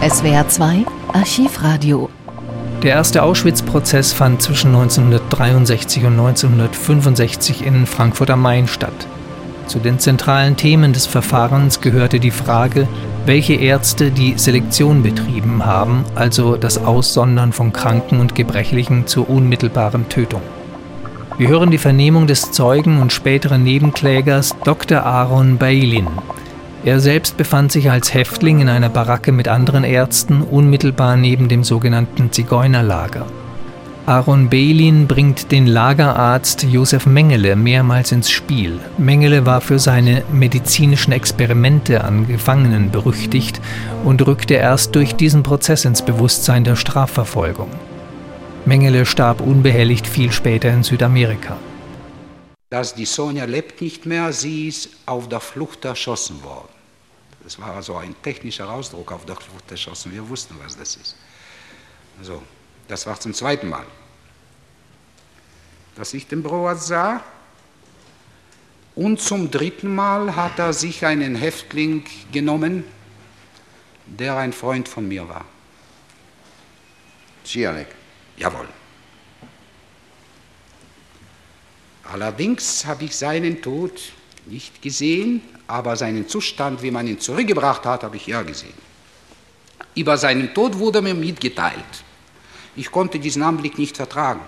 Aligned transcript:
SWR 0.00 0.46
2 0.46 0.86
Archivradio. 1.12 2.08
Der 2.84 2.92
erste 2.92 3.24
Auschwitz-Prozess 3.24 4.12
fand 4.12 4.40
zwischen 4.40 4.68
1963 4.68 6.04
und 6.04 6.12
1965 6.12 7.66
in 7.66 7.84
Frankfurt 7.84 8.30
am 8.30 8.42
Main 8.42 8.68
statt. 8.68 9.08
Zu 9.66 9.80
den 9.80 9.98
zentralen 9.98 10.56
Themen 10.56 10.92
des 10.92 11.06
Verfahrens 11.06 11.80
gehörte 11.80 12.20
die 12.20 12.30
Frage, 12.30 12.86
welche 13.26 13.54
Ärzte 13.54 14.12
die 14.12 14.38
Selektion 14.38 15.02
betrieben 15.02 15.66
haben, 15.66 16.04
also 16.14 16.56
das 16.56 16.78
Aussondern 16.78 17.52
von 17.52 17.72
Kranken 17.72 18.20
und 18.20 18.36
Gebrechlichen 18.36 19.08
zur 19.08 19.28
unmittelbaren 19.28 20.08
Tötung. 20.08 20.42
Wir 21.38 21.48
hören 21.48 21.72
die 21.72 21.78
Vernehmung 21.78 22.28
des 22.28 22.52
Zeugen 22.52 23.02
und 23.02 23.12
späteren 23.12 23.64
Nebenklägers 23.64 24.54
Dr. 24.62 25.02
Aaron 25.02 25.58
Bailin. 25.58 26.06
Er 26.84 27.00
selbst 27.00 27.36
befand 27.36 27.72
sich 27.72 27.90
als 27.90 28.14
Häftling 28.14 28.60
in 28.60 28.68
einer 28.68 28.88
Baracke 28.88 29.32
mit 29.32 29.48
anderen 29.48 29.84
Ärzten 29.84 30.42
unmittelbar 30.42 31.16
neben 31.16 31.48
dem 31.48 31.64
sogenannten 31.64 32.30
Zigeunerlager. 32.30 33.26
Aaron 34.06 34.48
Bailin 34.48 35.06
bringt 35.06 35.52
den 35.52 35.66
Lagerarzt 35.66 36.62
Josef 36.62 37.04
Mengele 37.04 37.56
mehrmals 37.56 38.10
ins 38.10 38.30
Spiel. 38.30 38.78
Mengele 38.96 39.44
war 39.44 39.60
für 39.60 39.78
seine 39.78 40.22
medizinischen 40.32 41.12
Experimente 41.12 42.04
an 42.04 42.26
Gefangenen 42.26 42.90
berüchtigt 42.90 43.60
und 44.04 44.26
rückte 44.26 44.54
erst 44.54 44.94
durch 44.94 45.14
diesen 45.14 45.42
Prozess 45.42 45.84
ins 45.84 46.00
Bewusstsein 46.00 46.64
der 46.64 46.76
Strafverfolgung. 46.76 47.68
Mengele 48.64 49.04
starb 49.04 49.42
unbehelligt 49.42 50.06
viel 50.06 50.32
später 50.32 50.70
in 50.70 50.84
Südamerika. 50.84 51.58
Dass 52.70 52.94
die 52.94 53.06
Sonja 53.06 53.44
lebt 53.44 53.80
nicht 53.80 54.04
mehr, 54.04 54.32
sie 54.32 54.68
ist 54.68 54.90
auf 55.06 55.28
der 55.28 55.40
Flucht 55.40 55.84
erschossen 55.84 56.42
worden. 56.42 56.68
Das 57.42 57.58
war 57.58 57.74
also 57.74 57.96
ein 57.96 58.14
technischer 58.22 58.68
Ausdruck, 58.68 59.10
auf 59.10 59.24
der 59.24 59.36
Flucht 59.36 59.70
erschossen. 59.70 60.12
Wir 60.12 60.28
wussten, 60.28 60.54
was 60.62 60.76
das 60.76 60.96
ist. 60.96 61.16
So, 62.20 62.42
das 62.88 63.06
war 63.06 63.18
zum 63.18 63.32
zweiten 63.32 63.68
Mal, 63.68 63.86
dass 65.96 66.12
ich 66.12 66.26
den 66.26 66.42
Broat 66.42 66.82
sah. 66.82 67.22
Und 68.94 69.20
zum 69.20 69.50
dritten 69.50 69.94
Mal 69.94 70.34
hat 70.34 70.58
er 70.58 70.72
sich 70.72 71.06
einen 71.06 71.36
Häftling 71.36 72.04
genommen, 72.32 72.84
der 74.06 74.36
ein 74.36 74.52
Freund 74.52 74.88
von 74.88 75.06
mir 75.06 75.28
war. 75.28 75.44
Schianek. 77.44 77.86
Jawohl. 78.36 78.68
Allerdings 82.10 82.86
habe 82.86 83.04
ich 83.04 83.16
seinen 83.16 83.60
Tod 83.60 83.92
nicht 84.46 84.80
gesehen, 84.80 85.42
aber 85.66 85.94
seinen 85.96 86.26
Zustand, 86.26 86.82
wie 86.82 86.90
man 86.90 87.06
ihn 87.06 87.20
zurückgebracht 87.20 87.84
hat, 87.84 88.02
habe 88.02 88.16
ich 88.16 88.26
ja 88.26 88.42
gesehen. 88.42 88.72
Über 89.94 90.16
seinen 90.16 90.54
Tod 90.54 90.78
wurde 90.78 91.02
mir 91.02 91.14
mitgeteilt. 91.14 92.04
Ich 92.76 92.90
konnte 92.90 93.18
diesen 93.18 93.42
Anblick 93.42 93.76
nicht 93.78 93.96
vertragen. 93.96 94.40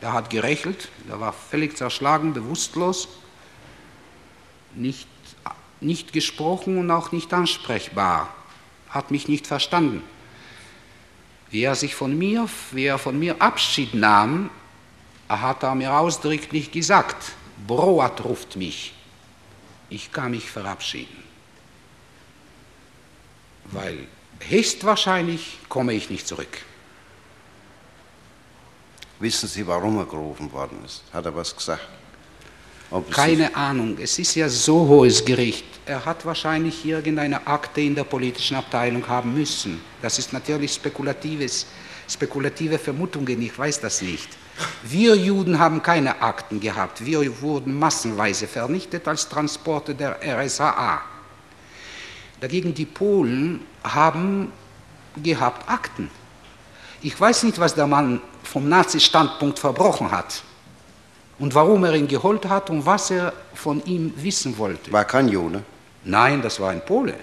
Er 0.00 0.12
hat 0.12 0.30
gerächelt, 0.30 0.88
er 1.08 1.20
war 1.20 1.32
völlig 1.32 1.76
zerschlagen, 1.76 2.32
bewusstlos, 2.32 3.08
nicht, 4.74 5.08
nicht 5.80 6.12
gesprochen 6.12 6.78
und 6.78 6.90
auch 6.90 7.10
nicht 7.10 7.32
ansprechbar, 7.34 8.32
hat 8.88 9.10
mich 9.10 9.26
nicht 9.26 9.46
verstanden. 9.46 10.02
Wie 11.50 11.62
er 11.62 11.74
sich 11.74 11.94
von 11.94 12.16
mir, 12.16 12.48
wie 12.70 12.84
er 12.84 12.98
von 12.98 13.18
mir 13.18 13.42
Abschied 13.42 13.94
nahm, 13.94 14.50
hat 15.30 15.62
er 15.62 15.74
mir 15.74 15.92
ausdrücklich 15.92 16.72
gesagt, 16.72 17.32
Broat 17.66 18.24
ruft 18.24 18.56
mich, 18.56 18.94
ich 19.88 20.10
kann 20.10 20.32
mich 20.32 20.50
verabschieden, 20.50 21.22
weil 23.66 24.06
höchstwahrscheinlich 24.48 25.58
komme 25.68 25.92
ich 25.92 26.10
nicht 26.10 26.26
zurück. 26.26 26.58
Wissen 29.20 29.48
Sie, 29.48 29.66
warum 29.66 29.98
er 29.98 30.06
gerufen 30.06 30.50
worden 30.50 30.82
ist? 30.84 31.02
Hat 31.12 31.26
er 31.26 31.36
was 31.36 31.54
gesagt? 31.54 31.86
Keine 33.12 33.54
Ahnung, 33.54 33.96
es 34.00 34.18
ist 34.18 34.34
ja 34.34 34.48
so 34.48 34.88
hohes 34.88 35.24
Gericht. 35.24 35.64
Er 35.86 36.04
hat 36.04 36.24
wahrscheinlich 36.24 36.84
irgendeine 36.84 37.46
Akte 37.46 37.82
in 37.82 37.94
der 37.94 38.02
politischen 38.02 38.56
Abteilung 38.56 39.06
haben 39.06 39.32
müssen. 39.34 39.80
Das 40.02 40.18
ist 40.18 40.32
natürlich 40.32 40.74
spekulatives, 40.74 41.66
spekulative 42.10 42.78
Vermutungen, 42.78 43.40
ich 43.40 43.58
weiß 43.58 43.80
das 43.80 44.02
nicht. 44.02 44.28
Wir 44.82 45.14
Juden 45.14 45.58
haben 45.58 45.82
keine 45.82 46.20
Akten 46.22 46.60
gehabt. 46.60 47.04
Wir 47.04 47.40
wurden 47.40 47.78
massenweise 47.78 48.46
vernichtet 48.46 49.08
als 49.08 49.28
Transporte 49.28 49.94
der 49.94 50.18
RSAA. 50.22 51.00
Dagegen 52.40 52.74
die 52.74 52.86
Polen 52.86 53.60
haben 53.84 54.52
gehabt 55.22 55.68
Akten. 55.68 56.10
Ich 57.02 57.18
weiß 57.18 57.44
nicht, 57.44 57.58
was 57.58 57.74
der 57.74 57.86
Mann 57.86 58.20
vom 58.42 58.68
Nazi-Standpunkt 58.68 59.58
verbrochen 59.58 60.10
hat 60.10 60.42
und 61.38 61.54
warum 61.54 61.84
er 61.84 61.94
ihn 61.94 62.08
geholt 62.08 62.48
hat 62.48 62.70
und 62.70 62.84
was 62.84 63.10
er 63.10 63.32
von 63.54 63.82
ihm 63.84 64.12
wissen 64.16 64.56
wollte. 64.58 64.92
War 64.92 65.04
kein 65.04 65.28
Jude? 65.28 65.62
Nein, 66.04 66.42
das 66.42 66.60
war 66.60 66.70
ein 66.70 66.84
Pole. 66.84 67.14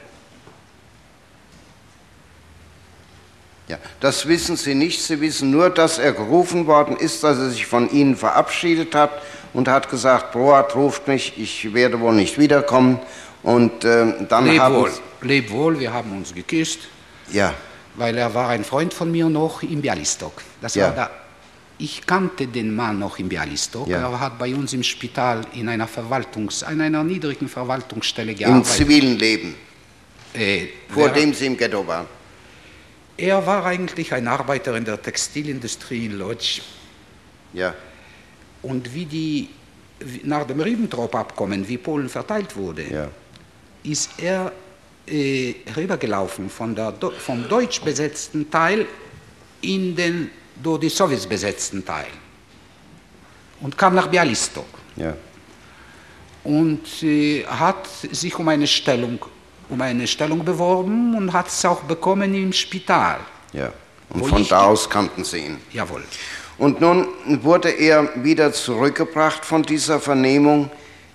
Ja, 3.67 3.77
das 3.99 4.27
wissen 4.27 4.55
Sie 4.55 4.75
nicht. 4.75 5.01
Sie 5.03 5.19
wissen 5.19 5.51
nur, 5.51 5.69
dass 5.69 5.97
er 5.97 6.13
gerufen 6.13 6.67
worden 6.67 6.95
ist, 6.95 7.23
dass 7.23 7.37
er 7.37 7.49
sich 7.49 7.65
von 7.65 7.89
Ihnen 7.91 8.15
verabschiedet 8.15 8.95
hat 8.95 9.11
und 9.53 9.67
hat 9.67 9.89
gesagt, 9.89 10.31
Broat 10.31 10.73
ruft 10.75 11.07
mich, 11.07 11.33
ich 11.37 11.73
werde 11.73 11.99
wohl 11.99 12.13
nicht 12.13 12.37
wiederkommen. 12.37 12.99
Und 13.43 13.83
äh, 13.83 14.25
dann 14.29 14.45
Leb 14.45 14.59
haben 14.59 14.75
wohl, 14.75 14.91
leb 15.21 15.51
wohl, 15.51 15.79
wir 15.79 15.91
haben 15.93 16.11
uns 16.15 16.33
geküsst. 16.33 16.79
Ja. 17.31 17.53
Weil 17.95 18.17
er 18.17 18.33
war 18.33 18.49
ein 18.49 18.63
Freund 18.63 18.93
von 18.93 19.11
mir 19.11 19.27
noch 19.29 19.63
in 19.63 19.81
Bialystok. 19.81 20.33
Das 20.61 20.75
Ja. 20.75 20.85
war 20.87 20.91
da. 20.95 21.09
Ich 21.79 22.05
kannte 22.07 22.47
den 22.47 22.75
Mann 22.75 22.97
noch 22.99 23.19
in 23.19 23.29
Bialystok. 23.29 23.87
Ja. 23.87 23.99
Er 24.09 24.19
hat 24.19 24.39
bei 24.39 24.53
uns 24.55 24.73
im 24.73 24.81
Spital 24.83 25.41
in 25.53 25.69
einer 25.69 25.87
Verwaltungs-, 25.87 26.63
in 26.71 26.81
einer 26.81 27.03
niedrigen 27.03 27.47
Verwaltungsstelle 27.47 28.31
im 28.31 28.37
gearbeitet. 28.37 28.65
zivilen 28.67 29.19
Leben, 29.19 29.55
Äh, 30.33 30.67
vor 30.89 31.09
dem 31.09 31.33
Sie 31.33 31.45
im 31.47 31.57
Ghetto 31.57 31.85
waren. 31.85 32.05
Er 33.17 33.45
war 33.45 33.65
eigentlich 33.65 34.13
ein 34.13 34.27
Arbeiter 34.27 34.75
in 34.77 34.85
der 34.85 35.01
Textilindustrie 35.01 36.05
in 36.05 36.19
Lodz. 36.19 36.61
Ja, 37.53 37.73
Und 38.61 38.93
wie 38.93 39.05
die, 39.05 39.49
nach 40.23 40.45
dem 40.45 40.59
Ribbentrop-Abkommen, 40.59 41.67
wie 41.67 41.77
Polen 41.77 42.09
verteilt 42.09 42.55
wurde, 42.55 42.83
ja. 42.83 43.09
ist 43.83 44.11
er 44.19 44.51
äh, 45.07 45.55
rübergelaufen 45.75 46.49
von 46.49 46.75
der, 46.75 46.93
vom 47.17 47.47
deutsch 47.47 47.81
besetzten 47.81 48.51
Teil 48.51 48.85
in 49.61 49.95
den 49.95 50.29
durch 50.61 50.79
die 50.79 50.89
Sowjets 50.89 51.25
besetzten 51.25 51.85
Teil 51.85 52.07
und 53.61 53.77
kam 53.77 53.95
nach 53.95 54.07
Bialystok 54.07 54.65
ja. 54.95 55.15
und 56.43 57.03
äh, 57.03 57.45
hat 57.45 57.87
sich 58.11 58.37
um 58.37 58.47
eine 58.47 58.67
Stellung 58.67 59.19
um 59.69 59.81
eine 59.81 60.07
Stellung 60.07 60.43
beworben 60.45 61.15
und 61.15 61.33
hat 61.33 61.47
es 61.47 61.63
auch 61.65 61.81
bekommen 61.81 62.33
im 62.33 62.53
Spital. 62.53 63.19
ja. 63.53 63.71
Und 64.09 64.25
von 64.25 64.47
da 64.47 64.63
aus 64.63 64.89
kannten 64.89 65.25
Sie 65.25 65.39
ihn. 65.39 65.57
Jawohl. 65.73 66.01
Und 66.57 66.79
nun 66.79 67.07
wurde 67.43 67.69
er 67.71 68.07
wieder 68.23 68.53
zurückgebracht 68.53 69.43
von 69.43 69.63
dieser 69.63 69.99
Vernehmung. 69.99 70.71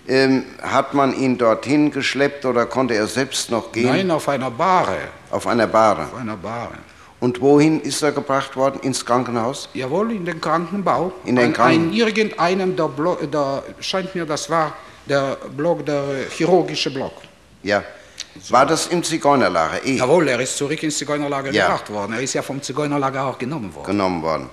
Ähm, 0.07 0.45
hat 0.61 0.93
man 0.93 1.19
ihn 1.19 1.39
dorthin 1.39 1.91
geschleppt 1.91 2.45
oder 2.45 2.67
konnte 2.67 2.93
er 2.95 3.07
selbst 3.07 3.51
noch 3.51 3.73
gehen? 3.73 3.87
Nein, 3.87 4.11
auf 4.11 4.29
einer 4.29 4.51
Bahre. 4.51 4.97
Auf 5.31 5.47
einer 5.47 5.67
Bahre. 5.67 6.03
Auf 6.03 6.17
einer 6.17 6.37
Bahre. 6.37 6.75
Und 7.19 7.41
wohin 7.41 7.81
ist 7.81 8.03
er 8.03 8.13
gebracht 8.13 8.57
worden? 8.57 8.81
Ins 8.83 9.07
Krankenhaus? 9.07 9.71
Jawohl, 9.73 10.13
in 10.13 10.27
den 10.27 10.39
Krankenbau. 10.41 11.13
In 11.25 11.37
den 11.37 11.47
An 11.47 11.53
Kranken- 11.55 11.89
ein, 11.89 11.93
irgendeinem 11.95 12.77
der 12.77 12.89
Blo 12.89 13.15
der 13.15 13.63
scheint 13.81 14.15
mir, 14.15 14.27
das 14.27 14.51
war 14.51 14.75
der 15.09 15.39
Block, 15.57 15.87
der 15.87 16.03
chirurgische 16.31 16.91
Block. 16.91 17.13
Ja. 17.63 17.83
War 18.49 18.67
das 18.67 18.87
im 18.87 19.03
Zigeunerlager 19.03 19.85
eh 19.85 19.97
Jawohl, 19.97 20.29
er 20.29 20.41
ist 20.41 20.57
zurück 20.57 20.83
ins 20.83 20.99
Zigeunerlager 20.99 21.53
Ja. 21.53 21.67
gebracht 21.67 21.91
worden. 21.91 22.15
Er 22.15 22.21
ist 22.23 22.33
ja 22.33 22.43
vom 22.43 22.63
Zigeunerlager 22.63 23.25
auch 23.27 23.39
genommen 23.39 23.75
worden. 23.75 23.87
genommen 23.87 24.23
worden? 24.23 24.51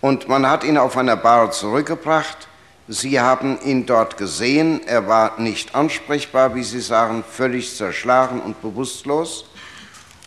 Und 0.00 0.28
man 0.28 0.48
hat 0.48 0.62
ihn 0.64 0.78
auf 0.78 0.96
einer 0.96 1.16
Bahre 1.16 1.50
zurückgebracht. 1.50 2.48
Sie 2.88 3.18
haben 3.20 3.58
ihn 3.64 3.84
dort 3.84 4.16
gesehen. 4.16 4.80
Er 4.86 5.08
war 5.08 5.40
nicht 5.40 5.74
ansprechbar, 5.74 6.54
wie 6.54 6.62
Sie 6.62 6.80
sagen, 6.80 7.24
völlig 7.28 7.74
zerschlagen 7.76 8.40
und 8.40 8.62
bewusstlos. 8.62 9.46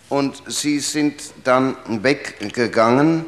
Und 0.10 0.44
Sie 0.48 0.80
sind 0.80 1.22
dann 1.46 1.78
weggegangen. 1.88 3.26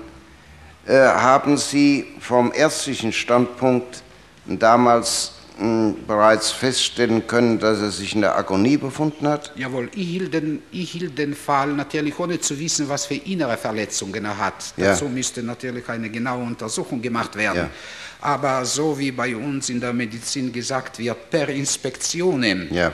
Äh, 0.86 0.98
haben 0.98 1.56
Sie 1.58 2.08
vom 2.20 2.52
ärztlichen 2.54 3.14
Standpunkt 3.14 4.04
damals 4.46 5.34
bereits 6.08 6.52
feststellen 6.52 7.28
können, 7.28 7.60
dass 7.60 7.80
er 7.80 7.92
sich 7.92 8.16
in 8.16 8.22
der 8.22 8.36
Agonie 8.38 8.78
befunden 8.78 9.28
hat? 9.28 9.52
Jawohl, 9.56 9.90
ich 9.96 10.08
hielt, 10.08 10.34
den, 10.34 10.62
ich 10.72 10.92
hielt 10.92 11.18
den 11.18 11.36
Fall 11.36 11.68
natürlich 11.74 12.18
ohne 12.20 12.40
zu 12.40 12.58
wissen, 12.60 12.90
was 12.90 13.06
für 13.06 13.16
innere 13.16 13.58
Verletzungen 13.58 14.26
er 14.26 14.38
hat. 14.38 14.74
Ja. 14.78 14.88
Dazu 14.88 15.06
müsste 15.06 15.44
natürlich 15.44 15.88
eine 15.90 16.10
genaue 16.10 16.44
Untersuchung 16.44 17.02
gemacht 17.02 17.36
werden. 17.36 17.58
Ja. 17.58 17.70
Aber 18.22 18.66
so 18.66 18.98
wie 18.98 19.12
bei 19.12 19.36
uns 19.36 19.70
in 19.70 19.80
der 19.80 19.94
Medizin 19.94 20.52
gesagt 20.52 21.00
wird, 21.00 21.30
per 21.30 21.50
Inspektionen 21.50 22.68
Ja. 22.74 22.92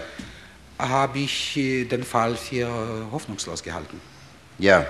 habe 0.79 1.19
ich 1.19 1.57
äh, 1.57 1.85
den 1.85 2.03
Fall 2.03 2.35
für 2.35 2.67
hoffnungslos 3.11 3.63
gehalten. 3.63 3.99
Ja. 4.59 4.85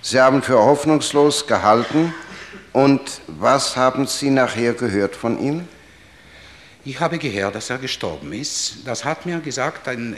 Sie 0.00 0.20
haben 0.20 0.42
für 0.42 0.58
hoffnungslos 0.58 1.46
gehalten. 1.46 2.12
Und 2.72 3.20
was 3.26 3.76
haben 3.76 4.06
Sie 4.06 4.30
nachher 4.30 4.72
gehört 4.72 5.14
von 5.14 5.38
ihm? 5.38 5.68
Ich 6.84 6.98
habe 6.98 7.18
gehört, 7.18 7.54
dass 7.54 7.70
er 7.70 7.78
gestorben 7.78 8.32
ist. 8.32 8.78
Das 8.84 9.04
hat 9.04 9.24
mir 9.24 9.38
gesagt, 9.38 9.86
ein, 9.86 10.16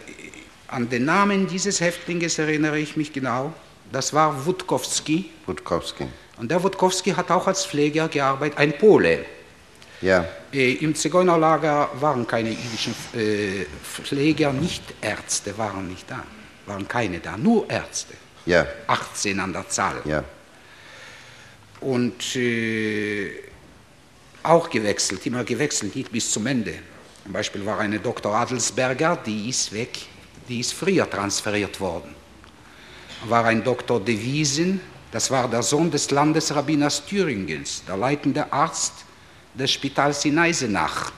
an 0.69 0.89
den 0.89 1.05
Namen 1.05 1.47
dieses 1.47 1.81
Häftlings 1.81 2.39
erinnere 2.39 2.79
ich 2.79 2.97
mich 2.97 3.13
genau. 3.13 3.53
Das 3.93 4.15
war 4.15 4.47
Wutkowski. 4.47 5.31
Wutkowski. 5.47 6.07
Und 6.39 6.51
der 6.51 6.63
Wutkowski 6.63 7.13
hat 7.13 7.31
auch 7.31 7.47
als 7.47 7.67
Pfleger 7.67 8.09
gearbeitet, 8.09 8.59
ein 8.59 8.77
Pole. 8.79 9.25
Ja. 10.01 10.25
Äh, 10.53 10.73
Im 10.73 10.95
Zigeunerlager 10.95 11.91
waren 12.01 12.27
keine 12.27 12.51
jüdischen 12.51 12.95
äh, 13.15 13.67
Pfleger, 13.83 14.53
nicht 14.53 14.83
Ärzte 15.01 15.57
waren 15.57 15.89
nicht 15.89 16.11
da, 16.11 16.25
waren 16.67 16.89
keine 16.89 17.21
da, 17.21 17.37
nur 17.37 17.69
Ärzte. 17.71 18.15
Ja. 18.47 18.67
18 18.87 19.39
an 19.39 19.53
der 19.53 19.69
Zahl. 19.69 20.03
Ja. 20.05 20.25
Und 21.81 22.37
äh, 22.37 23.31
auch 24.45 24.69
gewechselt, 24.69 25.25
immer 25.27 25.43
gewechselt, 25.43 25.97
nicht 25.97 26.13
bis 26.13 26.31
zum 26.31 26.47
Ende. 26.47 26.75
Zum 27.25 27.33
Beispiel 27.33 27.65
war 27.65 27.81
eine 27.81 27.99
Dr. 27.99 28.35
Adelsberger, 28.35 29.17
die 29.17 29.49
ist 29.49 29.73
weg, 29.73 29.99
die 30.49 30.61
ist 30.61 30.75
früher 30.75 31.09
transferiert 31.09 31.81
worden. 31.81 32.15
War 33.27 33.47
ein 33.47 33.65
Dr. 33.65 33.99
De 33.99 34.21
Wiesen, 34.21 34.81
das 35.11 35.31
war 35.31 35.49
der 35.49 35.63
Sohn 35.63 35.91
des 35.91 36.11
Landesrabbiners 36.11 37.07
Thüringens, 37.07 37.83
der 37.87 37.97
leitende 37.97 38.53
Arzt 38.53 38.93
des 39.55 39.73
Spitals 39.73 40.25
in 40.27 40.39
Eisenach 40.39 41.13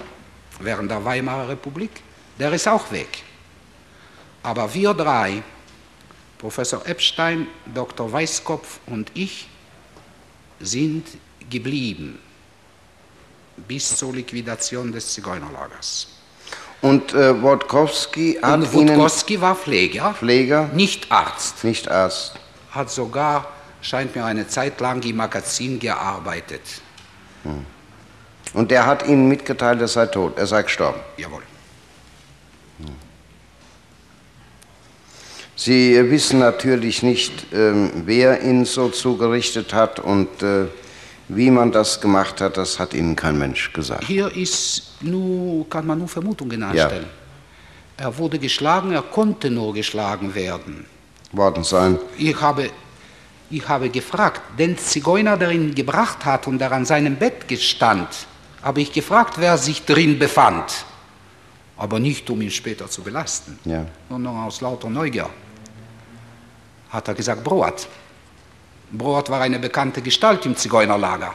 während 0.60 0.90
der 0.90 1.04
Weimarer 1.04 1.48
Republik. 1.48 1.90
Der 2.38 2.52
ist 2.52 2.68
auch 2.68 2.92
weg. 2.92 3.24
Aber 4.42 4.72
wir 4.72 4.94
drei, 4.94 5.42
Professor 6.38 6.86
Epstein, 6.86 7.48
Dr. 7.74 8.12
Weißkopf 8.12 8.78
und 8.86 9.10
ich, 9.14 9.48
sind 10.60 11.06
geblieben 11.50 12.18
bis 13.68 13.96
zur 13.96 14.14
Liquidation 14.14 14.92
des 14.92 15.12
Zigeunerlagers. 15.14 16.08
Und 16.82 17.14
äh, 17.14 17.42
Wodkowski 17.42 18.38
hat 18.42 18.60
Und 18.60 18.72
Wutkowski 18.72 19.40
war 19.40 19.56
Pfleger, 19.56 20.14
Pfleger, 20.14 20.68
nicht 20.74 21.10
Arzt, 21.10 21.64
nicht 21.64 21.88
Arzt. 21.90 22.34
hat 22.70 22.90
sogar, 22.90 23.48
scheint 23.80 24.14
mir, 24.14 24.24
eine 24.24 24.46
Zeit 24.46 24.80
lang 24.80 25.02
im 25.02 25.16
Magazin 25.16 25.78
gearbeitet. 25.78 26.60
Und 28.52 28.70
der 28.70 28.86
hat 28.86 29.06
Ihnen 29.06 29.28
mitgeteilt, 29.28 29.80
er 29.80 29.88
sei 29.88 30.06
tot, 30.06 30.36
er 30.36 30.46
sei 30.46 30.62
gestorben. 30.62 31.00
Jawohl. 31.16 31.42
Sie 35.58 36.10
wissen 36.10 36.38
natürlich 36.38 37.02
nicht, 37.02 37.46
ähm, 37.52 38.02
wer 38.04 38.42
ihn 38.42 38.66
so 38.66 38.90
zugerichtet 38.90 39.72
hat 39.72 39.98
und 39.98 40.42
äh, 40.42 40.66
wie 41.28 41.50
man 41.50 41.72
das 41.72 42.00
gemacht 42.00 42.40
hat, 42.40 42.56
das 42.56 42.78
hat 42.78 42.94
Ihnen 42.94 43.16
kein 43.16 43.38
Mensch 43.38 43.72
gesagt. 43.72 44.04
Hier 44.04 44.34
ist 44.34 44.94
nur, 45.00 45.68
kann 45.68 45.86
man 45.86 45.98
nur 45.98 46.08
Vermutungen 46.08 46.62
anstellen. 46.62 47.06
Er 47.96 48.16
wurde 48.16 48.38
geschlagen, 48.38 48.92
er 48.92 49.02
konnte 49.02 49.50
nur 49.50 49.72
geschlagen 49.74 50.34
werden. 50.34 50.84
Worden 51.32 51.64
sein. 51.64 51.98
Ich 52.18 52.38
habe, 52.40 52.70
ich 53.50 53.66
habe 53.68 53.88
gefragt, 53.90 54.40
den 54.58 54.76
Zigeuner, 54.78 55.36
der 55.36 55.50
ihn 55.50 55.74
gebracht 55.74 56.24
hat 56.24 56.46
und 56.46 56.58
der 56.58 56.70
an 56.72 56.84
seinem 56.84 57.16
Bett 57.16 57.48
gestand, 57.48 58.08
habe 58.62 58.80
ich 58.80 58.92
gefragt, 58.92 59.34
wer 59.38 59.56
sich 59.58 59.84
drin 59.84 60.18
befand. 60.18 60.84
Aber 61.78 61.98
nicht, 61.98 62.28
um 62.30 62.40
ihn 62.40 62.50
später 62.50 62.88
zu 62.88 63.02
belasten, 63.02 63.58
Ja. 63.64 63.84
sondern 64.08 64.36
aus 64.36 64.60
lauter 64.60 64.88
Neugier. 64.88 65.28
Hat 66.90 67.08
er 67.08 67.14
gesagt, 67.14 67.42
Broat. 67.44 67.86
Broat 68.96 69.30
war 69.30 69.40
eine 69.40 69.58
bekannte 69.58 70.02
Gestalt 70.02 70.46
im 70.46 70.56
Zigeunerlager. 70.56 71.34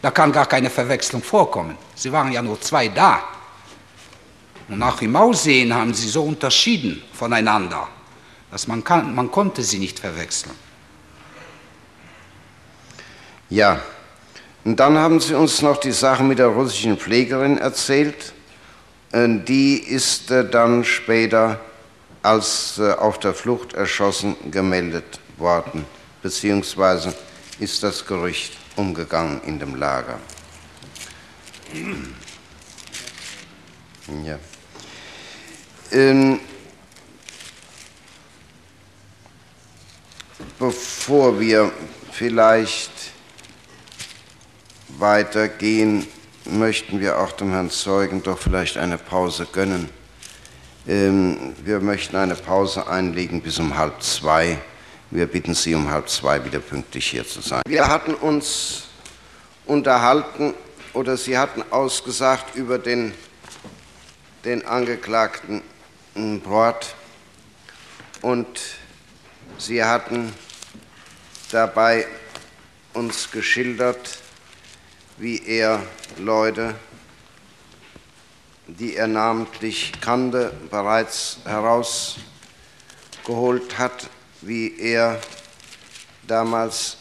Da 0.00 0.10
kann 0.10 0.32
gar 0.32 0.46
keine 0.46 0.70
Verwechslung 0.70 1.22
vorkommen. 1.22 1.76
Sie 1.94 2.10
waren 2.12 2.32
ja 2.32 2.42
nur 2.42 2.60
zwei 2.60 2.88
da. 2.88 3.22
Und 4.68 4.78
nach 4.78 5.00
im 5.02 5.14
Aussehen 5.14 5.72
haben 5.72 5.94
sie 5.94 6.08
so 6.08 6.24
unterschieden 6.24 7.02
voneinander, 7.12 7.88
dass 8.50 8.66
man, 8.66 8.82
kann, 8.82 9.14
man 9.14 9.30
konnte 9.30 9.62
sie 9.62 9.78
nicht 9.78 9.98
verwechseln. 9.98 10.54
Ja. 13.48 13.80
Und 14.64 14.76
dann 14.78 14.96
haben 14.96 15.20
Sie 15.20 15.34
uns 15.34 15.60
noch 15.60 15.76
die 15.78 15.92
Sache 15.92 16.22
mit 16.22 16.38
der 16.38 16.46
russischen 16.46 16.96
Pflegerin 16.96 17.58
erzählt. 17.58 18.32
Äh, 19.10 19.28
Die 19.28 19.76
ist 19.76 20.30
äh, 20.30 20.48
dann 20.48 20.84
später 20.84 21.60
als 22.22 22.78
äh, 22.78 22.92
auf 22.92 23.18
der 23.18 23.34
Flucht 23.34 23.74
erschossen 23.74 24.36
gemeldet 24.50 25.20
worden, 25.36 25.84
beziehungsweise 26.22 27.14
ist 27.58 27.82
das 27.82 28.06
Gerücht 28.06 28.52
umgegangen 28.76 29.40
in 29.44 29.58
dem 29.58 29.74
Lager. 29.74 30.18
Ja. 34.24 34.38
Ähm, 35.90 36.40
bevor 40.58 41.38
wir 41.38 41.72
vielleicht 42.12 42.90
weitergehen, 44.98 46.06
möchten 46.44 47.00
wir 47.00 47.18
auch 47.18 47.32
dem 47.32 47.50
Herrn 47.50 47.70
Zeugen 47.70 48.22
doch 48.22 48.38
vielleicht 48.38 48.76
eine 48.76 48.98
Pause 48.98 49.46
gönnen. 49.52 49.88
Ähm, 50.86 51.54
wir 51.64 51.80
möchten 51.80 52.16
eine 52.16 52.34
Pause 52.34 52.86
einlegen 52.88 53.40
bis 53.40 53.58
um 53.58 53.76
halb 53.76 54.02
zwei. 54.02 54.58
Wir 55.14 55.26
bitten 55.26 55.54
Sie, 55.54 55.74
um 55.74 55.90
halb 55.90 56.08
zwei 56.08 56.42
wieder 56.42 56.58
pünktlich 56.58 57.10
hier 57.10 57.28
zu 57.28 57.42
sein. 57.42 57.60
Wir 57.66 57.88
hatten 57.88 58.14
uns 58.14 58.84
unterhalten 59.66 60.54
oder 60.94 61.18
Sie 61.18 61.36
hatten 61.36 61.62
ausgesagt 61.70 62.54
über 62.54 62.78
den, 62.78 63.12
den 64.46 64.64
Angeklagten 64.64 65.60
Brort 66.42 66.94
und 68.22 68.58
Sie 69.58 69.84
hatten 69.84 70.32
dabei 71.50 72.06
uns 72.94 73.30
geschildert, 73.30 74.18
wie 75.18 75.46
er 75.46 75.82
Leute, 76.16 76.74
die 78.66 78.96
er 78.96 79.08
namentlich 79.08 79.92
kannte, 80.00 80.54
bereits 80.70 81.36
herausgeholt 81.44 83.76
hat, 83.76 84.08
wie 84.42 84.78
er 84.78 85.20
damals 86.26 86.96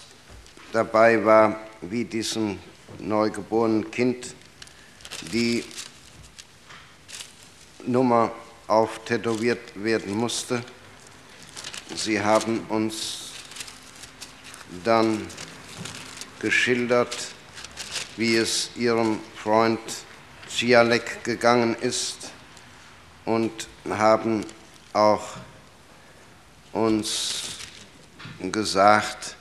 dabei 0.71 1.23
war, 1.23 1.59
wie 1.81 2.05
diesem 2.05 2.59
neugeborenen 2.99 3.89
Kind 3.91 4.35
die 5.33 5.63
Nummer 7.85 8.31
auftätowiert 8.67 9.71
werden 9.75 10.15
musste. 10.15 10.63
Sie 11.95 12.21
haben 12.21 12.61
uns 12.69 13.31
dann 14.83 15.27
geschildert, 16.39 17.17
wie 18.17 18.37
es 18.37 18.69
ihrem 18.75 19.19
Freund 19.35 19.79
Cialek 20.49 21.23
gegangen 21.23 21.75
ist 21.81 22.31
und 23.25 23.67
haben 23.89 24.45
auch 24.93 25.37
uns 26.73 27.57
gesagt, 28.51 29.35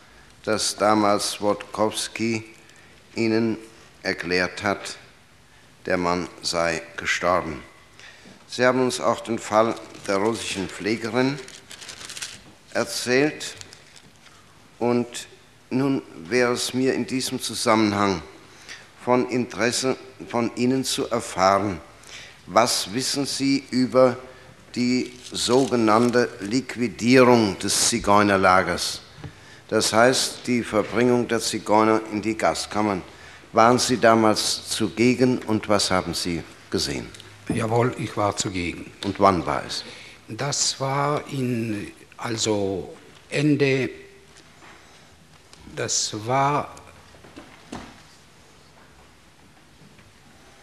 dass 0.44 0.76
damals 0.76 1.40
Wodkowski 1.40 2.44
ihnen 3.14 3.56
erklärt 4.02 4.62
hat, 4.62 4.96
der 5.87 5.96
Mann 5.96 6.28
sei 6.42 6.82
gestorben. 6.96 7.62
Sie 8.49 8.64
haben 8.64 8.80
uns 8.80 9.00
auch 9.00 9.20
den 9.20 9.38
Fall 9.38 9.75
der 10.06 10.16
russischen 10.16 10.68
Pflegerin 10.68 11.38
erzählt 12.72 13.54
und 14.78 15.06
nun 15.70 16.02
wäre 16.16 16.52
es 16.52 16.75
mir 16.75 16.94
in 16.94 17.06
diesem 17.06 17.40
Zusammenhang 17.40 18.22
von 19.04 19.28
Interesse 19.30 19.96
von 20.28 20.54
Ihnen 20.56 20.84
zu 20.84 21.08
erfahren, 21.08 21.80
was 22.46 22.92
wissen 22.92 23.25
Sie 23.25 23.64
über 23.70 24.16
die 24.16 24.29
sogenannte 25.33 26.29
Liquidierung 26.41 27.59
des 27.59 27.89
Zigeunerlagers, 27.89 29.00
das 29.69 29.93
heißt 29.93 30.47
die 30.47 30.62
Verbringung 30.62 31.29
der 31.29 31.41
Zigeuner 31.41 32.00
in 32.12 32.21
die 32.23 32.37
Gaskammern. 32.37 33.03
Waren 33.53 33.79
Sie 33.79 33.99
damals 33.99 34.69
zugegen 34.69 35.39
und 35.39 35.69
was 35.69 35.91
haben 35.91 36.15
Sie 36.15 36.43
gesehen? 36.71 37.09
Jawohl, 37.49 37.95
ich 37.99 38.17
war 38.17 38.37
zugegen. 38.37 38.91
Und 39.05 39.19
wann 39.19 39.45
war 39.45 39.65
es? 39.67 39.85
Das 40.29 40.79
war 40.81 41.27
in, 41.33 41.91
also 42.17 42.95
Ende, 43.29 43.91
das 45.75 46.15
war 46.27 46.75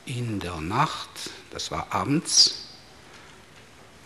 in 0.05 0.39
der 0.39 0.57
Nacht, 0.57 1.09
das 1.51 1.69
war 1.71 1.87
abends, 1.89 2.66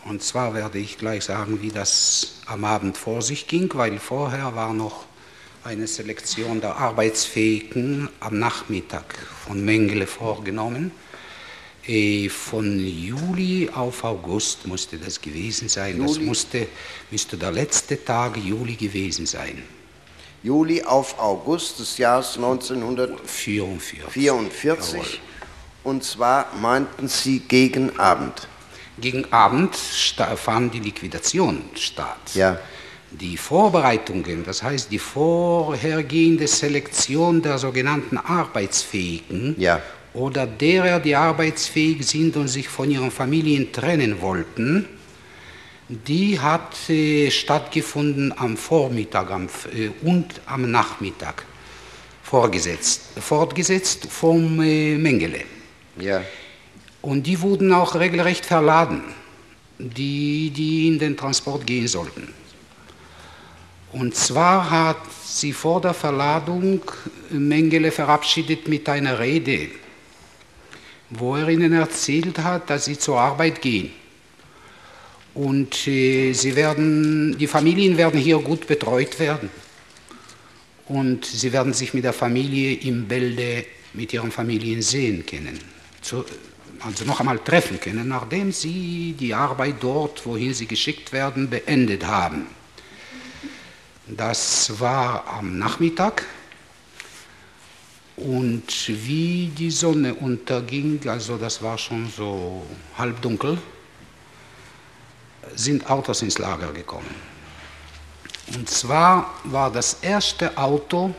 Und 0.06 0.24
zwar 0.24 0.54
werde 0.54 0.80
ich 0.80 0.98
gleich 0.98 1.26
sagen, 1.26 1.62
wie 1.62 1.70
das 1.70 2.34
am 2.46 2.66
Abend 2.66 2.98
vor 2.98 3.22
sich 3.22 3.48
ging, 3.48 3.70
weil 3.74 4.00
vorher 4.00 4.56
war 4.56 4.74
noch 4.74 5.06
eine 5.64 5.86
Selektion 5.86 6.60
der 6.60 6.76
Arbeitsfähigen 6.76 8.10
am 8.20 8.40
Nachmittag 8.40 9.16
von 9.46 9.64
Mengele 9.64 10.08
vorgenommen. 10.08 10.92
Äh, 11.88 12.30
von 12.30 12.80
Juli 12.80 13.70
auf 13.74 14.04
August 14.04 14.68
musste 14.68 14.98
das 14.98 15.20
gewesen 15.22 15.70
sein. 15.70 15.98
Juli. 15.98 16.08
Das 16.08 16.20
musste, 16.20 16.68
müsste 17.10 17.38
der 17.38 17.52
letzte 17.52 18.04
Tag 18.04 18.38
Juli 18.38 18.76
gewesen 18.76 19.26
sein. 19.26 19.64
Juli 20.44 20.84
auf 20.84 21.20
August 21.20 21.80
des 21.80 21.98
Jahres 21.98 22.36
1944. 22.36 24.04
44. 24.10 25.22
Und 25.84 26.04
zwar 26.04 26.48
meinten 26.60 27.08
Sie 27.08 27.40
gegen 27.40 28.00
Abend. 28.00 28.48
Gegen 29.02 29.26
Abend 29.34 29.76
fand 29.76 30.74
die 30.74 30.80
Liquidation 30.80 31.64
statt. 31.76 32.36
Ja. 32.36 32.60
Die 33.12 33.36
Vorbereitungen, 33.36 34.46
das 34.46 34.64
heißt 34.64 34.90
die 34.92 35.00
vorhergehende 35.00 36.48
Selektion 36.48 37.42
der 37.42 37.58
sogenannten 37.58 38.18
Arbeitsfähigen 38.18 39.56
ja. 39.58 39.82
oder 40.14 40.48
derer, 40.48 41.00
die 41.00 41.16
arbeitsfähig 41.16 42.08
sind 42.08 42.38
und 42.38 42.48
sich 42.48 42.70
von 42.70 42.90
ihren 42.90 43.12
Familien 43.12 43.74
trennen 43.74 44.22
wollten, 44.22 44.88
die 45.90 46.40
hat 46.40 46.90
äh, 46.90 47.30
stattgefunden 47.30 48.34
am 48.38 48.56
Vormittag 48.56 49.30
am, 49.30 49.50
äh, 49.76 49.90
und 50.08 50.40
am 50.46 50.72
Nachmittag, 50.72 51.44
vorgesetzt, 52.24 53.02
fortgesetzt 53.20 54.08
vom 54.10 54.62
äh, 54.62 54.98
Mengele. 54.98 55.42
Ja. 56.00 56.22
Und 57.02 57.26
die 57.26 57.42
wurden 57.42 57.74
auch 57.74 57.96
regelrecht 57.96 58.46
verladen, 58.46 59.02
die, 59.80 60.52
die 60.52 60.88
in 60.88 61.00
den 61.00 61.18
Transport 61.18 61.66
gehen 61.66 61.88
sollten. 61.88 62.28
Und 63.92 64.16
zwar 64.16 64.70
hat 64.70 64.98
sie 65.26 65.52
vor 65.52 65.82
der 65.82 65.94
Verladung 65.94 66.82
Mengele 67.30 67.92
verabschiedet 67.92 68.68
mit 68.68 68.88
einer 68.88 69.20
Rede, 69.20 69.68
wo 71.10 71.36
er 71.36 71.50
ihnen 71.50 71.74
erzählt 71.74 72.40
hat, 72.40 72.70
dass 72.70 72.86
sie 72.86 72.98
zur 72.98 73.20
Arbeit 73.20 73.62
gehen. 73.62 73.92
Und 75.34 75.88
äh, 75.88 76.34
sie 76.34 76.56
werden, 76.56 77.38
die 77.38 77.48
Familien 77.48 77.98
werden 77.98 78.20
hier 78.20 78.38
gut 78.40 78.68
betreut 78.68 79.20
werden. 79.20 79.50
Und 80.88 81.26
sie 81.26 81.52
werden 81.54 81.74
sich 81.74 81.94
mit 81.94 82.04
der 82.04 82.14
Familie 82.14 82.76
im 82.76 83.08
Bälde 83.08 83.66
mit 83.94 84.14
ihren 84.14 84.32
Familien 84.32 84.82
sehen 84.82 85.26
können. 85.26 85.58
Also 86.84 87.06
noch 87.06 87.20
einmal 87.20 87.40
treffen 87.40 87.80
können, 87.80 88.08
nachdem 88.08 88.52
sie 88.52 89.14
die 89.20 89.34
Arbeit 89.34 89.76
dort, 89.82 90.26
wohin 90.26 90.54
sie 90.54 90.66
geschickt 90.66 91.12
werden, 91.12 91.50
beendet 91.50 92.06
haben. 92.06 92.48
Das 94.08 94.80
war 94.80 95.28
am 95.28 95.58
Nachmittag 95.58 96.26
und 98.18 98.88
wie 98.88 99.52
die 99.56 99.72
Sonne 99.72 100.14
unterging, 100.14 101.00
also 101.08 101.38
das 101.38 101.62
war 101.62 101.78
schon 101.78 102.10
so 102.10 102.66
halbdunkel, 102.98 103.58
sind 105.56 105.90
Autos 105.90 106.22
ins 106.22 106.38
Lager 106.38 106.72
gekommen. 106.74 107.16
Und 108.54 108.70
zwar 108.70 109.34
war 109.46 109.72
das 109.72 109.98
erste 110.02 110.58
Auto 110.58 111.14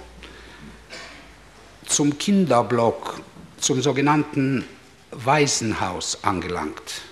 zum 1.87 2.19
Kinderblock, 2.19 3.21
zum 3.59 3.81
sogenannten 3.81 4.65
Waisenhaus 5.13 6.19
angelangt. 6.23 7.03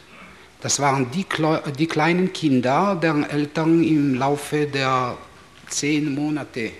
Das 0.60 0.80
waren 0.80 1.10
die, 1.10 1.24
die 1.78 1.86
kleinen 1.86 2.32
Kinder, 2.32 2.98
deren 3.00 3.28
Eltern 3.28 3.82
im 3.82 4.14
Laufe 4.14 4.66
der 4.66 5.16
zehn 5.68 6.14
Monate 6.14 6.72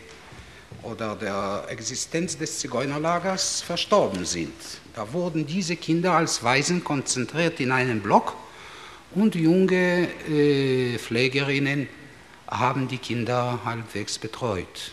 oder 0.83 1.17
der 1.17 1.65
Existenz 1.69 2.37
des 2.37 2.59
Zigeunerlagers 2.59 3.62
verstorben 3.62 4.25
sind. 4.25 4.53
Da 4.95 5.12
wurden 5.12 5.47
diese 5.47 5.77
Kinder 5.77 6.12
als 6.12 6.43
Waisen 6.43 6.85
konzentriert 6.85 7.61
in 7.61 7.73
einen 7.73 8.00
Block 8.00 8.35
und 9.15 9.35
junge 9.35 10.09
äh, 10.29 10.99
Pflegerinnen 10.99 11.89
haben 12.49 12.89
die 12.89 12.99
Kinder 12.99 13.61
halbwegs 13.65 14.19
betreut. 14.19 14.93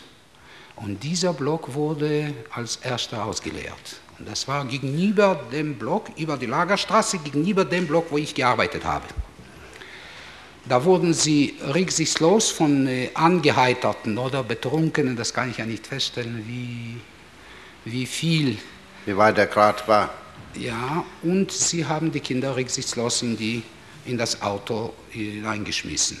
Und 0.76 1.02
dieser 1.02 1.32
Block 1.32 1.74
wurde 1.74 2.32
als 2.50 2.76
erster 2.76 3.24
ausgeleert. 3.24 4.00
Und 4.18 4.28
das 4.28 4.48
war 4.48 4.64
gegenüber 4.64 5.40
dem 5.52 5.76
Block, 5.76 6.10
über 6.16 6.36
die 6.36 6.46
Lagerstraße, 6.46 7.18
gegenüber 7.18 7.64
dem 7.64 7.86
Block, 7.86 8.06
wo 8.10 8.18
ich 8.18 8.34
gearbeitet 8.34 8.84
habe. 8.84 9.04
Da 10.68 10.84
wurden 10.84 11.14
sie 11.14 11.54
rücksichtslos 11.72 12.50
von 12.50 12.86
äh, 12.86 13.10
Angeheiterten 13.14 14.18
oder 14.18 14.42
Betrunkenen, 14.42 15.16
das 15.16 15.32
kann 15.32 15.50
ich 15.50 15.58
ja 15.58 15.64
nicht 15.64 15.86
feststellen, 15.86 16.44
wie, 16.46 17.00
wie 17.84 18.04
viel. 18.04 18.58
Wie 19.06 19.16
weit 19.16 19.38
der 19.38 19.46
Grad 19.46 19.86
war. 19.88 20.10
Ja, 20.54 21.04
und 21.22 21.52
sie 21.52 21.86
haben 21.86 22.10
die 22.10 22.20
Kinder 22.20 22.56
rücksichtslos 22.56 23.22
in, 23.22 23.36
die, 23.36 23.62
in 24.04 24.18
das 24.18 24.42
Auto 24.42 24.92
hineingeschmissen. 25.10 26.18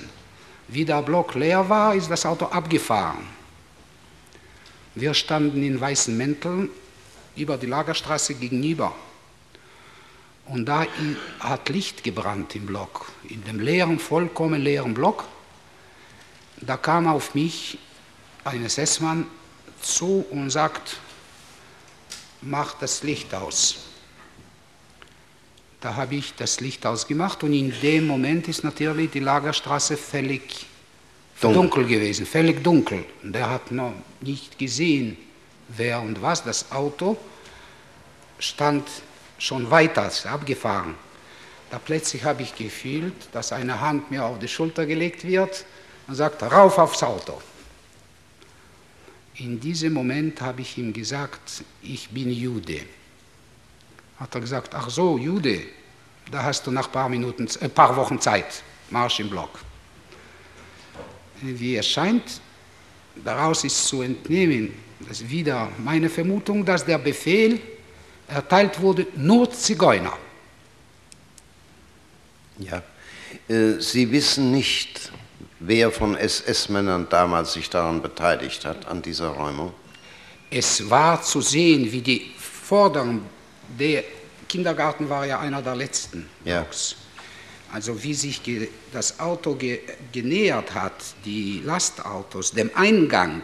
Wie 0.68 0.84
der 0.84 1.02
Block 1.02 1.34
leer 1.34 1.68
war, 1.68 1.94
ist 1.94 2.10
das 2.10 2.24
Auto 2.24 2.46
abgefahren. 2.46 3.26
Wir 4.94 5.12
standen 5.14 5.62
in 5.62 5.80
weißen 5.80 6.16
Mänteln 6.16 6.70
über 7.40 7.56
die 7.56 7.66
Lagerstraße 7.66 8.34
gegenüber. 8.34 8.94
Und 10.46 10.66
da 10.66 10.86
hat 11.40 11.68
Licht 11.68 12.02
gebrannt 12.02 12.56
im 12.56 12.66
Block, 12.66 13.12
in 13.28 13.44
dem 13.44 13.60
leeren, 13.60 13.98
vollkommen 13.98 14.62
leeren 14.62 14.94
Block. 14.94 15.24
Da 16.60 16.76
kam 16.76 17.06
auf 17.06 17.34
mich 17.34 17.78
ein 18.44 18.64
SS-Mann 18.64 19.26
zu 19.82 20.24
und 20.30 20.50
sagt, 20.50 20.96
mach 22.40 22.74
das 22.74 23.02
Licht 23.02 23.34
aus. 23.34 23.84
Da 25.80 25.94
habe 25.94 26.16
ich 26.16 26.34
das 26.34 26.60
Licht 26.60 26.86
ausgemacht 26.86 27.44
und 27.44 27.52
in 27.52 27.72
dem 27.82 28.06
Moment 28.06 28.48
ist 28.48 28.64
natürlich 28.64 29.10
die 29.10 29.20
Lagerstraße 29.20 29.96
völlig 29.96 30.66
dunkel, 31.40 31.62
dunkel 31.62 31.86
gewesen, 31.86 32.26
völlig 32.26 32.64
dunkel. 32.64 33.04
Und 33.22 33.36
er 33.36 33.50
hat 33.50 33.70
noch 33.70 33.92
nicht 34.20 34.58
gesehen, 34.58 35.16
wer 35.68 36.00
und 36.00 36.20
was. 36.22 36.44
Das 36.44 36.70
Auto 36.72 37.16
stand 38.38 38.88
schon 39.38 39.70
weiter 39.70 40.10
abgefahren. 40.24 40.94
Da 41.70 41.78
plötzlich 41.78 42.24
habe 42.24 42.42
ich 42.42 42.54
gefühlt, 42.54 43.14
dass 43.32 43.52
eine 43.52 43.80
Hand 43.80 44.10
mir 44.10 44.24
auf 44.24 44.38
die 44.38 44.48
Schulter 44.48 44.86
gelegt 44.86 45.24
wird 45.24 45.64
und 46.06 46.14
sagt, 46.14 46.42
rauf 46.42 46.78
aufs 46.78 47.02
Auto. 47.02 47.40
In 49.36 49.60
diesem 49.60 49.92
Moment 49.92 50.40
habe 50.40 50.62
ich 50.62 50.78
ihm 50.78 50.92
gesagt, 50.92 51.62
ich 51.82 52.08
bin 52.08 52.30
Jude. 52.30 52.80
Hat 54.18 54.34
er 54.34 54.40
gesagt, 54.40 54.74
ach 54.74 54.90
so, 54.90 55.16
Jude, 55.16 55.62
da 56.30 56.42
hast 56.42 56.66
du 56.66 56.70
nach 56.70 56.86
ein 56.86 56.92
paar, 56.92 57.08
Minuten, 57.08 57.46
äh, 57.60 57.68
paar 57.68 57.94
Wochen 57.94 58.20
Zeit, 58.20 58.62
Marsch 58.90 59.20
im 59.20 59.30
Block. 59.30 59.60
Wie 61.40 61.76
es 61.76 61.86
scheint, 61.86 62.40
daraus 63.14 63.62
ist 63.62 63.86
zu 63.86 64.02
entnehmen, 64.02 64.74
das 65.00 65.28
wieder 65.28 65.70
meine 65.78 66.08
Vermutung, 66.08 66.64
dass 66.64 66.84
der 66.84 66.98
Befehl 66.98 67.60
erteilt 68.26 68.80
wurde, 68.80 69.06
nur 69.16 69.50
Zigeuner. 69.50 70.16
Ja, 72.58 72.82
äh, 73.48 73.80
Sie 73.80 74.10
wissen 74.10 74.50
nicht, 74.50 75.12
wer 75.60 75.90
von 75.90 76.16
SS-Männern 76.16 77.06
damals 77.08 77.52
sich 77.52 77.70
daran 77.70 78.02
beteiligt 78.02 78.64
hat, 78.64 78.86
an 78.86 79.02
dieser 79.02 79.28
Räumung? 79.28 79.72
Es 80.50 80.88
war 80.88 81.22
zu 81.22 81.40
sehen, 81.40 81.90
wie 81.92 82.00
die 82.00 82.32
Forderung, 82.38 83.22
der 83.78 84.04
Kindergarten 84.48 85.08
war 85.08 85.26
ja 85.26 85.40
einer 85.40 85.62
der 85.62 85.76
letzten 85.76 86.28
ja. 86.44 86.62
Blocks. 86.62 86.96
Also 87.70 88.02
wie 88.02 88.14
sich 88.14 88.40
das 88.92 89.20
Auto 89.20 89.58
genähert 90.10 90.74
hat, 90.74 90.94
die 91.26 91.60
Lastautos, 91.62 92.52
dem 92.52 92.70
Eingang, 92.74 93.42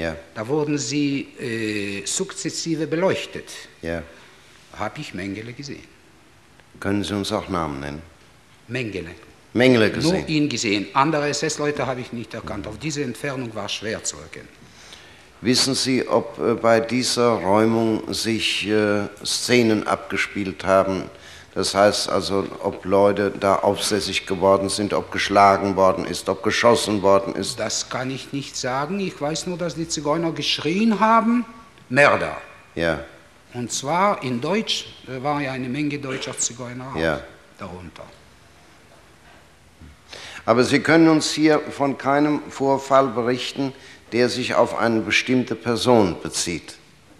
ja. 0.00 0.16
da 0.34 0.46
wurden 0.46 0.78
sie 0.78 1.28
äh, 1.38 2.06
sukzessive 2.06 2.86
beleuchtet. 2.86 3.50
Ja 3.82 4.02
habe 4.80 5.00
ich 5.00 5.14
Mengele 5.14 5.52
gesehen. 5.52 5.84
Können 6.78 7.04
Sie 7.04 7.14
uns 7.14 7.32
auch 7.32 7.48
Namen 7.48 7.80
nennen? 7.80 8.02
Mengele. 8.68 9.10
Mengele 9.52 9.90
gesehen? 9.90 10.12
Nur 10.12 10.28
ihn 10.28 10.48
gesehen. 10.48 10.86
Andere 10.94 11.28
SS-Leute 11.28 11.86
habe 11.86 12.00
ich 12.00 12.12
nicht 12.12 12.32
erkannt. 12.34 12.66
Auf 12.66 12.78
diese 12.78 13.02
Entfernung 13.02 13.54
war 13.54 13.68
schwer 13.68 14.02
zu 14.02 14.16
erkennen. 14.16 14.48
Wissen 15.42 15.74
Sie, 15.74 16.06
ob 16.06 16.38
äh, 16.38 16.54
bei 16.54 16.80
dieser 16.80 17.30
Räumung 17.30 18.12
sich 18.12 18.66
äh, 18.68 19.08
Szenen 19.24 19.86
abgespielt 19.86 20.64
haben? 20.64 21.04
Das 21.60 21.74
heißt 21.74 22.08
also, 22.08 22.46
ob 22.62 22.86
Leute 22.86 23.30
da 23.38 23.56
aufsässig 23.56 24.24
geworden 24.24 24.70
sind, 24.70 24.94
ob 24.94 25.12
geschlagen 25.12 25.76
worden 25.76 26.06
ist, 26.06 26.26
ob 26.30 26.42
geschossen 26.42 27.02
worden 27.02 27.34
ist? 27.34 27.60
Das 27.60 27.90
kann 27.90 28.10
ich 28.10 28.32
nicht 28.32 28.56
sagen. 28.56 28.98
Ich 28.98 29.20
weiß 29.20 29.46
nur, 29.46 29.58
dass 29.58 29.74
die 29.74 29.86
Zigeuner 29.86 30.32
geschrien 30.32 31.00
haben, 31.00 31.44
Mörder. 31.90 32.38
Ja. 32.74 33.00
Und 33.52 33.70
zwar 33.70 34.22
in 34.22 34.40
Deutsch, 34.40 34.86
da 35.06 35.22
war 35.22 35.42
ja 35.42 35.52
eine 35.52 35.68
Menge 35.68 35.98
deutscher 35.98 36.38
Zigeuner 36.38 36.94
ja. 36.96 37.20
darunter. 37.58 38.04
Aber 40.46 40.64
Sie 40.64 40.80
können 40.80 41.10
uns 41.10 41.30
hier 41.30 41.60
von 41.60 41.98
keinem 41.98 42.40
Vorfall 42.48 43.08
berichten, 43.08 43.74
der 44.12 44.30
sich 44.30 44.54
auf 44.54 44.78
eine 44.78 45.00
bestimmte 45.00 45.54
Person 45.54 46.16
bezieht. 46.22 46.76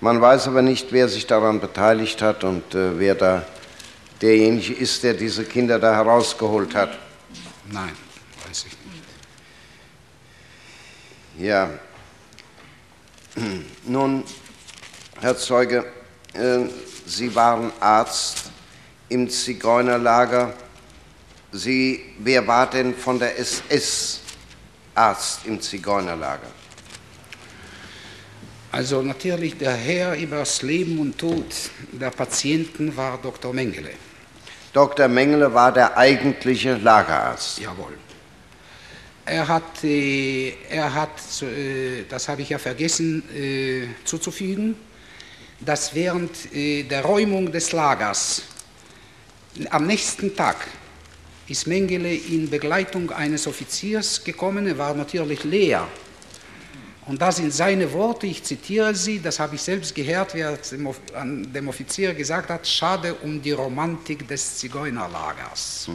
Man 0.00 0.20
weiß 0.20 0.48
aber 0.48 0.62
nicht, 0.62 0.92
wer 0.92 1.08
sich 1.08 1.26
daran 1.26 1.60
beteiligt 1.60 2.22
hat 2.22 2.42
und 2.44 2.74
äh, 2.74 2.98
wer 2.98 3.14
da 3.14 3.44
derjenige 4.22 4.72
ist, 4.72 5.02
der 5.02 5.14
diese 5.14 5.44
Kinder 5.44 5.78
da 5.78 5.94
herausgeholt 5.94 6.74
hat. 6.74 6.98
Nein, 7.70 7.92
weiß 8.46 8.66
ich 8.66 8.76
nicht. 11.36 11.46
Ja. 11.46 11.70
Nun, 13.84 14.24
Herr 15.20 15.36
Zeuge, 15.36 15.84
äh, 16.32 16.60
Sie 17.06 17.34
waren 17.34 17.72
Arzt 17.80 18.49
im 19.10 19.28
Zigeunerlager. 19.28 20.54
Sie, 21.52 22.00
wer 22.18 22.46
war 22.46 22.70
denn 22.70 22.94
von 22.94 23.18
der 23.18 23.38
SS 23.38 24.20
Arzt 24.94 25.40
im 25.44 25.60
Zigeunerlager? 25.60 26.46
Also 28.72 29.02
natürlich 29.02 29.58
der 29.58 29.74
Herr 29.74 30.16
über 30.16 30.38
das 30.38 30.62
Leben 30.62 30.98
und 31.00 31.18
Tod 31.18 31.44
der 31.92 32.10
Patienten 32.10 32.96
war 32.96 33.18
Dr. 33.20 33.52
Mengele. 33.52 33.90
Dr. 34.72 35.08
Mengele 35.08 35.52
war 35.52 35.72
der 35.72 35.96
eigentliche 35.96 36.76
Lagerarzt. 36.76 37.58
Jawohl. 37.58 37.98
Er 39.26 39.46
hat, 39.46 39.82
äh, 39.82 40.54
er 40.68 40.94
hat 40.94 41.10
äh, 41.42 42.04
das 42.08 42.28
habe 42.28 42.42
ich 42.42 42.50
ja 42.50 42.58
vergessen 42.58 43.22
äh, 43.36 43.88
zuzufügen, 44.04 44.76
dass 45.60 45.94
während 45.94 46.54
äh, 46.54 46.84
der 46.84 47.04
Räumung 47.04 47.50
des 47.50 47.72
Lagers 47.72 48.42
am 49.70 49.86
nächsten 49.86 50.34
Tag 50.34 50.56
ist 51.48 51.66
Mengele 51.66 52.14
in 52.14 52.48
Begleitung 52.48 53.10
eines 53.10 53.46
Offiziers 53.46 54.22
gekommen. 54.22 54.66
Er 54.66 54.78
war 54.78 54.94
natürlich 54.94 55.44
leer. 55.44 55.86
Und 57.06 57.20
das 57.20 57.36
sind 57.36 57.52
seine 57.52 57.92
Worte, 57.92 58.28
ich 58.28 58.44
zitiere 58.44 58.94
sie, 58.94 59.20
das 59.20 59.40
habe 59.40 59.56
ich 59.56 59.62
selbst 59.62 59.94
gehört, 59.94 60.32
wie 60.34 60.40
er 60.40 60.56
an 61.14 61.52
dem 61.52 61.68
Offizier 61.68 62.14
gesagt 62.14 62.50
hat, 62.50 62.64
schade 62.68 63.14
um 63.14 63.42
die 63.42 63.50
Romantik 63.50 64.28
des 64.28 64.58
Zigeunerlagers. 64.58 65.88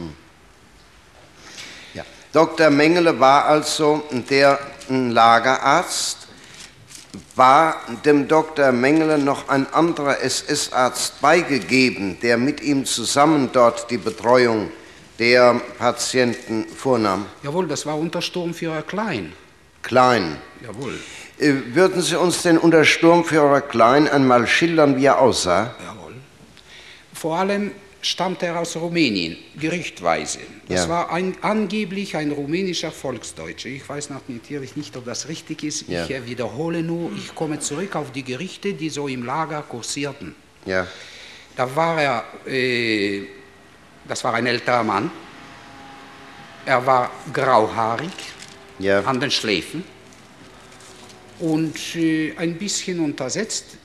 Ja. 1.94 2.04
Dr. 2.32 2.68
Mengele 2.68 3.18
war 3.18 3.46
also 3.46 4.02
der 4.28 4.58
Lagerarzt. 4.90 6.25
War 7.34 7.76
dem 8.04 8.28
Dr. 8.28 8.72
Mengele 8.72 9.18
noch 9.18 9.48
ein 9.48 9.66
anderer 9.72 10.20
SS-Arzt 10.20 11.20
beigegeben, 11.20 12.18
der 12.20 12.36
mit 12.36 12.60
ihm 12.62 12.84
zusammen 12.84 13.50
dort 13.52 13.90
die 13.90 13.98
Betreuung 13.98 14.70
der 15.18 15.60
Patienten 15.78 16.66
vornahm? 16.68 17.26
Jawohl, 17.42 17.66
das 17.68 17.86
war 17.86 17.98
unter 17.98 18.20
Sturmführer 18.22 18.82
Klein. 18.82 19.32
Klein. 19.82 20.36
Jawohl, 20.62 20.98
Äh, 21.38 21.52
Würden 21.74 22.00
Sie 22.02 22.18
uns 22.18 22.42
denn 22.42 22.56
unter 22.58 22.84
Sturmführer 22.84 23.60
Klein 23.60 24.08
einmal 24.08 24.46
schildern, 24.46 24.96
wie 24.96 25.04
er 25.04 25.18
aussah? 25.20 25.74
jawohl. 25.84 26.14
Vor 27.12 27.36
allem 27.38 27.72
stammte 28.06 28.46
er 28.46 28.60
aus 28.60 28.76
Rumänien, 28.76 29.36
gerüchtweise. 29.58 30.38
Das 30.68 30.84
Ja. 30.84 30.88
war 30.88 31.12
ein, 31.12 31.36
angeblich 31.42 32.16
ein 32.16 32.30
rumänischer 32.32 32.92
Volksdeutscher. 32.92 33.68
Ich 33.68 33.88
weiß 33.88 34.10
natürlich 34.10 34.76
nicht, 34.76 34.96
ob 34.96 35.04
das 35.04 35.28
richtig 35.28 35.62
ist. 35.62 35.88
Ja. 35.88 36.06
Ich 36.06 36.26
wiederhole 36.26 36.82
nur, 36.82 37.10
ich 37.16 37.34
komme 37.34 37.58
zurück 37.58 37.96
auf 37.96 38.12
die 38.12 38.22
Gerüchte, 38.22 38.74
die 38.74 38.90
so 38.90 39.08
im 39.08 39.24
Lager 39.24 39.62
kursierten. 39.62 40.34
Ja. 40.64 40.86
Da 41.56 41.74
war 41.74 42.00
er, 42.00 42.24
äh, 42.46 43.22
das 44.06 44.22
war 44.24 44.34
ein 44.34 44.46
älterer 44.46 44.82
Mann. 44.84 45.10
Er 46.64 46.84
war 46.84 47.10
grauhaarig 47.32 48.10
Ja. 48.78 49.00
an 49.04 49.20
den 49.20 49.30
Schläfen 49.30 49.84
und 51.38 51.76
äh, 51.96 52.34
ein 52.36 52.54
bisschen 52.56 53.00
untersetzt. 53.00 53.78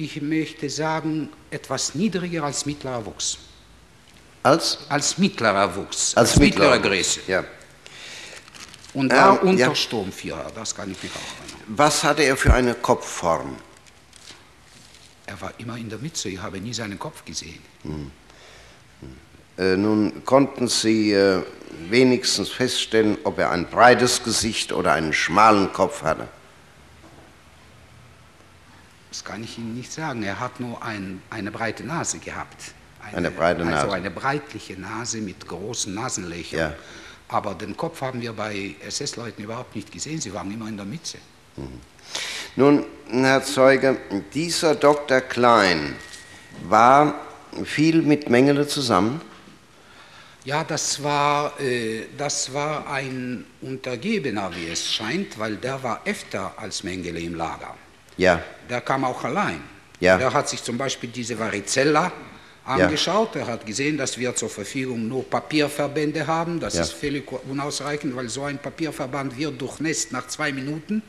Ich 0.00 0.22
möchte 0.22 0.70
sagen, 0.70 1.28
etwas 1.50 1.94
niedriger 1.94 2.44
als 2.44 2.64
mittlerer 2.64 3.04
Wuchs. 3.04 3.36
Als? 4.42 4.78
Als 4.88 5.18
mittlerer 5.18 5.76
Wuchs, 5.76 6.14
Als 6.14 6.38
mittlere 6.38 6.76
mittlerer. 6.76 6.96
Größe. 6.96 7.20
Ja. 7.26 7.44
Und 8.94 9.12
war 9.12 9.42
Ähm, 9.42 9.48
unter 9.50 9.66
ja. 9.66 9.74
Sturmführer, 9.74 10.50
das 10.54 10.74
kann 10.74 10.90
ich 10.90 11.02
mich 11.02 11.12
auch 11.12 11.42
erinnern. 11.44 11.64
Was 11.76 12.02
hatte 12.02 12.22
er 12.22 12.34
für 12.38 12.54
eine 12.54 12.72
Kopfform? 12.74 13.56
Er 15.26 15.38
war 15.42 15.52
immer 15.58 15.76
in 15.76 15.90
der 15.90 15.98
Mütze, 15.98 16.30
ich 16.30 16.40
habe 16.40 16.58
nie 16.60 16.72
seinen 16.72 16.98
Kopf 16.98 17.22
gesehen. 17.26 17.60
Äh, 19.58 19.76
nun 19.76 20.24
konnten 20.24 20.66
Sie 20.68 21.12
äh, 21.12 21.42
wenigstens 21.90 22.48
feststellen, 22.48 23.18
ob 23.24 23.38
er 23.38 23.50
ein 23.50 23.68
breites 23.68 24.22
Gesicht 24.24 24.72
oder 24.72 24.92
einen 24.92 25.12
schmalen 25.12 25.70
Kopf 25.74 26.02
hatte. 26.02 26.26
Das 29.10 29.24
kann 29.24 29.42
ich 29.42 29.58
Ihnen 29.58 29.74
nicht 29.74 29.92
sagen. 29.92 30.22
Er 30.22 30.38
hat 30.40 30.60
nur 30.60 30.82
ein, 30.82 31.20
eine 31.30 31.50
breite 31.50 31.84
Nase 31.84 32.18
gehabt. 32.18 32.72
Eine 33.12 33.30
breite 33.30 33.60
Also 33.60 33.70
Nase. 33.70 33.92
eine 33.92 34.10
breitliche 34.10 34.74
Nase 34.80 35.18
mit 35.18 35.46
großen 35.46 35.92
Nasenlöchern. 35.92 36.58
Ja. 36.60 36.74
Aber 37.28 37.54
den 37.54 37.76
Kopf 37.76 38.00
haben 38.00 38.20
wir 38.20 38.32
bei 38.32 38.74
SS-Leuten 38.86 39.42
überhaupt 39.42 39.74
nicht 39.74 39.90
gesehen. 39.90 40.20
Sie 40.20 40.32
waren 40.32 40.50
immer 40.52 40.68
in 40.68 40.76
der 40.76 40.86
Mütze. 40.86 41.18
Nun, 42.56 42.84
Herr 43.10 43.42
Zeuge, 43.44 43.98
dieser 44.34 44.74
Dr. 44.74 45.20
Klein 45.20 45.94
war 46.64 47.14
viel 47.64 48.02
mit 48.02 48.28
Mengele 48.30 48.66
zusammen. 48.66 49.20
Ja, 50.44 50.64
das 50.64 51.02
war, 51.02 51.60
äh, 51.60 52.06
das 52.16 52.52
war 52.54 52.90
ein 52.90 53.44
Untergebener, 53.60 54.50
wie 54.56 54.68
es 54.68 54.90
scheint, 54.90 55.38
weil 55.38 55.56
der 55.56 55.82
war 55.82 56.00
öfter 56.06 56.54
als 56.56 56.82
Mengele 56.82 57.20
im 57.20 57.34
Lager. 57.34 57.76
Ja, 58.16 58.42
Der 58.70 58.80
kam 58.80 59.04
auch 59.04 59.22
allein. 59.24 59.60
Ja. 59.98 60.16
Der 60.16 60.32
hat 60.32 60.48
sich 60.48 60.62
zum 60.62 60.78
Beispiel 60.78 61.10
diese 61.10 61.38
Varicella 61.38 62.10
angeschaut. 62.64 63.36
Er 63.36 63.46
hat 63.48 63.66
gesehen, 63.66 63.98
dass 63.98 64.16
wir 64.16 64.34
zur 64.34 64.48
Verfügung 64.48 65.08
nur 65.08 65.28
Papierverbände 65.28 66.26
haben. 66.26 66.60
Das 66.60 66.74
Ja. 66.74 66.82
ist 66.82 66.92
völlig 66.92 67.24
unausreichend, 67.50 68.14
weil 68.16 68.28
so 68.28 68.44
ein 68.44 68.58
Papierverband 68.58 69.36
wird 69.36 69.60
durchnässt 69.60 70.12
nach 70.12 70.26
zwei 70.28 70.52
Minuten. 70.52 71.02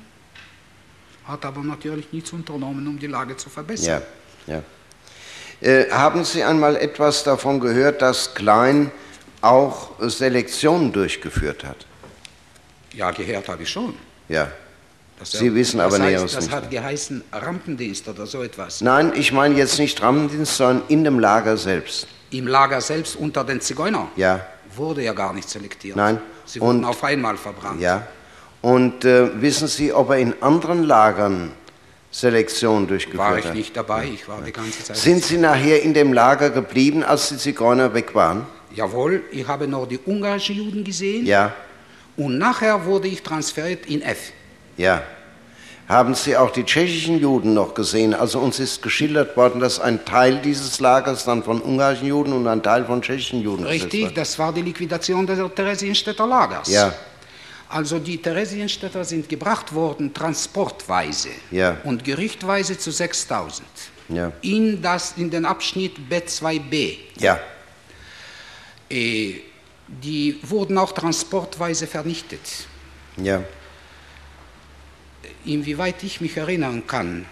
Hat 1.25 1.45
aber 1.45 1.61
natürlich 1.61 2.11
nichts 2.11 2.33
unternommen, 2.33 2.87
um 2.87 2.97
die 2.97 3.07
Lage 3.07 3.37
zu 3.37 3.49
verbessern. 3.49 4.01
ja, 4.47 4.55
ja. 4.55 4.63
Äh, 5.61 5.91
haben 5.91 6.23
Sie 6.23 6.43
einmal 6.43 6.75
etwas 6.75 7.23
davon 7.23 7.59
gehört, 7.59 8.01
dass 8.01 8.33
Klein 8.33 8.89
auch 9.41 9.91
Selektionen 9.99 10.91
durchgeführt 10.91 11.63
hat? 11.63 11.85
Ja, 12.93 13.11
gehört 13.11 13.47
habe 13.47 13.61
ich 13.61 13.69
schon. 13.69 13.93
Ja. 14.27 14.51
Das 15.21 15.31
Sie 15.39 15.53
wissen 15.53 15.79
aber 15.79 15.91
das 15.91 15.99
heißt, 15.99 16.09
Näheres 16.09 16.31
Das 16.33 16.45
nicht. 16.45 16.55
hat 16.55 16.71
geheißen 16.71 17.23
Rampendienst 17.31 18.07
oder 18.07 18.25
so 18.25 18.41
etwas. 18.43 18.81
Nein, 18.81 19.13
ich 19.15 19.31
meine 19.31 19.55
jetzt 19.55 19.77
nicht 19.79 20.01
Rampendienst, 20.01 20.57
sondern 20.57 20.83
in 20.87 21.03
dem 21.03 21.19
Lager 21.19 21.57
selbst. 21.57 22.07
Im 22.31 22.47
Lager 22.47 22.81
selbst 22.81 23.15
unter 23.15 23.43
den 23.43 23.61
Zigeunern 23.61 24.07
Ja, 24.15 24.45
wurde 24.75 25.03
ja 25.03 25.13
gar 25.13 25.33
nicht 25.33 25.49
selektiert. 25.49 25.95
Nein. 25.95 26.19
Sie 26.45 26.59
wurden 26.59 26.79
Und- 26.79 26.85
auf 26.85 27.03
einmal 27.03 27.37
verbrannt. 27.37 27.79
ja. 27.81 28.07
Und 28.61 29.05
äh, 29.05 29.41
wissen 29.41 29.67
Sie, 29.67 29.91
ob 29.93 30.09
er 30.11 30.17
in 30.17 30.33
anderen 30.41 30.83
Lagern 30.83 31.51
Selektion 32.11 32.87
durchgeführt 32.87 33.19
War 33.23 33.37
ich 33.37 33.45
hat? 33.45 33.55
nicht 33.55 33.75
dabei, 33.75 34.05
ich 34.13 34.27
war 34.27 34.41
die 34.41 34.51
ganze 34.51 34.83
Zeit. 34.83 34.97
Sind 34.97 35.23
Sie 35.23 35.37
nachher 35.37 35.81
in 35.81 35.93
dem 35.93 36.13
Lager 36.13 36.49
geblieben, 36.49 37.03
als 37.03 37.29
die 37.29 37.37
Zigeuner 37.37 37.93
weg 37.93 38.13
waren? 38.13 38.45
Jawohl, 38.75 39.23
ich 39.31 39.47
habe 39.47 39.67
noch 39.67 39.87
die 39.87 39.99
ungarischen 40.05 40.55
Juden 40.55 40.83
gesehen 40.83 41.25
Ja, 41.25 41.53
und 42.17 42.37
nachher 42.37 42.85
wurde 42.85 43.07
ich 43.07 43.23
transferiert 43.23 43.85
in 43.85 44.01
F. 44.01 44.31
ja. 44.81 45.01
Haben 45.89 46.15
Sie 46.15 46.37
auch 46.37 46.51
die 46.51 46.63
tschechischen 46.63 47.19
Juden 47.19 47.53
noch 47.53 47.73
gesehen? 47.73 48.13
Also 48.13 48.39
uns 48.39 48.59
ist 48.59 48.81
geschildert 48.81 49.35
worden, 49.35 49.59
dass 49.59 49.77
ein 49.79 50.05
Teil 50.05 50.37
dieses 50.41 50.79
Lagers 50.79 51.25
dann 51.25 51.43
von 51.43 51.61
ungarischen 51.61 52.07
Juden 52.07 52.31
und 52.31 52.47
ein 52.47 52.63
Teil 52.63 52.85
von 52.85 53.01
tschechischen 53.01 53.41
Juden 53.41 53.65
Richtig, 53.65 54.03
war. 54.05 54.11
das 54.11 54.39
war 54.39 54.53
die 54.53 54.61
Liquidation 54.61 55.27
des 55.27 55.39
Theresienstädter 55.53 56.25
Lagers. 56.25 56.69
Ja, 56.69 56.93
Also 57.67 57.99
die 57.99 58.17
Theresienstädter 58.21 59.03
sind 59.03 59.27
gebracht 59.27 59.73
worden 59.73 60.13
transportweise 60.13 61.29
Ja. 61.51 61.75
und 61.83 62.05
gerüchtweise 62.05 62.77
zu 62.77 62.89
6000 62.91 63.67
Ja. 64.07 64.31
in, 64.43 64.81
das, 64.81 65.15
in 65.17 65.29
den 65.29 65.45
Abschnitt 65.45 65.95
B2b. 66.09 66.99
Ja. 67.19 67.37
Äh, 68.89 69.41
die 69.87 70.39
wurden 70.43 70.77
auch 70.77 70.93
transportweise 70.93 71.85
vernichtet. 71.85 72.39
Ja. 73.17 73.43
Inwieweit 75.45 76.03
ich 76.03 76.21
mich 76.21 76.37
erinnern 76.37 76.85
kann, 76.85 77.25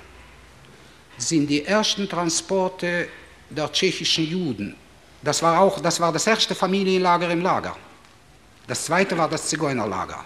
sind 1.18 1.48
die 1.48 1.66
ersten 1.66 2.08
Transporte 2.08 3.08
der 3.50 3.72
tschechischen 3.72 4.26
Juden. 4.26 4.76
Das 5.22 5.42
war 5.42 5.60
auch 5.60 5.80
das, 5.80 6.00
war 6.00 6.12
das 6.14 6.26
erste 6.26 6.56
Familienlager 6.56 7.30
im 7.30 7.42
Lager. 7.42 7.76
Das 8.68 8.86
zweite 8.86 9.18
war 9.18 9.30
das 9.30 9.48
Zigeunerlager. 9.48 10.24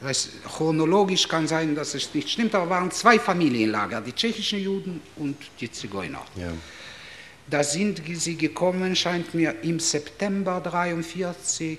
Das 0.00 0.08
heißt, 0.08 0.44
chronologisch 0.44 1.26
kann 1.26 1.46
sein, 1.46 1.74
dass 1.74 1.94
es 1.94 2.14
nicht 2.14 2.30
stimmt, 2.30 2.54
aber 2.54 2.70
waren 2.70 2.90
zwei 2.90 3.18
Familienlager, 3.18 4.00
die 4.00 4.12
tschechischen 4.12 4.60
Juden 4.60 5.00
und 5.16 5.36
die 5.60 5.70
Zigeuner. 5.70 6.24
Ja. 6.36 6.52
Da 7.50 7.64
sind 7.64 8.02
sie 8.14 8.36
gekommen, 8.36 8.94
scheint 8.94 9.34
mir 9.34 9.56
im 9.62 9.80
September 9.80 10.60
43 10.60 11.78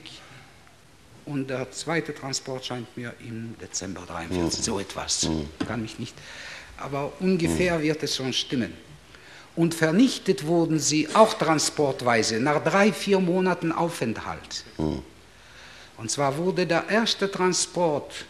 und 1.29 1.49
der 1.49 1.71
zweite 1.71 2.13
Transport 2.13 2.65
scheint 2.65 2.97
mir 2.97 3.13
im 3.19 3.55
Dezember 3.61 4.01
43, 4.07 4.65
so 4.65 4.79
etwas. 4.79 5.29
Kann 5.67 5.81
mich 5.81 5.99
nicht. 5.99 6.15
Aber 6.77 7.13
ungefähr 7.19 7.81
wird 7.81 8.01
es 8.03 8.15
schon 8.15 8.33
stimmen. 8.33 8.73
Und 9.55 9.75
vernichtet 9.75 10.45
wurden 10.45 10.79
sie 10.79 11.07
auch 11.13 11.33
transportweise 11.33 12.39
nach 12.39 12.63
drei, 12.63 12.91
vier 12.91 13.19
Monaten 13.19 13.71
Aufenthalt. 13.71 14.63
Und 15.97 16.09
zwar 16.09 16.35
wurde 16.37 16.65
der 16.65 16.89
erste 16.89 17.29
Transport 17.29 18.25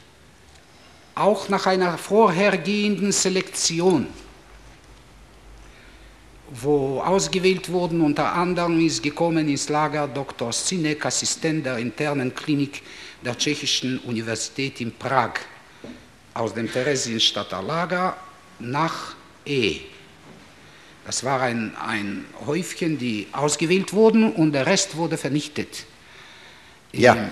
auch 1.16 1.48
nach 1.50 1.68
einer 1.68 1.98
vorhergehenden 1.98 3.12
Selektion 3.12 4.08
wo 6.52 7.02
ausgewählt 7.02 7.72
wurden. 7.72 8.02
Unter 8.02 8.34
anderem 8.34 8.80
ist 8.86 9.04
gekommen 9.04 9.48
ins 9.48 9.70
Lager 9.70 10.08
Dr. 10.08 10.52
Sinek, 10.52 11.06
Assistent 11.06 11.66
der 11.66 11.78
internen 11.78 12.34
Klinik 12.34 12.82
der 13.24 13.38
Tschechischen 13.38 14.00
Universität 14.00 14.82
in 14.82 14.94
Prag, 14.94 15.34
aus 16.34 16.54
dem 16.54 16.72
Theresienstadter 16.72 17.62
Lager 17.62 18.16
nach 18.60 19.16
E. 19.46 19.82
Das 21.06 21.24
war 21.24 21.42
ein, 21.42 21.76
ein 21.76 22.26
Häufchen, 22.46 22.98
die 22.98 23.28
ausgewählt 23.32 23.94
wurden 23.94 24.32
und 24.32 24.52
der 24.52 24.66
Rest 24.66 24.96
wurde 24.96 25.18
vernichtet. 25.18 25.86
Ja. 26.92 27.30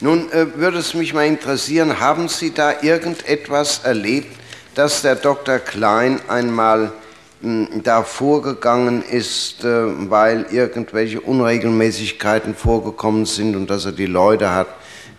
Nun 0.00 0.30
äh, 0.32 0.54
würde 0.54 0.78
es 0.78 0.94
mich 0.94 1.14
mal 1.14 1.26
interessieren, 1.26 1.98
haben 1.98 2.28
Sie 2.28 2.52
da 2.52 2.82
irgendetwas 2.82 3.80
erlebt, 3.80 4.36
dass 4.74 5.02
der 5.02 5.16
Dr. 5.16 5.58
Klein 5.58 6.20
einmal 6.28 6.92
da 7.40 8.02
vorgegangen 8.02 9.02
ist, 9.02 9.62
äh, 9.64 10.10
weil 10.10 10.46
irgendwelche 10.50 11.20
Unregelmäßigkeiten 11.20 12.54
vorgekommen 12.54 13.26
sind 13.26 13.54
und 13.54 13.70
dass 13.70 13.84
er 13.84 13.92
die 13.92 14.06
Leute 14.06 14.50
hat 14.54 14.66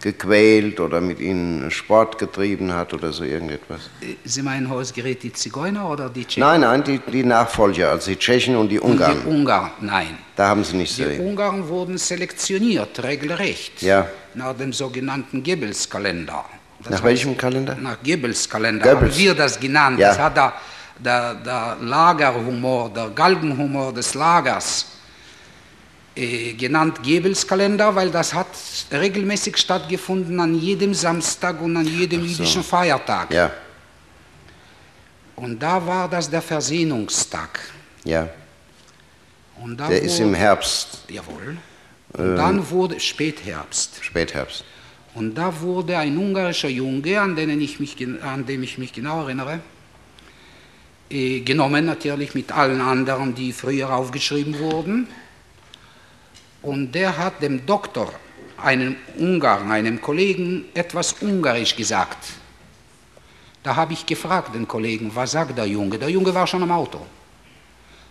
gequält 0.01 0.79
oder 0.79 1.01
mit 1.01 1.19
ihnen 1.19 1.69
Sport 1.71 2.17
getrieben 2.17 2.73
hat 2.73 2.93
oder 2.93 3.12
so 3.12 3.23
irgendetwas? 3.23 3.89
Sie 4.23 4.41
meinen 4.41 4.69
Hausgerät 4.69 5.23
die 5.23 5.34
Zigeuner 5.34 5.89
oder 5.89 6.10
die 6.10 6.25
Tschechen? 6.25 6.41
Nein, 6.41 6.62
nein, 6.62 6.84
die, 6.84 6.99
die 7.12 7.23
Nachfolger, 7.23 7.91
also 7.91 8.10
die 8.12 8.17
Tschechen 8.17 8.55
und 8.55 8.69
die 8.69 8.79
Und 8.79 8.91
Ungarn. 8.93 9.17
Die 9.23 9.27
Ungarn, 9.29 9.71
nein. 9.82 10.17
Da 10.36 10.47
haben 10.47 10.63
Sie 10.63 10.77
nicht. 10.77 10.97
Die 10.97 11.19
Ungarn 11.19 11.67
wurden 11.67 11.97
selektioniert, 11.97 13.01
regelrecht, 13.03 13.82
Ja. 13.82 14.08
nach 14.36 14.55
dem 14.55 14.71
sogenannten 14.73 15.43
Goebbels-Kalender. 15.43 16.45
Nach 16.84 16.91
heißt, 16.91 17.03
welchem 17.03 17.36
Kalender? 17.38 17.75
Nach 17.75 17.97
Goebbels-Kalender 18.01 18.86
Goebbels. 18.93 19.15
haben 19.15 19.21
wir 19.23 19.36
das 19.36 19.60
genannt. 19.60 19.99
Ja. 19.99 20.10
Das 20.10 20.19
hat 20.19 20.38
der, 20.38 20.53
der, 20.99 21.35
der 21.35 21.77
Lagerhumor, 21.81 22.89
der 22.93 23.09
Galgenhumor 23.09 23.93
des 23.93 24.13
Lagers 24.13 24.85
äh, 26.15 26.53
genannt 26.53 27.01
Goebbels-Kalender, 27.03 27.95
weil 27.95 28.09
das 28.12 28.33
hat 28.33 28.47
regelmäßig 28.91 29.57
stattgefunden 29.57 30.39
an 30.39 30.55
jedem 30.55 30.93
Samstag 30.93 31.62
und 31.62 31.77
an 31.77 31.85
jedem 31.88 32.23
jüdischen 32.25 32.63
Feiertag. 32.63 33.33
Ja, 33.33 33.51
Und 35.35 35.59
da 35.62 35.85
war 35.85 36.09
das 36.09 36.29
der 36.29 36.41
Versöhnungstag. 36.41 37.59
ja. 38.03 38.27
Und 39.62 39.75
da 39.77 39.89
Der 39.89 40.01
ist 40.01 40.19
wurde- 40.19 40.29
im 40.29 40.33
Herbst, 40.35 40.99
Jawohl. 41.09 41.57
Und 42.13 42.35
dann 42.38 42.69
wurde 42.69 42.97
Spätherbst. 42.97 43.99
Spätherbst. 44.01 44.63
Und 45.15 45.35
da 45.35 45.59
wurde 45.59 45.97
ein 45.97 46.17
ungarischer 46.17 46.69
Junge, 46.69 47.19
an 47.19 47.35
den 47.35 47.59
ich 47.59 47.77
mich, 47.79 47.97
an 48.23 48.45
dem 48.45 48.63
ich 48.63 48.77
mich 48.77 48.93
genau 48.93 49.23
erinnere, 49.23 49.59
genommen 51.10 51.86
natürlich 51.86 52.36
mit 52.36 52.52
allen 52.52 52.82
anderen, 52.82 53.34
die 53.34 53.52
früher 53.52 53.91
aufgeschrieben 53.91 54.60
wurden. 54.60 55.08
Und 56.62 56.91
der 56.91 57.17
hat 57.17 57.41
dem 57.41 57.65
Doktor, 57.65 58.13
einem 58.58 58.95
Ungarn, 59.17 59.72
einem 59.72 60.02
Kollegen, 60.02 60.65
etwas 60.74 61.13
Ungarisch 61.22 61.76
gesagt. 61.76 62.17
Da 63.63 63.76
habe 63.76 63.93
ich 63.93 64.06
gefragt 64.06 64.54
den 64.54 64.67
Kollegen, 64.67 65.12
was 65.13 65.32
sagt 65.32 65.58
der 65.58 65.65
Junge? 65.65 65.98
Der 65.98 66.10
Junge 66.10 66.34
war 66.34 66.48
schon 66.48 66.63
am 66.63 66.72
Auto. 66.72 67.06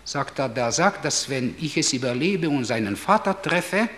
Sagt 0.04 0.38
er, 0.38 0.48
der 0.48 0.72
sagt, 0.72 1.04
dass 1.04 1.28
wenn 1.28 1.54
ich 1.60 1.76
es 1.76 1.92
überlebe 1.92 2.48
und 2.48 2.64
seinen 2.64 2.96
Vater 2.96 3.40
treffe, 3.40 3.88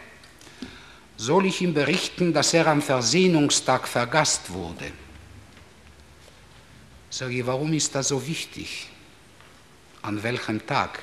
soll 1.16 1.46
ich 1.46 1.60
ihm 1.60 1.74
berichten, 1.74 2.32
dass 2.32 2.54
er 2.54 2.66
am 2.66 2.82
Versöhnungstag 2.82 3.86
vergast 3.86 4.52
wurde. 4.52 4.90
Sage 7.10 7.38
ich, 7.38 7.46
warum 7.46 7.72
ist 7.72 7.94
das 7.94 8.08
so 8.08 8.26
wichtig? 8.26 8.89
An 10.02 10.22
welchem 10.22 10.64
Tag? 10.66 11.00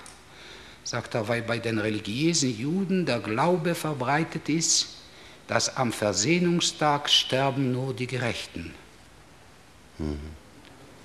Sagt 0.83 1.15
er, 1.15 1.27
weil 1.27 1.41
bei 1.41 1.59
den 1.59 1.79
religiösen 1.79 2.57
Juden 2.57 3.05
der 3.05 3.19
Glaube 3.19 3.75
verbreitet 3.75 4.47
ist, 4.49 4.87
dass 5.47 5.75
am 5.77 5.91
Versöhnungstag 5.91 7.09
sterben 7.09 7.71
nur 7.71 7.93
die 7.93 8.07
Gerechten. 8.07 8.73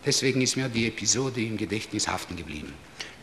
Deswegen 0.05 0.41
ist 0.41 0.57
mir 0.57 0.69
die 0.69 0.87
Episode 0.89 1.41
im 1.41 1.57
Gedächtnis 1.57 2.09
haften 2.09 2.37
geblieben. 2.37 2.73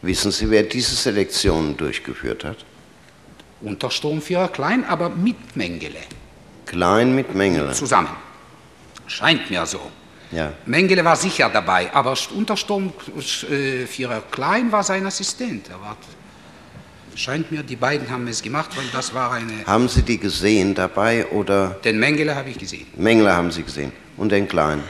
Wissen 0.01 0.31
Sie, 0.31 0.49
wer 0.49 0.63
diese 0.63 0.95
Selektion 0.95 1.75
durchgeführt 1.75 2.43
hat? 2.43 2.65
Untersturmführer 3.61 4.47
klein, 4.47 4.85
aber 4.85 5.09
mit 5.09 5.55
Mengele 5.55 5.99
Klein 6.65 7.15
mit 7.15 7.35
Mengele. 7.35 7.73
zusammen. 7.73 8.15
Scheint 9.07 9.49
mir 9.49 9.65
so. 9.65 9.91
Ja. 10.31 10.53
Mengele 10.65 11.03
war 11.03 11.15
sicher 11.15 11.49
dabei, 11.49 11.91
aber 11.93 12.15
Untersturmführer 12.35 14.21
Klein 14.31 14.71
war 14.71 14.83
sein 14.83 15.05
Assistent. 15.05 15.69
Er 15.69 15.81
war, 15.81 15.97
scheint 17.15 17.51
mir, 17.51 17.63
die 17.63 17.75
beiden 17.75 18.09
haben 18.09 18.27
es 18.27 18.41
gemacht, 18.41 18.69
weil 18.77 18.85
das 18.93 19.13
war 19.13 19.31
eine. 19.33 19.65
Haben 19.65 19.89
Sie 19.89 20.03
die 20.03 20.19
gesehen 20.19 20.75
dabei 20.75 21.25
oder 21.27 21.69
Den 21.83 21.99
Mengele 21.99 22.35
habe 22.35 22.49
ich 22.49 22.59
gesehen. 22.59 22.87
Mengele 22.95 23.35
haben 23.35 23.51
Sie 23.51 23.63
gesehen? 23.63 23.91
Und 24.17 24.31
den 24.31 24.47
Kleinen? 24.47 24.83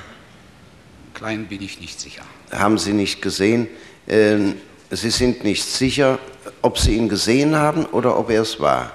Klein 1.14 1.46
bin 1.46 1.62
ich 1.62 1.80
nicht 1.80 2.00
sicher. 2.00 2.24
Haben 2.52 2.78
Sie 2.78 2.94
nicht 2.94 3.22
gesehen? 3.22 3.68
Ähm, 4.08 4.56
Sie 4.92 5.12
sind 5.12 5.44
nicht 5.44 5.64
sicher, 5.64 6.18
ob 6.62 6.80
Sie 6.80 6.96
ihn 6.96 7.10
gesehen 7.10 7.56
haben 7.56 7.86
oder 7.86 8.18
ob 8.18 8.30
er 8.30 8.42
es 8.42 8.60
war. 8.60 8.92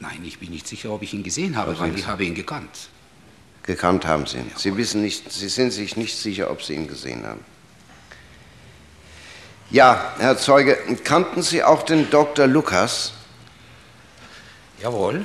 Nein, 0.00 0.22
ich 0.24 0.38
bin 0.38 0.50
nicht 0.50 0.66
sicher, 0.66 0.90
ob 0.90 1.02
ich 1.02 1.12
ihn 1.12 1.22
gesehen 1.22 1.56
habe, 1.56 1.78
weil 1.78 1.94
ich 1.94 2.06
habe 2.06 2.24
ihn 2.24 2.34
gekannt. 2.34 2.88
Gekannt 3.62 4.06
haben 4.06 4.26
Sie 4.26 4.38
ihn. 4.38 4.50
Sie 4.56 4.76
wissen 4.76 5.02
nicht, 5.02 5.30
Sie 5.30 5.48
sind 5.48 5.70
sich 5.72 5.96
nicht 5.96 6.16
sicher, 6.16 6.50
ob 6.50 6.62
Sie 6.62 6.74
ihn 6.74 6.88
gesehen 6.88 7.26
haben. 7.26 7.44
Ja, 9.70 10.14
Herr 10.18 10.36
Zeuge, 10.36 10.76
kannten 11.04 11.42
Sie 11.42 11.62
auch 11.62 11.82
den 11.82 12.10
Dr. 12.10 12.46
Lukas? 12.46 13.12
Jawohl. 14.82 15.24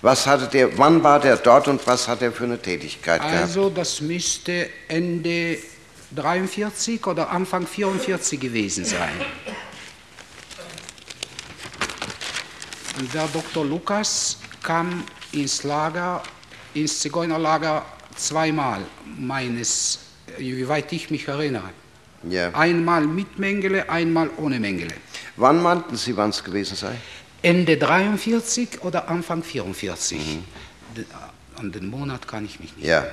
Was 0.00 0.26
hatte 0.26 0.48
der, 0.48 0.76
wann 0.78 1.04
war 1.04 1.20
der 1.20 1.36
dort 1.36 1.68
und 1.68 1.86
was 1.86 2.08
hat 2.08 2.22
er 2.22 2.32
für 2.32 2.44
eine 2.44 2.60
Tätigkeit 2.60 3.20
gehabt? 3.20 3.36
Also, 3.36 3.70
das 3.70 4.00
müsste 4.00 4.68
Ende 4.88 5.58
43 6.16 7.06
oder 7.06 7.30
Anfang 7.30 7.66
44 7.66 8.40
gewesen 8.40 8.84
sein. 8.84 9.12
Und 12.98 13.14
der 13.14 13.28
Dr. 13.28 13.64
Lukas 13.64 14.38
kam 14.62 15.04
ins 15.30 15.62
Lager, 15.62 16.22
ins 16.74 17.00
Zigeunerlager 17.00 17.84
zweimal, 18.16 18.80
meines, 19.18 19.98
wie 20.38 20.66
weit 20.68 20.92
ich 20.92 21.10
mich 21.10 21.26
erinnere. 21.28 21.70
Ja. 22.28 22.50
Einmal 22.54 23.02
mit 23.06 23.38
Mengele, 23.38 23.88
einmal 23.90 24.30
ohne 24.36 24.60
Mengele. 24.60 24.94
Wann 25.36 25.60
meinten 25.62 25.96
Sie, 25.96 26.16
wann 26.16 26.30
es 26.30 26.42
gewesen 26.44 26.76
sei? 26.76 26.92
Ende 27.42 27.76
43 27.76 28.82
oder 28.82 29.08
Anfang 29.08 29.42
44. 29.42 30.38
De- 30.96 31.04
An 31.56 31.72
den 31.72 31.86
Monat 31.90 32.26
kann 32.28 32.44
ich 32.44 32.60
mich 32.60 32.76
nicht 32.76 32.86
Ja. 32.86 33.06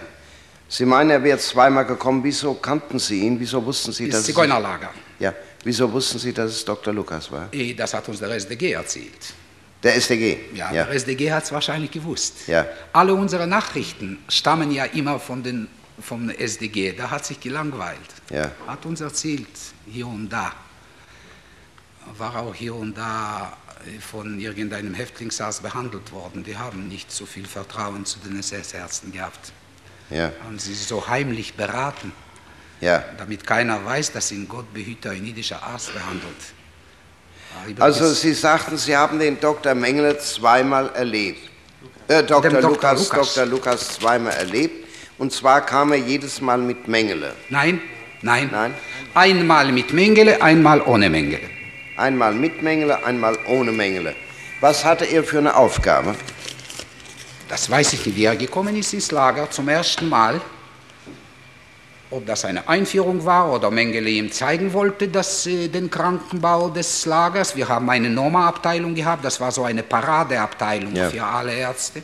Sie 0.72 0.86
meinen, 0.86 1.10
er 1.10 1.24
wäre 1.24 1.40
zweimal 1.40 1.84
gekommen. 1.86 2.24
Wieso 2.24 2.54
kannten 2.54 3.00
Sie 3.00 3.22
ihn? 3.22 3.40
Wieso 3.40 3.66
wussten 3.66 3.92
Sie, 3.92 4.08
dass 4.08 4.20
es, 4.22 4.26
Zigeunerlager. 4.28 4.92
ja, 5.20 5.34
wieso 5.64 5.92
wussten 5.92 6.20
Sie, 6.20 6.32
dass 6.32 6.52
es 6.52 6.64
Dr. 6.64 6.94
Lukas 6.94 7.32
war? 7.32 7.50
Eh, 7.52 7.74
Das 7.74 7.92
hat 7.96 8.08
uns 8.08 8.20
der 8.20 8.30
SDG 8.30 8.74
erzählt. 8.74 9.34
Der 9.84 9.96
SDG. 9.96 10.38
Ja, 10.54 10.74
ja. 10.74 10.86
der 10.86 10.96
SDG 10.96 11.32
hat 11.32 11.44
es 11.44 11.52
wahrscheinlich 11.52 11.92
gewusst. 11.92 12.48
Ja. 12.48 12.66
Alle 12.92 13.14
unsere 13.14 13.48
Nachrichten 13.48 14.20
stammen 14.28 14.72
ja 14.72 14.86
immer 14.86 15.20
von 15.20 15.42
den, 15.42 15.68
vom 16.02 16.30
SDG. 16.30 16.94
Da 16.94 17.10
hat 17.10 17.26
sich 17.26 17.40
gelangweilt. 17.40 18.00
Ja. 18.30 18.52
Hat 18.68 18.86
uns 18.86 19.00
erzählt, 19.00 19.48
hier 19.88 20.08
und 20.08 20.30
da. 20.30 20.52
War 22.18 22.36
auch 22.38 22.56
hier 22.56 22.76
und 22.76 22.98
da 22.98 23.56
von 24.02 24.40
irgendeinem 24.40 24.94
Häftlingsarzt 24.94 25.64
behandelt 25.64 26.12
worden. 26.12 26.44
Die 26.44 26.58
haben 26.58 26.90
nicht 26.90 27.12
so 27.12 27.26
viel 27.26 27.46
Vertrauen 27.46 28.06
zu 28.06 28.20
den 28.20 28.38
SS-Ärzten 28.40 29.14
gehabt. 29.14 29.54
Ja. 30.10 30.32
Haben 30.44 30.60
sie 30.60 30.74
so 30.74 31.08
heimlich 31.08 31.54
beraten, 31.54 32.12
ja. 32.82 33.04
damit 33.18 33.46
keiner 33.46 33.86
weiß, 33.86 34.12
dass 34.12 34.32
ihn 34.32 34.48
Gott 34.50 34.74
behüter, 34.74 35.12
ein 35.12 35.26
jüdischer 35.26 35.62
Arzt 35.64 35.94
behandelt. 35.94 36.36
Also 37.80 38.14
Sie 38.14 38.34
sagten, 38.34 38.78
Sie 38.78 38.96
haben 38.96 39.20
den 39.20 39.40
Dr. 39.40 39.76
Mengele 39.76 40.18
zweimal 40.18 40.90
erlebt. 40.96 41.50
Äh, 42.08 42.24
Dr. 42.24 42.50
Dr. 42.50 42.62
Lukas, 42.62 43.10
Lukas. 43.10 43.34
Dr. 43.34 43.46
Lukas 43.46 43.88
zweimal 44.00 44.34
erlebt. 44.34 44.88
Und 45.18 45.34
zwar 45.34 45.66
kam 45.66 45.92
er 45.92 45.98
jedes 45.98 46.42
Mal 46.42 46.58
mit 46.58 46.88
Mengele. 46.88 47.34
Nein, 47.50 47.82
nein. 48.22 48.50
Nein? 48.52 48.74
Einmal 49.14 49.72
mit 49.72 49.94
Mengele, 49.94 50.42
einmal 50.42 50.82
ohne 50.82 51.10
Mengele. 51.10 51.50
Einmal 51.98 52.34
mit 52.34 52.62
Mengele, 52.64 53.04
einmal 53.04 53.38
ohne 53.48 53.72
Mengele. 53.72 54.16
Was 54.62 54.86
hatte 54.86 55.06
er 55.06 55.24
für 55.24 55.40
eine 55.40 55.56
Aufgabe? 55.56 56.16
Das 57.50 57.70
weiß 57.70 57.94
ich 57.94 58.06
nicht. 58.06 58.16
Wie 58.16 58.26
er 58.26 58.36
gekommen 58.36 58.76
ist 58.76 58.94
ins 58.94 59.12
Lager 59.12 59.50
zum 59.50 59.68
ersten 59.68 60.08
Mal, 60.08 60.40
ob 62.12 62.26
das 62.26 62.46
eine 62.46 62.68
Einführung 62.68 63.24
war 63.26 63.52
oder 63.52 63.70
Mengele 63.70 64.10
ihm 64.10 64.32
zeigen 64.32 64.74
wollte, 64.74 65.08
dass, 65.08 65.46
äh, 65.46 65.68
den 65.68 65.90
Krankenbau 65.90 66.70
des 66.70 67.06
Lagers. 67.06 67.56
Wir 67.56 67.68
haben 67.68 67.90
eine 67.90 68.10
Norma-Abteilung 68.10 68.96
gehabt, 68.96 69.24
das 69.24 69.40
war 69.40 69.52
so 69.52 69.64
eine 69.64 69.84
Paradeabteilung 69.84 70.96
ja. 70.96 71.10
für 71.10 71.24
alle 71.24 71.54
Ärzte. 71.54 72.02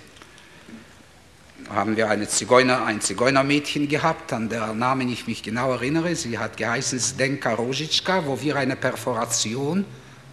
Da 1.67 1.73
haben 1.73 1.97
wir 1.97 2.07
eine 2.07 2.27
Zigeuner, 2.27 2.85
ein 2.85 3.01
Zigeunermädchen 3.01 3.87
gehabt, 3.87 4.31
an 4.33 4.49
der 4.49 4.73
Namen 4.73 5.09
ich 5.09 5.25
mich 5.25 5.41
genau 5.41 5.71
erinnere. 5.71 6.15
Sie 6.15 6.37
hat 6.37 6.57
geheißen 6.57 6.99
Zdenka 6.99 7.55
Rosicka, 7.55 8.23
wo 8.27 8.39
wir 8.39 8.55
eine 8.55 8.75
Perforation 8.75 9.83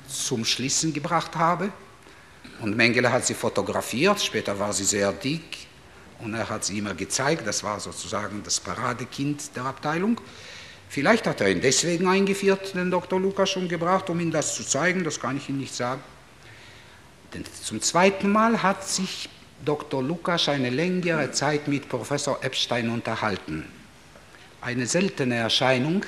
zum 0.07 0.45
Schließen 0.45 0.93
gebracht 0.93 1.35
haben. 1.37 1.73
Und 2.61 2.77
Mengele 2.77 3.11
hat 3.11 3.27
sie 3.27 3.35
fotografiert, 3.35 4.21
später 4.21 4.59
war 4.59 4.75
sie 4.75 4.85
sehr 4.85 5.11
dick, 5.13 5.43
und 6.23 6.35
er 6.35 6.49
hat 6.49 6.65
sie 6.65 6.79
immer 6.79 6.95
gezeigt, 6.95 7.47
das 7.47 7.63
war 7.63 7.81
sozusagen 7.81 8.43
das 8.43 8.61
Paradekind 8.61 9.57
der 9.57 9.65
Abteilung. 9.65 10.21
Vielleicht 10.89 11.27
hat 11.27 11.41
er 11.41 11.51
ihn 11.51 11.61
deswegen 11.61 12.07
eingeführt, 12.07 12.75
den 12.75 12.91
Dr. 12.91 13.19
Lukas 13.19 13.51
schon 13.51 13.69
gebracht, 13.69 14.11
um 14.11 14.21
ihm 14.21 14.31
das 14.31 14.55
zu 14.55 14.63
zeigen, 14.63 15.05
das 15.05 15.19
kann 15.19 15.39
ich 15.39 15.49
Ihnen 15.49 15.59
nicht 15.59 15.75
sagen. 15.75 16.03
Denn 17.33 17.45
zum 17.63 17.81
zweiten 17.81 18.31
Mal 18.31 18.63
hat 18.63 18.87
sich 18.87 19.29
Dr. 19.65 20.03
Lukas 20.03 20.49
eine 20.49 20.71
längere 20.71 21.31
Zeit 21.33 21.67
mit 21.67 21.89
Professor 21.89 22.45
Epstein 22.45 22.91
unterhalten. 22.91 23.65
Eine 24.61 24.87
seltene 24.87 25.37
Erscheinung, 25.37 26.05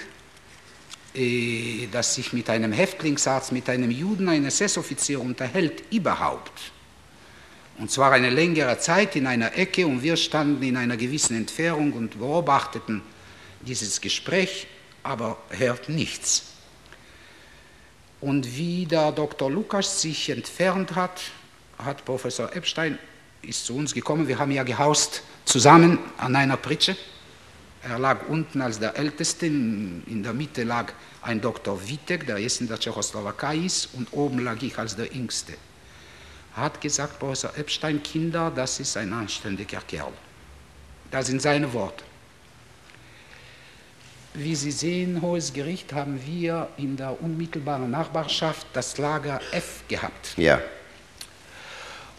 äh, 1.14 1.86
dass 1.90 2.16
sich 2.16 2.32
mit 2.32 2.50
einem 2.50 2.72
Häftlingsarzt, 2.72 3.52
mit 3.52 3.68
einem 3.70 3.90
Juden, 3.90 4.28
ein 4.28 4.44
SS-Offizier 4.44 5.20
unterhält, 5.20 5.84
überhaupt. 5.92 6.73
Und 7.78 7.90
zwar 7.90 8.12
eine 8.12 8.30
längere 8.30 8.78
Zeit 8.78 9.16
in 9.16 9.26
einer 9.26 9.56
Ecke 9.56 9.86
und 9.86 10.02
wir 10.02 10.16
standen 10.16 10.62
in 10.62 10.76
einer 10.76 10.96
gewissen 10.96 11.36
Entfernung 11.36 11.92
und 11.92 12.18
beobachteten 12.18 13.02
dieses 13.62 14.00
Gespräch, 14.00 14.68
aber 15.02 15.38
hört 15.50 15.88
nichts. 15.88 16.44
Und 18.20 18.56
wie 18.56 18.86
der 18.86 19.12
Dr. 19.12 19.50
Lukas 19.50 20.00
sich 20.00 20.30
entfernt 20.30 20.94
hat, 20.94 21.20
hat 21.78 22.04
Professor 22.04 22.54
Epstein 22.54 22.98
ist 23.42 23.66
zu 23.66 23.76
uns 23.76 23.92
gekommen. 23.92 24.28
Wir 24.28 24.38
haben 24.38 24.52
ja 24.52 24.62
gehaust 24.62 25.22
zusammen 25.44 25.98
an 26.16 26.34
einer 26.34 26.56
Pritsche. 26.56 26.96
Er 27.82 27.98
lag 27.98 28.28
unten 28.28 28.62
als 28.62 28.78
der 28.78 28.96
Älteste, 28.96 29.44
in 29.46 30.22
der 30.22 30.32
Mitte 30.32 30.62
lag 30.62 30.92
ein 31.20 31.40
Dr. 31.40 31.78
Witek, 31.86 32.26
der 32.26 32.38
jetzt 32.38 32.62
in 32.62 32.68
der 32.68 32.78
Tschechoslowakei 32.78 33.56
ist, 33.56 33.90
und 33.92 34.10
oben 34.12 34.38
lag 34.38 34.62
ich 34.62 34.78
als 34.78 34.96
der 34.96 35.12
Jüngste 35.12 35.52
hat 36.56 36.80
gesagt, 36.80 37.18
Professor 37.18 37.56
Epstein, 37.56 38.02
Kinder, 38.02 38.52
das 38.54 38.80
ist 38.80 38.96
ein 38.96 39.12
anständiger 39.12 39.80
Kerl. 39.80 40.12
Das 41.10 41.26
sind 41.26 41.42
seine 41.42 41.72
Worte. 41.72 42.04
Wie 44.34 44.54
Sie 44.56 44.72
sehen, 44.72 45.22
Hohes 45.22 45.52
Gericht, 45.52 45.92
haben 45.92 46.20
wir 46.26 46.68
in 46.76 46.96
der 46.96 47.22
unmittelbaren 47.22 47.90
Nachbarschaft 47.90 48.66
das 48.72 48.98
Lager 48.98 49.40
F 49.52 49.84
gehabt. 49.86 50.36
Ja. 50.36 50.60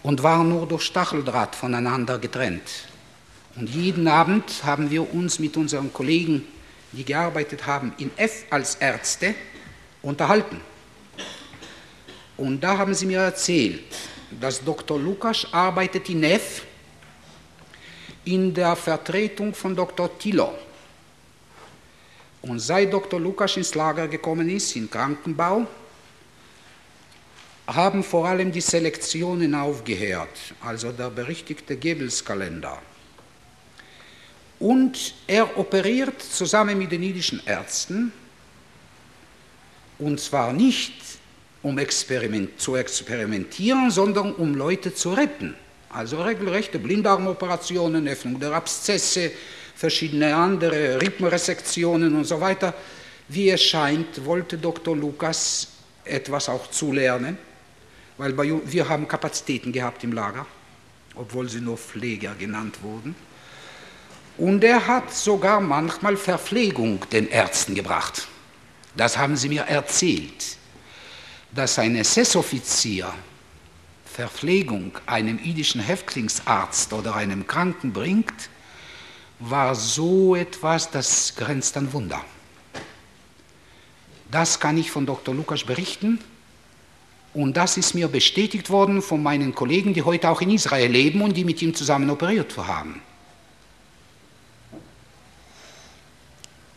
Und 0.01 0.23
waren 0.23 0.47
nur 0.47 0.65
durch 0.67 0.83
Stacheldraht 0.83 1.55
voneinander 1.55 2.17
getrennt. 2.19 2.87
Und 3.55 3.69
jeden 3.69 4.07
Abend 4.07 4.63
haben 4.63 4.89
wir 4.91 5.13
uns 5.13 5.39
mit 5.39 5.57
unseren 5.57 5.91
Kollegen, 5.91 6.45
die 6.91 7.03
gearbeitet 7.03 7.65
haben, 7.65 7.93
in 7.97 8.11
F 8.17 8.45
als 8.49 8.75
Ärzte 8.75 9.35
unterhalten. 10.01 10.61
Und 12.37 12.61
da 12.61 12.77
haben 12.77 12.93
sie 12.93 13.05
mir 13.05 13.19
erzählt, 13.19 13.83
dass 14.39 14.63
Dr. 14.63 14.99
Lukas 14.99 15.47
arbeitet 15.51 16.09
in 16.09 16.23
F 16.23 16.63
in 18.25 18.53
der 18.53 18.75
Vertretung 18.75 19.53
von 19.53 19.75
Dr. 19.75 20.17
Tilo. 20.17 20.53
Und 22.41 22.59
seit 22.59 22.91
Dr. 22.91 23.19
Lukas 23.19 23.57
ins 23.57 23.73
Lager 23.75 24.07
gekommen 24.07 24.49
ist, 24.49 24.75
im 24.75 24.89
Krankenbau, 24.89 25.65
haben 27.67 28.03
vor 28.03 28.27
allem 28.27 28.51
die 28.51 28.61
Selektionen 28.61 29.55
aufgehört, 29.55 30.53
also 30.61 30.91
der 30.91 31.09
berichtigte 31.09 31.75
Goebbels-Kalender. 31.75 32.79
Und 34.59 35.15
er 35.27 35.57
operiert 35.57 36.21
zusammen 36.21 36.77
mit 36.77 36.91
den 36.91 37.03
jüdischen 37.03 37.41
Ärzten, 37.45 38.11
und 39.97 40.19
zwar 40.19 40.53
nicht 40.53 40.93
um 41.65 41.79
experiment, 41.79 42.61
zu 42.61 42.75
experimentieren, 42.75 43.89
sondern 43.89 44.33
um 44.33 44.53
Leute 44.53 44.93
zu 44.93 45.13
retten. 45.13 45.55
Also 45.89 46.21
regelrechte 46.21 46.77
Blinddarmoperationen, 46.77 48.07
Öffnung 48.07 48.39
der 48.39 48.51
Abszesse, 48.51 49.31
verschiedene 49.75 50.35
andere 50.35 51.01
Rippenresektionen 51.01 52.15
und 52.15 52.25
so 52.25 52.39
weiter. 52.39 52.75
Wie 53.29 53.49
es 53.49 53.63
scheint, 53.63 54.23
wollte 54.25 54.59
Dr. 54.59 54.95
Lukas 54.95 55.69
etwas 56.03 56.49
auch 56.49 56.69
zulernen, 56.69 57.35
weil 58.19 58.33
bei, 58.33 58.53
wir 58.63 58.87
haben 58.87 59.07
Kapazitäten 59.07 59.71
gehabt 59.71 60.03
im 60.03 60.13
Lager, 60.13 60.45
obwohl 61.15 61.49
sie 61.49 61.61
nur 61.61 61.79
Pfleger 61.79 62.35
genannt 62.37 62.77
wurden. 62.83 63.15
Und 64.37 64.63
er 64.63 64.85
hat 64.85 65.11
sogar 65.11 65.59
manchmal 65.61 66.15
Verpflegung 66.15 66.99
den 67.11 67.27
Ärzten 67.27 67.73
gebracht. 67.73 68.27
Das 68.95 69.17
haben 69.17 69.35
sie 69.35 69.49
mir 69.49 69.63
erzählt 69.63 70.57
dass 71.55 71.79
ein 71.79 71.95
SS-Offizier 71.95 73.13
Verpflegung 74.05 74.91
einem 75.05 75.39
jüdischen 75.41 75.81
Häftlingsarzt 75.81 76.91
oder 76.91 77.15
einem 77.15 77.47
Kranken 77.47 77.93
bringt, 77.93 78.49
war 79.39 79.73
so 79.73 80.35
etwas, 80.35 80.91
das 80.91 81.33
grenzt 81.35 81.75
an 81.77 81.91
Wunder. 81.93 82.21
Das 84.31 84.59
kann 84.59 84.77
ich 84.77 84.91
von 84.91 85.05
Dr. 85.05 85.33
Lukas 85.33 85.63
berichten 85.63 86.19
und 87.33 87.55
das 87.55 87.77
ist 87.77 87.95
mir 87.95 88.09
bestätigt 88.09 88.69
worden 88.69 89.01
von 89.01 89.23
meinen 89.23 89.55
Kollegen, 89.55 89.93
die 89.93 90.03
heute 90.03 90.29
auch 90.29 90.41
in 90.41 90.51
Israel 90.51 90.91
leben 90.91 91.21
und 91.21 91.37
die 91.37 91.45
mit 91.45 91.61
ihm 91.61 91.73
zusammen 91.73 92.09
operiert 92.09 92.55
haben. 92.57 93.01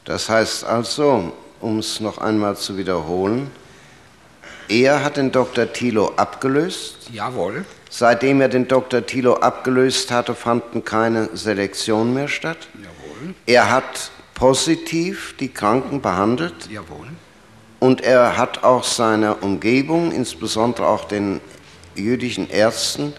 Das 0.04 0.28
heißt 0.28 0.64
also, 0.64 1.32
um 1.60 1.80
es 1.80 2.00
noch 2.00 2.18
einmal 2.18 2.56
zu 2.56 2.76
wiederholen, 2.76 3.50
er 4.68 5.04
hat 5.04 5.16
den 5.16 5.32
Dr. 5.32 5.72
Thilo 5.72 6.12
abgelöst. 6.16 7.08
Jawohl. 7.12 7.64
Seitdem 7.90 8.40
er 8.40 8.48
den 8.48 8.68
Dr. 8.68 9.04
Thilo 9.04 9.34
abgelöst 9.34 10.10
hatte, 10.10 10.34
fanden 10.34 10.84
keine 10.84 11.30
Selektionen 11.34 12.14
mehr 12.14 12.28
statt. 12.28 12.68
Jawohl. 12.74 13.34
Er 13.46 13.70
hat 13.70 14.10
positiv 14.34 15.34
die 15.40 15.48
Kranken 15.48 16.00
behandelt. 16.00 16.70
Jawohl. 16.70 17.08
Und 17.80 18.02
er 18.02 18.36
hat 18.36 18.64
auch 18.64 18.84
seiner 18.84 19.42
Umgebung, 19.42 20.12
insbesondere 20.12 20.86
auch 20.86 21.04
den 21.04 21.40
jüdischen 21.94 22.50
Ärzten, 22.50 23.12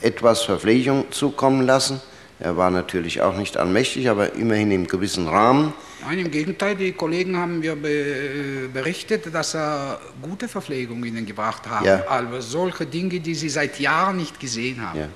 etwas 0.00 0.42
Verpflegung 0.42 1.10
zukommen 1.10 1.66
lassen. 1.66 2.00
Er 2.38 2.56
war 2.56 2.70
natürlich 2.70 3.22
auch 3.22 3.36
nicht 3.36 3.56
allmächtig, 3.56 4.08
aber 4.08 4.34
immerhin 4.34 4.70
im 4.70 4.86
gewissen 4.86 5.26
Rahmen. 5.28 5.72
Nein, 6.06 6.20
im 6.20 6.30
Gegenteil, 6.30 6.76
die 6.76 6.92
Kollegen 6.92 7.36
haben 7.36 7.58
mir 7.58 7.74
be 7.74 8.68
berichtet, 8.72 9.34
dass 9.34 9.54
er 9.56 9.98
gute 10.22 10.46
Verpflegung 10.46 11.04
ihnen 11.04 11.26
gebracht 11.26 11.62
haben. 11.68 11.84
Ja. 11.84 12.04
Also 12.08 12.40
solche 12.40 12.86
Dinge, 12.86 13.18
die 13.18 13.34
sie 13.34 13.48
seit 13.48 13.80
Jahren 13.80 14.16
nicht 14.18 14.38
gesehen 14.38 14.80
haben. 14.86 15.00
Ja. 15.00 15.08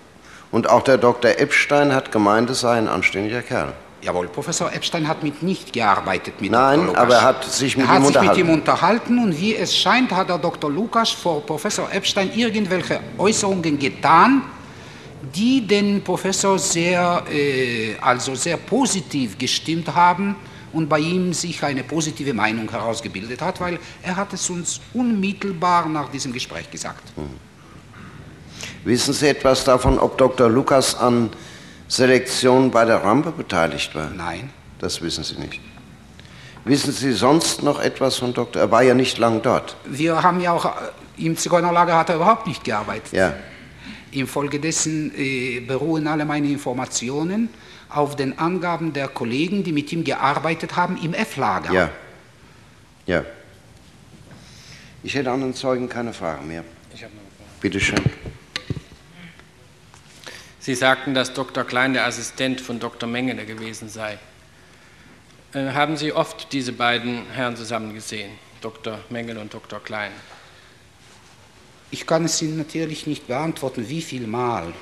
Und 0.50 0.68
auch 0.68 0.82
der 0.82 0.98
Dr. 0.98 1.30
Epstein 1.38 1.94
hat 1.94 2.10
gemeint, 2.10 2.50
es 2.50 2.60
sei 2.60 2.78
ein 2.78 2.88
anständiger 2.88 3.42
Kerl. 3.42 3.72
Jawohl, 4.02 4.26
Professor 4.28 4.72
Epstein 4.72 5.06
hat 5.06 5.22
mit 5.22 5.42
nicht 5.44 5.72
gearbeitet 5.72 6.40
mit 6.40 6.50
Nein, 6.50 6.78
Dr. 6.78 6.86
Lukas. 6.86 7.02
aber 7.02 7.14
er 7.14 7.22
hat 7.22 7.44
sich 7.44 7.76
mit 7.76 7.86
er 7.86 7.96
ihm 7.96 8.02
hat 8.02 8.06
sich 8.06 8.14
mit 8.14 8.22
unterhalten. 8.22 8.40
ihm 8.40 8.54
unterhalten 8.54 9.18
und 9.22 9.40
wie 9.40 9.54
es 9.54 9.76
scheint, 9.76 10.10
hat 10.10 10.28
der 10.28 10.38
Dr. 10.38 10.70
Lukas 10.70 11.10
vor 11.10 11.46
Professor 11.46 11.92
Epstein 11.92 12.32
irgendwelche 12.34 12.98
Äußerungen 13.16 13.78
getan, 13.78 14.42
die 15.34 15.64
den 15.64 16.02
Professor 16.02 16.58
sehr, 16.58 17.22
äh, 17.30 17.94
also 18.00 18.34
sehr 18.34 18.56
positiv 18.56 19.38
gestimmt 19.38 19.94
haben 19.94 20.34
und 20.72 20.88
bei 20.88 20.98
ihm 20.98 21.32
sich 21.32 21.62
eine 21.62 21.82
positive 21.82 22.34
Meinung 22.34 22.70
herausgebildet 22.70 23.42
hat, 23.42 23.60
weil 23.60 23.78
er 24.02 24.16
hat 24.16 24.32
es 24.32 24.48
uns 24.50 24.80
unmittelbar 24.94 25.88
nach 25.88 26.10
diesem 26.10 26.32
Gespräch 26.32 26.70
gesagt. 26.70 27.02
Wissen 28.84 29.12
Sie 29.12 29.28
etwas 29.28 29.64
davon, 29.64 29.98
ob 29.98 30.16
Dr. 30.16 30.48
Lukas 30.48 30.94
an 30.94 31.30
Selektion 31.88 32.70
bei 32.70 32.84
der 32.84 33.02
Rampe 33.02 33.30
beteiligt 33.30 33.94
war? 33.94 34.10
Nein. 34.10 34.50
Das 34.78 35.02
wissen 35.02 35.24
Sie 35.24 35.34
nicht. 35.34 35.60
Wissen 36.64 36.92
Sie 36.92 37.12
sonst 37.12 37.62
noch 37.62 37.80
etwas 37.80 38.16
von 38.16 38.32
Dr. 38.32 38.62
Er 38.62 38.70
war 38.70 38.82
ja 38.82 38.94
nicht 38.94 39.18
lang 39.18 39.42
dort. 39.42 39.76
Wir 39.84 40.22
haben 40.22 40.40
ja 40.40 40.52
auch, 40.52 40.64
äh, 40.66 41.26
im 41.26 41.36
Zigeunerlager 41.36 41.96
hat 41.96 42.10
er 42.10 42.16
überhaupt 42.16 42.46
nicht 42.46 42.64
gearbeitet. 42.64 43.12
Ja. 43.12 43.34
Infolgedessen 44.12 45.12
äh, 45.16 45.60
beruhen 45.60 46.06
alle 46.06 46.24
meine 46.24 46.48
Informationen 46.48 47.48
auf 47.90 48.16
den 48.16 48.38
Angaben 48.38 48.92
der 48.92 49.08
Kollegen, 49.08 49.64
die 49.64 49.72
mit 49.72 49.92
ihm 49.92 50.04
gearbeitet 50.04 50.76
haben 50.76 50.96
im 51.02 51.14
F-Lager. 51.14 51.72
Ja. 51.72 51.90
Ja. 53.06 53.24
Ich 55.02 55.14
hätte 55.14 55.30
an 55.30 55.40
den 55.40 55.54
Zeugen 55.54 55.88
keine 55.88 56.12
Fragen 56.12 56.46
mehr. 56.46 56.64
Ich 56.94 57.02
habe 57.02 57.14
noch 57.14 57.22
eine 57.22 57.30
Frage. 57.30 57.60
Bitte 57.60 57.80
schön. 57.80 58.02
Sie 60.60 60.74
sagten, 60.74 61.14
dass 61.14 61.32
Dr. 61.32 61.64
Klein 61.64 61.94
der 61.94 62.06
Assistent 62.06 62.60
von 62.60 62.78
Dr. 62.78 63.08
Mengele 63.08 63.46
gewesen 63.46 63.88
sei. 63.88 64.18
Äh, 65.54 65.72
haben 65.72 65.96
Sie 65.96 66.12
oft 66.12 66.52
diese 66.52 66.72
beiden 66.72 67.28
Herren 67.32 67.56
zusammen 67.56 67.94
gesehen, 67.94 68.30
Dr. 68.60 69.00
Mengele 69.08 69.40
und 69.40 69.52
Dr. 69.52 69.80
Klein? 69.80 70.12
Ich 71.90 72.06
kann 72.06 72.26
es 72.26 72.40
Ihnen 72.40 72.58
natürlich 72.58 73.06
nicht 73.06 73.26
beantworten, 73.26 73.88
wie 73.88 74.02
viel 74.02 74.26
Mal, 74.26 74.72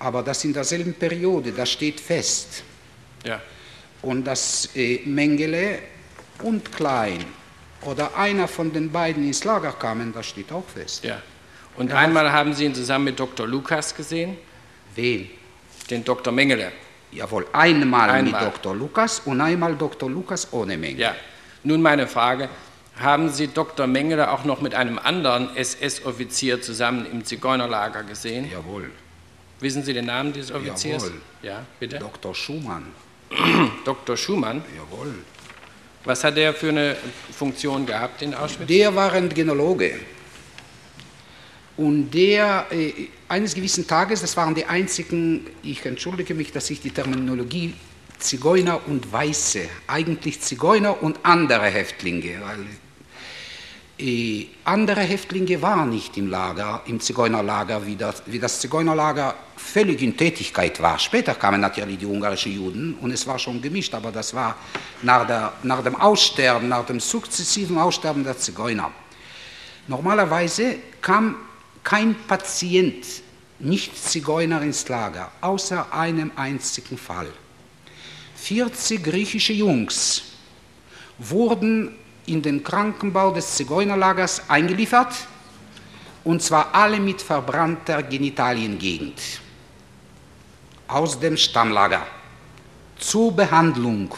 aber 0.00 0.22
das 0.24 0.42
in 0.44 0.52
derselben 0.52 0.94
Periode, 0.94 1.52
das 1.52 1.70
steht 1.70 2.00
fest. 2.00 2.64
Ja. 3.24 3.40
Und 4.02 4.24
dass 4.24 4.68
äh, 4.74 5.00
Mengele 5.04 5.78
und 6.42 6.72
Klein 6.72 7.24
oder 7.82 8.16
einer 8.16 8.48
von 8.48 8.72
den 8.72 8.90
beiden 8.90 9.24
ins 9.24 9.44
Lager 9.44 9.72
kamen, 9.72 10.12
das 10.12 10.26
steht 10.26 10.50
auch 10.50 10.66
fest. 10.66 11.04
ja. 11.04 11.22
Und 11.76 11.92
einmal 11.92 12.30
haben 12.32 12.52
Sie 12.52 12.64
ihn 12.64 12.74
zusammen 12.74 13.04
mit 13.06 13.20
Dr. 13.20 13.46
Lukas 13.46 13.94
gesehen, 13.94 14.36
Wen? 14.96 15.30
den 15.88 16.04
Dr. 16.04 16.32
Mengele. 16.32 16.72
Jawohl, 17.12 17.46
einmal, 17.52 18.10
Einmal. 18.10 18.22
mit 18.44 18.54
Dr. 18.54 18.74
Lukas 18.74 19.20
und 19.20 19.40
einmal 19.40 19.76
Dr. 19.76 20.10
Lukas 20.10 20.52
ohne 20.52 20.76
Mengele. 20.76 21.00
Ja. 21.02 21.14
Nun 21.62 21.80
meine 21.80 22.06
Frage, 22.06 22.48
haben 22.98 23.30
Sie 23.30 23.46
Dr. 23.48 23.86
Mengele 23.86 24.30
auch 24.30 24.44
noch 24.44 24.60
mit 24.60 24.74
einem 24.74 24.98
anderen 24.98 25.56
SS-Offizier 25.56 26.60
zusammen 26.60 27.06
im 27.10 27.24
Zigeunerlager 27.24 28.02
gesehen? 28.02 28.50
Jawohl, 28.50 28.90
Wissen 29.60 29.82
Sie 29.82 29.92
den 29.92 30.06
Namen 30.06 30.32
dieses 30.32 30.50
Offiziers? 30.52 31.02
Jawohl. 31.02 31.20
Ja, 31.42 31.66
bitte. 31.78 31.98
Dr. 31.98 32.34
Schumann. 32.34 32.86
Dr. 33.84 34.16
Schumann. 34.16 34.62
Jawohl. 34.74 35.14
Was 36.04 36.24
hat 36.24 36.38
er 36.38 36.54
für 36.54 36.70
eine 36.70 36.96
Funktion 37.30 37.84
gehabt 37.84 38.22
in 38.22 38.34
Auschwitz? 38.34 38.68
Der 38.68 38.94
war 38.94 39.12
Rentgenologe. 39.12 40.00
Und 41.76 42.10
der, 42.10 42.66
äh, 42.70 43.08
eines 43.28 43.54
gewissen 43.54 43.86
Tages, 43.86 44.22
das 44.22 44.36
waren 44.36 44.54
die 44.54 44.64
einzigen, 44.64 45.46
ich 45.62 45.84
entschuldige 45.84 46.34
mich, 46.34 46.52
dass 46.52 46.68
ich 46.70 46.80
die 46.80 46.90
Terminologie 46.90 47.74
Zigeuner 48.18 48.86
und 48.86 49.10
Weiße, 49.10 49.62
eigentlich 49.86 50.40
Zigeuner 50.40 51.02
und 51.02 51.18
andere 51.22 51.66
Häftlinge, 51.66 52.40
weil 52.42 52.66
andere 54.64 55.00
Häftlinge 55.00 55.60
waren 55.60 55.90
nicht 55.90 56.16
im 56.16 56.30
Lager, 56.30 56.82
im 56.86 57.00
Zigeunerlager, 57.00 57.86
wie 57.86 57.96
das, 57.96 58.22
wie 58.26 58.38
das 58.38 58.60
Zigeunerlager 58.60 59.34
völlig 59.56 60.00
in 60.02 60.16
Tätigkeit 60.16 60.80
war. 60.80 60.98
Später 60.98 61.34
kamen 61.34 61.60
natürlich 61.60 61.98
die 61.98 62.06
ungarischen 62.06 62.52
Juden 62.52 62.94
und 63.00 63.10
es 63.10 63.26
war 63.26 63.38
schon 63.38 63.60
gemischt, 63.60 63.94
aber 63.94 64.10
das 64.10 64.32
war 64.32 64.56
nach, 65.02 65.26
der, 65.26 65.52
nach 65.62 65.82
dem 65.82 65.96
Aussterben, 65.96 66.68
nach 66.68 66.86
dem 66.86 67.00
sukzessiven 67.00 67.76
Aussterben 67.78 68.24
der 68.24 68.38
Zigeuner. 68.38 68.90
Normalerweise 69.86 70.76
kam 71.02 71.36
kein 71.82 72.14
Patient, 72.26 73.04
nicht 73.58 73.96
Zigeuner 73.96 74.62
ins 74.62 74.88
Lager, 74.88 75.30
außer 75.40 75.92
einem 75.92 76.30
einzigen 76.36 76.96
Fall. 76.96 77.28
40 78.36 79.02
griechische 79.04 79.52
Jungs 79.52 80.22
wurden 81.18 81.96
in 82.30 82.42
den 82.42 82.62
Krankenbau 82.62 83.32
des 83.32 83.56
Zigeunerlagers 83.56 84.48
eingeliefert, 84.48 85.14
und 86.24 86.42
zwar 86.42 86.74
alle 86.74 87.00
mit 87.00 87.20
verbrannter 87.22 88.02
Genitaliengegend 88.02 89.20
aus 90.86 91.18
dem 91.18 91.36
Stammlager 91.36 92.06
zur 92.98 93.32
Behandlung. 93.32 94.14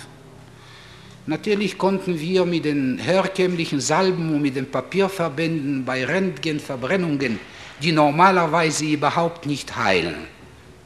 Natürlich 1.27 1.79
konnten 1.79 2.19
wir 2.19 2.45
mit 2.45 2.65
den 2.65 2.99
herkömmlichen 2.99 3.81
Salben 3.81 4.35
und 4.35 4.43
mit 4.43 4.57
den 4.57 4.71
Papierverbänden 4.71 5.85
bei 5.85 6.05
Röntgenverbrennungen, 6.05 7.39
die 7.81 7.93
normalerweise 7.93 8.87
überhaupt 8.87 9.47
nicht 9.47 9.77
heilen, 9.77 10.17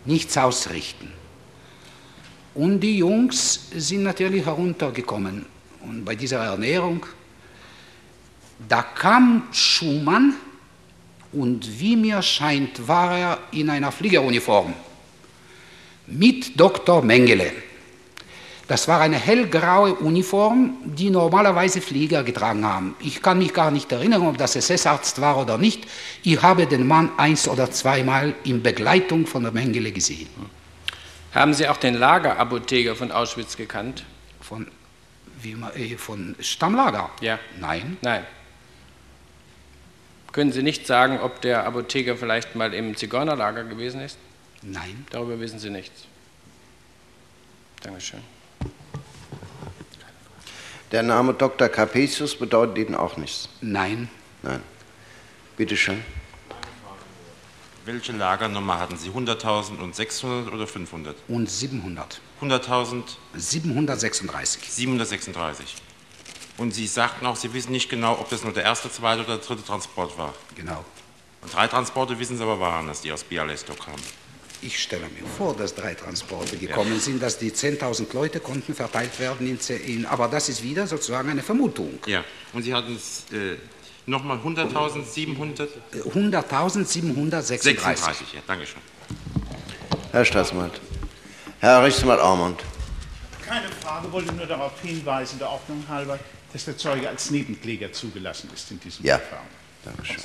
nichts 0.05 0.37
ausrichten. 0.37 1.11
Und 2.55 2.81
die 2.81 2.99
Jungs 2.99 3.69
sind 3.75 4.03
natürlich 4.03 4.45
heruntergekommen. 4.45 5.47
Und 5.81 6.05
bei 6.05 6.15
dieser 6.15 6.39
Ernährung, 6.39 7.07
da 8.69 8.83
kam 8.83 9.42
Schumann 9.53 10.35
und 11.33 11.81
wie 11.81 11.97
mir 11.97 12.23
scheint, 12.23 12.88
war 12.88 13.19
er 13.19 13.38
in 13.53 13.71
einer 13.71 13.92
Fliegeruniform 13.92 14.73
mit 16.07 16.59
Dr. 16.59 17.03
Mengele. 17.03 17.53
Das 18.69 18.88
war 18.88 19.01
eine 19.01 19.16
hellgraue 19.16 19.95
Uniform, 19.95 20.75
die 20.85 21.09
normalerweise 21.11 21.81
Flieger 21.81 22.25
getragen 22.25 22.64
haben. 22.64 22.97
Ich 22.99 23.23
kann 23.23 23.38
mich 23.38 23.55
gar 23.55 23.71
nicht 23.71 23.92
erinnern, 23.92 24.27
ob 24.27 24.38
das 24.38 24.57
SS-Arzt 24.57 25.21
war 25.21 25.38
oder 25.38 25.57
nicht. 25.57 25.87
Ich 26.25 26.42
habe 26.42 26.66
den 26.66 26.87
Mann 26.87 27.11
eins 27.16 27.47
oder 27.47 27.71
zweimal 27.71 28.35
in 28.42 28.62
Begleitung 28.62 29.27
von 29.27 29.45
der 29.45 29.53
Mengele 29.53 29.92
gesehen. 29.92 30.29
Haben 31.33 31.55
Sie 31.55 31.69
auch 31.69 31.77
den 31.77 31.95
Lagerapotheker 31.95 32.97
von 32.97 33.12
Auschwitz 33.12 33.57
gekannt? 33.57 34.05
Von, 34.40 34.66
wie, 35.40 35.55
äh, 35.77 35.97
von 35.97 36.35
Stammlager? 36.40 37.11
Ja. 37.21 37.38
Nein. 37.61 37.99
Nein. 38.01 38.25
Können 40.37 40.53
Sie 40.53 40.62
nicht 40.62 40.87
sagen, 40.87 41.18
ob 41.20 41.40
der 41.40 41.64
Apotheker 41.64 42.14
vielleicht 42.14 42.57
mal 42.57 42.75
im 42.75 42.94
Zigeunerlager 42.94 43.64
gewesen 43.64 44.03
ist? 44.03 44.18
Nein. 44.61 45.07
Darüber 45.09 45.40
wissen 45.40 45.59
Sie 45.59 45.70
nichts. 45.70 46.03
Dankeschön. 47.83 48.20
Der 50.92 51.03
Name 51.03 51.33
Dr. 51.33 51.70
Capesius 51.70 52.38
bedeutet 52.38 52.77
Ihnen 52.77 52.94
auch 52.94 53.16
nichts. 53.16 53.49
Nein. 53.62 54.11
Nein. 54.42 54.62
Bitte 55.57 55.75
schön. 55.75 56.05
Welche 57.87 58.12
Lagernummer 58.12 58.79
hatten 58.79 58.99
Sie? 58.99 59.09
100.000 59.09 59.79
und 59.79 59.96
600 59.96 60.53
oder 60.53 60.66
500? 60.66 61.16
Und 61.29 61.51
700. 61.51 62.20
100.000 62.42 63.05
736. 63.35 64.70
736. 64.70 65.77
Und 66.59 66.75
Sie 66.75 66.87
sagten 66.87 67.27
auch, 67.27 67.37
Sie 67.37 67.53
wissen 67.53 67.73
nicht 67.73 67.88
genau, 67.88 68.12
ob 68.12 68.31
das 68.31 68.42
nur 68.45 68.53
der 68.53 68.64
erste, 68.64 68.90
zweite 68.90 69.23
oder 69.23 69.38
dritte 69.38 69.64
Transport 69.64 70.16
war. 70.16 70.35
Genau. 70.55 70.85
Und 71.42 71.55
drei 71.55 71.69
Transporte 71.69 72.19
wissen 72.19 72.37
Sie 72.38 72.42
aber 72.42 72.59
waren, 72.61 72.87
dass 72.87 73.03
die 73.03 73.12
aus 73.12 73.25
Bialystok 73.25 73.79
kamen. 73.85 74.03
Ich 74.62 74.83
stelle 74.83 75.07
mir 75.09 75.27
vor, 75.37 75.55
dass 75.55 75.75
drei 75.75 75.95
Transporte 75.95 76.57
gekommen 76.57 76.99
sind, 76.99 77.23
dass 77.23 77.38
die 77.38 77.53
10.000 77.53 78.12
Leute 78.14 78.40
konnten 78.40 78.75
verteilt 78.75 79.21
werden. 79.21 79.47
In, 79.47 79.59
in, 79.87 80.07
aber 80.07 80.29
das 80.29 80.49
ist 80.49 80.62
wieder 80.62 80.87
sozusagen 80.87 81.29
eine 81.29 81.42
Vermutung. 81.42 81.99
Ja. 82.07 82.25
Und 82.55 82.62
Sie 82.62 82.73
hatten 82.73 82.97
es 82.97 83.25
äh, 83.33 83.57
nochmal 84.07 84.38
100.000, 84.38 85.05
700? 85.05 85.71
100.736. 85.92 87.42
36, 87.42 88.33
ja, 88.33 88.40
Dankeschön. 88.47 88.81
Herr 90.11 90.25
Staatsanwalt. 90.25 90.81
Herr 91.61 91.83
Rechtsanwalt 91.83 92.20
Aumund. 92.20 92.64
Keine 93.47 93.68
Frage, 93.68 94.11
wollte 94.11 94.33
nur 94.33 94.47
darauf 94.47 94.72
hinweisen, 94.80 95.39
der 95.39 95.51
Ordnung 95.51 95.85
halber, 95.89 96.18
dass 96.57 96.64
der 96.64 96.78
Zeuge 96.78 97.07
als 97.07 97.30
Nebenkläger 97.30 97.92
zugelassen 97.92 98.48
ist 98.54 98.70
in 98.70 98.80
diesem 98.80 99.04
Ja. 99.04 99.18
Verfahren. 99.18 99.46
Dankeschön. 99.84 100.16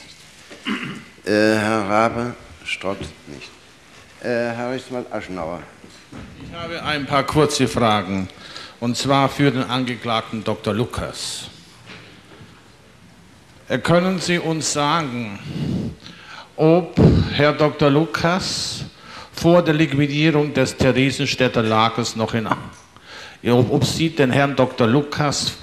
Äh, 1.23 1.29
Herr 1.29 1.87
Rabe, 1.87 2.35
Strott 2.65 2.97
nicht. 3.27 3.49
Äh, 4.21 4.27
Herr 4.55 4.71
Rechtsanwalt 4.71 5.11
Aschenauer. 5.13 5.61
Ich 6.43 6.55
habe 6.57 6.81
ein 6.81 7.05
paar 7.05 7.23
kurze 7.23 7.67
Fragen, 7.67 8.27
und 8.79 8.97
zwar 8.97 9.29
für 9.29 9.51
den 9.51 9.61
Angeklagten 9.61 10.43
Dr. 10.43 10.73
Lukas. 10.73 11.49
Äh, 13.67 13.77
Können 13.77 14.19
Sie 14.19 14.39
uns 14.39 14.73
sagen, 14.73 15.93
ob 16.55 16.99
Herr 17.33 17.53
Dr. 17.53 17.91
Lukas 17.91 18.85
vor 19.33 19.61
der 19.61 19.75
Liquidierung 19.75 20.53
des 20.55 20.75
Theresienstädter 20.75 21.61
Lagers 21.61 22.15
noch 22.15 22.33
in, 22.33 22.47
ob, 22.47 23.71
ob 23.71 23.85
Sie 23.85 24.09
den 24.09 24.31
Herrn 24.31 24.55
Dr. 24.55 24.87
Lukas 24.87 25.53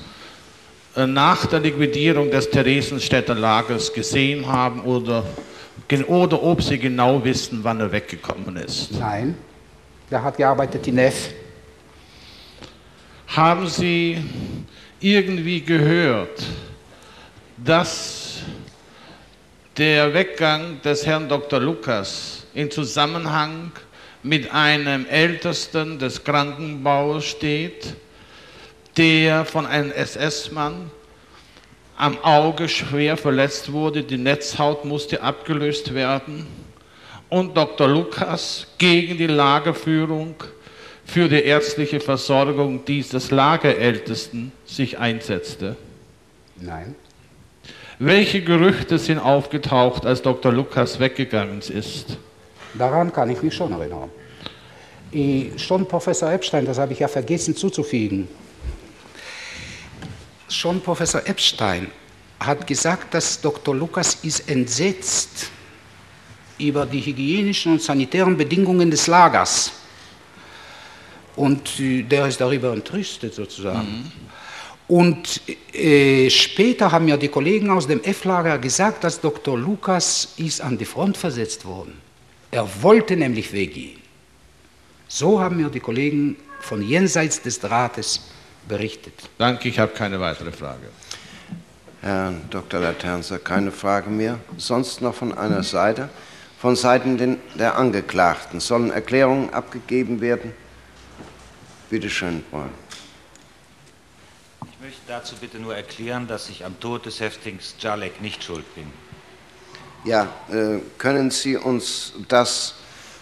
nach 1.07 1.47
der 1.47 1.61
Liquidierung 1.61 2.31
des 2.31 2.51
Theresienstädter 2.51 3.35
Lagers 3.35 3.93
gesehen 3.93 4.47
haben 4.47 4.81
oder, 4.83 5.25
oder 6.07 6.43
ob 6.43 6.63
Sie 6.63 6.79
genau 6.79 7.23
wissen, 7.25 7.61
wann 7.63 7.81
er 7.81 7.93
weggekommen 7.93 8.57
ist. 8.57 8.93
Nein, 8.99 9.37
der 10.11 10.23
hat 10.23 10.37
gearbeitet 10.37 10.87
in 10.87 10.99
F. 10.99 11.31
Haben 13.29 13.67
Sie 13.67 14.19
irgendwie 15.01 15.61
gehört, 15.61 16.43
dass 17.57 18.41
der 19.77 20.13
Weggang 20.13 20.83
des 20.83 21.07
Herrn 21.07 21.29
Dr. 21.29 21.61
Lukas 21.61 22.47
in 22.55 22.71
Zusammenhang 22.71 23.71
mit 24.23 24.53
einem 24.53 25.07
Ältesten 25.07 25.99
des 25.99 26.25
Krankenbaus 26.25 27.25
steht, 27.25 27.95
der 28.99 29.45
von 29.45 29.65
einem 29.65 29.93
SS-Mann 29.93 30.91
am 31.97 32.19
Auge 32.23 32.69
schwer 32.69 33.17
verletzt 33.17 33.73
wurde, 33.73 34.03
die 34.03 34.19
Netzhaut 34.19 34.85
musste 34.85 35.23
abgelöst 35.23 35.95
werden 35.95 36.47
und 37.29 37.57
Dr. 37.57 37.89
Lukas 37.89 38.67
gegen 38.77 39.17
die 39.17 39.27
Lagerführung 39.27 40.35
für 41.05 41.29
die 41.29 41.43
ärztliche 41.43 42.01
Versorgung 42.01 42.85
dieses 42.85 43.31
Lagerältesten 43.31 44.53
sich 44.67 44.99
einsetzte? 44.99 45.77
Nein. 46.57 46.95
Welche 48.01 48.43
Gerüchte 48.43 48.99
sind 48.99 49.19
aufgetaucht, 49.19 50.07
als 50.07 50.23
Dr. 50.23 50.53
Lukas 50.53 51.01
weggegangen 51.01 51.61
ist? 51.61 52.19
Daran 52.75 53.13
kann 53.13 53.31
ich 53.31 53.43
mich 53.43 53.55
schon 53.55 53.73
erinnern. 53.73 54.11
Schon 55.57 55.87
Professor 55.87 56.31
Epstein, 56.31 56.67
das 56.67 56.79
habe 56.79 56.93
ich 56.93 56.99
ja 56.99 57.09
vergessen 57.09 57.57
zuzufügen, 57.57 58.29
schon 60.49 60.81
Professor 60.81 61.27
Epstein 61.27 61.89
hat 62.41 62.67
gesagt, 62.67 63.15
dass 63.15 63.41
Dr. 63.41 63.75
Lukas 63.75 64.19
ist 64.23 64.49
entsetzt 64.49 65.51
über 66.59 66.87
die 66.87 67.01
hygienischen 67.01 67.73
und 67.73 67.83
sanitären 67.83 68.37
Bedingungen 68.37 68.91
des 68.91 69.07
Lagers. 69.07 69.73
Und 71.37 71.79
äh, 71.81 72.03
der 72.03 72.27
ist 72.27 72.41
darüber 72.41 72.73
entrüstet 72.73 73.35
sozusagen. 73.35 73.89
Mhm. 73.89 74.13
Und 74.89 75.43
äh, 75.75 76.31
später 76.31 76.91
haben 76.91 77.05
mir 77.05 77.17
die 77.17 77.29
Kollegen 77.29 77.71
aus 77.71 77.87
dem 77.87 78.03
F-Lager 78.03 78.59
gesagt, 78.59 79.05
dass 79.05 79.21
Dr. 79.21 79.59
Lukas 79.59 80.35
ist 80.39 80.61
an 80.61 80.79
die 80.79 80.87
Front 80.87 81.17
versetzt 81.17 81.65
worden. 81.65 81.93
Er 82.51 82.67
wollte 82.83 83.15
nämlich 83.15 83.53
weggehen. 83.53 84.01
So 85.07 85.41
haben 85.41 85.59
mir 85.59 85.69
die 85.69 85.81
Kollegen 85.81 86.37
von 86.61 86.83
jenseits 86.83 87.41
des 87.43 87.61
Drahtes 87.61 88.23
berichtet. 88.69 89.15
Danke, 89.39 89.69
ich 89.69 89.79
habe 89.79 89.93
keine 89.93 90.21
weitere 90.21 90.53
Frage. 90.53 90.89
Herr 92.01 92.33
Dr. 92.51 92.81
Laternser, 92.81 93.39
keine 93.39 93.73
Frage 93.73 94.11
mehr. 94.11 94.39
Sonst 94.57 95.01
noch 95.01 95.15
von 95.15 95.37
einer 95.37 95.63
Seite? 95.63 96.09
Von 96.61 96.77
Seiten 96.77 97.39
der 97.55 97.77
Angeklagten 97.77 98.61
sollen 98.61 98.91
Erklärungen 98.91 99.53
abgegeben 99.53 100.21
werden? 100.21 100.53
Bitte 101.91 102.11
schön, 102.11 102.45
Braun. 102.51 102.71
Ich 104.65 104.81
möchte 104.81 105.01
dazu 105.09 105.35
bitte 105.37 105.59
nur 105.59 105.75
erklären, 105.75 106.29
dass 106.29 106.49
ich 106.49 106.65
am 106.65 106.79
Tod 106.79 107.07
des 107.07 107.21
Häftlings 107.21 107.75
Jalek 107.79 108.21
nicht 108.21 108.45
schuld 108.45 108.65
bin. 108.75 108.87
Ja, 110.05 110.29
äh, 110.51 110.79
können 110.99 111.31
Sie 111.31 111.57
uns 111.57 112.13
das, 112.29 112.75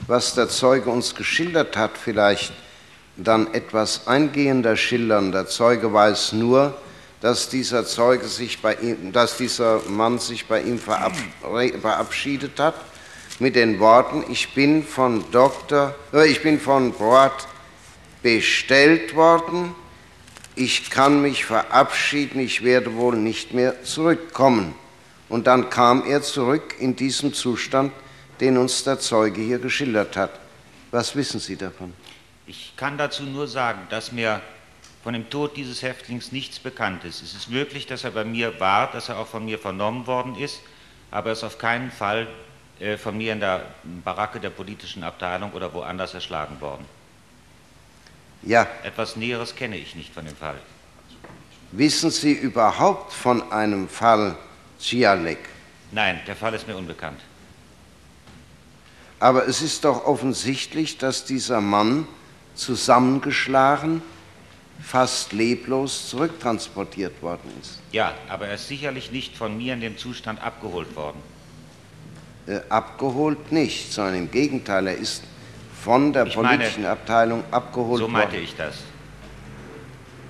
was 0.07 0.35
der 0.35 0.49
Zeuge 0.49 0.91
uns 0.91 1.15
geschildert 1.15 1.77
hat, 1.77 1.97
vielleicht 1.97 2.53
dann 3.17 3.53
etwas 3.55 4.07
eingehender 4.07 4.77
schildern? 4.77 5.33
Der 5.33 5.47
Zeuge 5.47 5.93
weiß 5.93 6.33
nur, 6.33 6.77
dass 7.21 7.49
dieser 7.49 7.87
Zeuge 7.87 8.27
sich 8.27 8.61
bei 8.61 8.75
ihm, 8.75 9.13
dass 9.13 9.37
dieser 9.37 9.81
Mann 9.89 10.19
sich 10.19 10.47
bei 10.47 10.63
ihm 10.63 10.79
verabschiedet 10.79 12.59
hat 12.61 12.75
mit 13.39 13.57
den 13.57 13.81
Worten: 13.81 14.25
Ich 14.31 14.55
bin 14.55 14.85
von 14.85 15.25
Doktor, 15.31 15.95
äh, 16.13 16.29
ich 16.29 16.43
bin 16.43 16.61
von 16.61 16.93
Brot 16.93 17.47
bestellt 18.23 19.15
worden. 19.15 19.75
Ich 20.55 20.91
kann 20.91 21.21
mich 21.21 21.45
verabschieden. 21.45 22.41
Ich 22.41 22.65
werde 22.65 22.95
wohl 22.95 23.17
nicht 23.17 23.53
mehr 23.53 23.83
zurückkommen. 23.85 24.75
Und 25.29 25.47
dann 25.47 25.71
kam 25.71 26.05
er 26.07 26.23
zurück 26.23 26.77
in 26.79 26.97
diesem 26.97 27.35
Zustand, 27.35 27.93
den 28.41 28.57
uns 28.57 28.85
der 28.85 28.99
Zeuge 28.99 29.41
hier 29.41 29.59
geschildert 29.59 30.17
hat. 30.17 30.31
Was 30.91 31.15
wissen 31.17 31.41
Sie 31.41 31.57
davon? 31.57 31.93
Ich 32.47 32.75
kann 32.77 32.97
dazu 32.97 33.25
nur 33.25 33.49
sagen, 33.49 33.81
dass 33.91 34.13
mir 34.13 34.41
von 35.03 35.13
dem 35.13 35.29
Tod 35.31 35.57
dieses 35.57 35.83
Häftlings 35.83 36.33
nichts 36.33 36.59
bekannt 36.59 37.05
ist. 37.05 37.23
Es 37.23 37.35
ist 37.35 37.51
möglich, 37.51 37.87
dass 37.87 38.05
er 38.05 38.13
bei 38.13 38.25
mir 38.25 38.61
war, 38.61 38.91
dass 38.91 39.09
er 39.09 39.19
auch 39.19 39.27
von 39.27 39.45
mir 39.45 39.59
vernommen 39.59 40.07
worden 40.07 40.37
ist, 40.37 40.61
aber 41.11 41.29
er 41.31 41.33
ist 41.33 41.45
auf 41.45 41.59
keinen 41.59 41.91
Fall 41.91 42.29
äh, 42.79 42.97
von 42.97 43.17
mir 43.17 43.33
in 43.33 43.41
der 43.41 43.67
Baracke 44.05 44.39
der 44.39 44.51
politischen 44.51 45.03
Abteilung 45.03 45.53
oder 45.53 45.73
woanders 45.73 46.15
erschlagen 46.15 46.61
worden. 46.61 46.85
Ja. 48.43 48.67
Etwas 48.85 49.17
Näheres 49.17 49.57
kenne 49.57 49.77
ich 49.77 49.95
nicht 49.97 50.15
von 50.15 50.25
dem 50.25 50.37
Fall. 50.37 50.57
Wissen 51.73 52.11
Sie 52.11 52.33
überhaupt 52.33 53.13
von 53.13 53.51
einem 53.51 53.89
Fall, 53.89 54.37
Cialek? 54.79 55.39
Nein, 55.91 56.21
der 56.27 56.37
Fall 56.37 56.55
ist 56.55 56.69
mir 56.69 56.77
unbekannt. 56.77 57.21
Aber 59.19 59.49
es 59.49 59.63
ist 59.63 59.85
doch 59.85 60.05
offensichtlich, 60.05 60.99
dass 60.99 61.25
dieser 61.25 61.61
Mann 61.61 62.07
zusammengeschlagen, 62.57 64.03
fast 64.83 65.33
leblos 65.33 66.11
zurücktransportiert 66.11 67.23
worden 67.23 67.51
ist. 67.61 67.81
Ja, 67.93 68.15
aber 68.29 68.49
er 68.49 68.55
ist 68.55 68.69
sicherlich 68.69 69.13
nicht 69.13 69.37
von 69.37 69.57
mir 69.57 69.75
in 69.75 69.81
dem 69.81 69.97
Zustand 69.97 70.43
abgeholt 70.43 70.95
worden. 70.97 71.19
Äh, 72.47 72.61
abgeholt 72.69 73.53
nicht, 73.53 73.93
sondern 73.93 74.17
im 74.17 74.31
Gegenteil, 74.31 74.89
er 74.89 74.97
ist 74.97 75.23
von 75.83 76.13
der 76.13 76.27
ich 76.27 76.35
politischen 76.35 76.83
meine, 76.83 76.93
Abteilung 76.93 77.45
abgeholt 77.51 78.01
worden. 78.01 78.01
So 78.01 78.09
meinte 78.09 78.33
worden. 78.33 78.45
ich 78.45 78.57
das. 78.57 78.77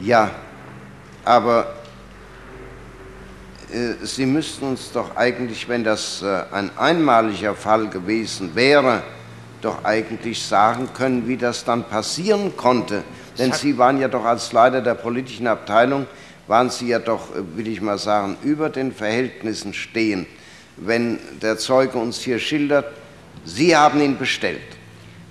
Ja, 0.01 0.31
aber 1.24 1.74
äh, 3.72 4.05
Sie 4.05 4.27
müssten 4.27 4.66
uns 4.66 4.93
doch 4.93 5.16
eigentlich, 5.16 5.68
wenn 5.68 5.83
das 5.83 6.22
äh, 6.22 6.45
ein 6.53 6.77
einmaliger 6.79 7.55
Fall 7.55 7.89
gewesen 7.89 8.55
wäre, 8.55 9.03
doch 9.61 9.84
eigentlich 9.84 10.42
sagen 10.42 10.88
können, 10.94 11.28
wie 11.28 11.36
das 11.36 11.64
dann 11.64 11.84
passieren 11.84 12.57
konnte. 12.57 13.02
Denn 13.38 13.52
Sie 13.52 13.76
waren 13.78 14.00
ja 14.00 14.09
doch 14.09 14.24
als 14.24 14.52
Leiter 14.52 14.80
der 14.80 14.94
politischen 14.94 15.46
Abteilung, 15.46 16.07
waren 16.46 16.70
Sie 16.70 16.88
ja 16.88 16.98
doch, 16.98 17.34
äh, 17.34 17.57
will 17.57 17.68
ich 17.68 17.80
mal 17.80 17.98
sagen, 17.98 18.36
über 18.42 18.70
den 18.70 18.92
Verhältnissen 18.92 19.74
stehen. 19.74 20.26
Wenn 20.76 21.18
der 21.42 21.59
Zeuge 21.59 21.98
uns 21.98 22.20
hier 22.20 22.38
schildert, 22.38 22.86
Sie 23.44 23.76
haben 23.76 24.00
ihn 24.00 24.18
bestellt. 24.18 24.61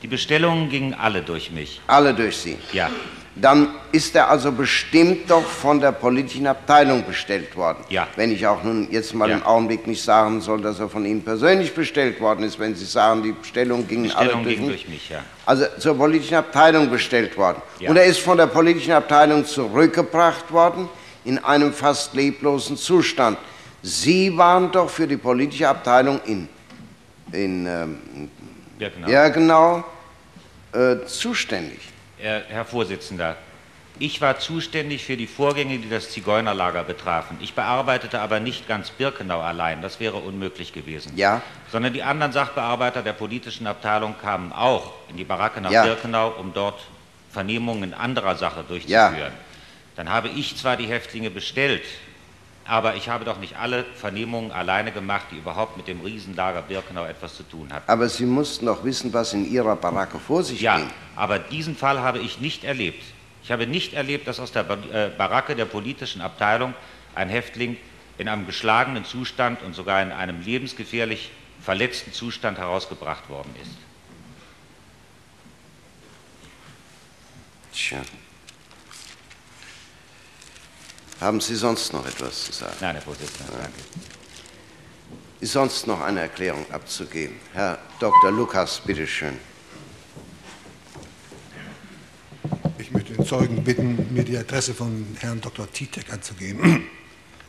Die 0.02 0.08
Bestellungen 0.08 0.70
gingen 0.70 0.94
alle 0.94 1.22
durch 1.22 1.52
mich. 1.52 1.82
Alle 1.88 2.14
durch 2.14 2.38
Sie? 2.38 2.58
Ja 2.72 2.90
dann 3.36 3.68
ist 3.92 4.16
er 4.16 4.30
also 4.30 4.52
bestimmt 4.52 5.30
doch 5.30 5.44
von 5.44 5.82
der 5.82 5.92
politischen 5.92 6.48
Abteilung 6.48 7.04
bestellt 7.06 7.56
worden. 7.58 7.84
Ja. 7.90 8.08
Wenn 8.16 8.32
ich 8.32 8.48
auch 8.48 8.64
nun 8.64 8.88
jetzt 8.90 9.14
mal 9.14 9.30
ja. 9.30 9.36
im 9.36 9.44
Augenblick 9.44 9.86
nicht 9.88 10.02
sagen 10.02 10.40
soll, 10.40 10.62
dass 10.62 10.80
er 10.80 10.88
von 10.88 11.06
Ihnen 11.06 11.22
persönlich 11.22 11.74
bestellt 11.74 12.22
worden 12.22 12.46
ist, 12.46 12.60
wenn 12.60 12.76
Sie 12.76 12.86
sagen, 12.86 13.24
die 13.24 13.34
Bestellung 13.34 13.86
ging 13.88 14.04
Bestellung 14.04 14.36
alle 14.36 14.44
durch, 14.44 14.56
ging 14.56 14.68
durch 14.68 14.88
mich. 14.88 15.10
Ja. 15.10 15.20
Also 15.46 15.66
zur 15.80 15.98
politischen 15.98 16.36
Abteilung 16.36 16.90
bestellt 16.90 17.36
worden. 17.36 17.62
Ja. 17.80 17.90
Und 17.90 17.98
er 17.98 18.06
ist 18.06 18.20
von 18.20 18.38
der 18.38 18.48
politischen 18.48 18.94
Abteilung 18.94 19.46
zurückgebracht 19.46 20.52
worden 20.52 20.88
in 21.26 21.38
einem 21.40 21.74
fast 21.74 22.14
leblosen 22.14 22.78
Zustand. 22.78 23.38
Sie 23.82 24.36
waren 24.38 24.72
doch 24.72 24.90
für 24.90 25.08
die 25.08 25.18
politische 25.18 25.68
Abteilung 25.68 26.22
in, 26.26 26.48
in 27.34 27.68
ähm, 27.68 28.30
ja, 28.80 28.90
genau, 28.90 29.10
ja, 29.10 29.30
genau 29.30 29.84
äh, 30.72 31.06
zuständig. 31.06 31.80
Herr 32.26 32.66
Vorsitzender, 32.66 33.38
ich 33.98 34.20
war 34.20 34.40
zuständig 34.40 35.06
für 35.06 35.16
die 35.16 35.28
Vorgänge, 35.28 35.78
die 35.78 35.90
das 35.90 36.10
Zigeunerlager 36.10 36.84
betrafen. 36.84 37.38
Ich 37.40 37.54
bearbeitete 37.54 38.20
aber 38.20 38.40
nicht 38.40 38.68
ganz 38.68 38.90
Birkenau 38.90 39.40
allein, 39.40 39.82
das 39.82 40.00
wäre 40.00 40.18
unmöglich 40.18 40.74
gewesen. 40.74 41.14
Ja. 41.16 41.42
Sondern 41.72 41.94
die 41.94 42.04
anderen 42.04 42.34
Sachbearbeiter 42.34 43.04
der 43.04 43.14
politischen 43.14 43.68
Abteilung 43.68 44.16
kamen 44.22 44.52
auch 44.52 44.92
in 45.10 45.18
die 45.18 45.24
Baracke 45.24 45.62
nach 45.62 45.72
ja. 45.72 45.84
Birkenau, 45.84 46.32
um 46.32 46.52
dort 46.54 46.82
Vernehmungen 47.32 47.84
in 47.84 47.94
anderer 47.94 48.36
Sache 48.36 48.66
durchzuführen. 48.68 49.18
Ja. 49.18 49.32
Dann 49.96 50.10
habe 50.10 50.28
ich 50.28 50.58
zwar 50.58 50.76
die 50.76 50.88
Häftlinge 50.88 51.30
bestellt, 51.30 51.84
aber 52.68 52.96
ich 52.96 53.10
habe 53.10 53.26
doch 53.26 53.40
nicht 53.40 53.58
alle 53.58 53.84
Vernehmungen 53.84 54.52
alleine 54.52 54.92
gemacht, 54.92 55.28
die 55.32 55.38
überhaupt 55.38 55.78
mit 55.78 55.88
dem 55.88 56.02
Riesenlager 56.02 56.64
Birkenau 56.64 57.06
etwas 57.06 57.36
zu 57.36 57.44
tun 57.44 57.72
hatten. 57.72 57.90
Aber 57.90 58.10
Sie 58.10 58.26
mussten 58.26 58.66
doch 58.66 58.84
wissen, 58.84 59.14
was 59.14 59.34
in 59.34 59.50
Ihrer 59.50 59.76
Baracke 59.76 60.18
vor 60.20 60.44
sich 60.44 60.62
ja, 60.62 60.78
ging. 60.78 60.88
Ja, 60.88 60.94
aber 61.16 61.38
diesen 61.38 61.76
Fall 61.76 62.00
habe 62.00 62.20
ich 62.20 62.40
nicht 62.40 62.64
erlebt. 62.64 63.04
Ich 63.44 63.52
habe 63.52 63.68
nicht 63.68 63.94
erlebt, 63.94 64.28
dass 64.28 64.40
aus 64.40 64.52
der 64.52 64.66
äh, 64.68 65.10
Baracke 65.16 65.56
der 65.56 65.66
politischen 65.66 66.22
Abteilung 66.22 66.74
ein 67.14 67.30
Häftling 67.30 67.78
in 68.18 68.28
einem 68.28 68.48
geschlagenen 68.48 69.06
Zustand 69.06 69.62
und 69.62 69.76
sogar 69.76 70.02
in 70.02 70.12
einem 70.12 70.42
lebensgefährlich 70.42 71.30
verletzten 71.62 72.14
Zustand 72.14 72.58
herausgebracht 72.58 73.30
worden 73.30 73.54
ist. 73.62 73.72
Tja. 77.74 78.00
Haben 81.22 81.40
Sie 81.40 81.56
sonst 81.56 81.94
noch 81.94 82.06
etwas 82.06 82.46
zu 82.46 82.52
sagen? 82.52 82.76
Nein, 82.82 82.96
Herr 82.96 83.02
Vorsitzender, 83.02 83.54
danke. 83.54 83.80
Ist 85.40 85.54
sonst 85.54 85.88
noch 85.88 86.02
eine 86.02 86.22
Erklärung 86.22 86.66
abzugeben? 86.72 87.38
Herr 87.54 87.80
Dr. 88.00 88.32
Lukas, 88.32 88.82
bitteschön. 88.86 89.38
Ich 92.78 92.92
möchte 92.92 93.14
den 93.14 93.26
Zeugen 93.26 93.64
bitten, 93.64 94.14
mir 94.14 94.24
die 94.24 94.38
Adresse 94.38 94.74
von 94.74 95.16
Herrn 95.20 95.40
Dr. 95.40 95.72
Titek 95.72 96.12
anzugeben. 96.12 96.86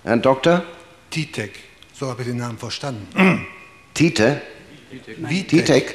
Herrn 0.04 0.22
Doktor? 0.22 0.64
Titek, 1.10 1.58
so 1.92 2.08
habe 2.08 2.22
ich 2.22 2.28
den 2.28 2.36
Namen 2.38 2.58
verstanden. 2.58 3.46
Tite? 3.94 4.42
Witek. 4.90 5.48
Titek? 5.48 5.94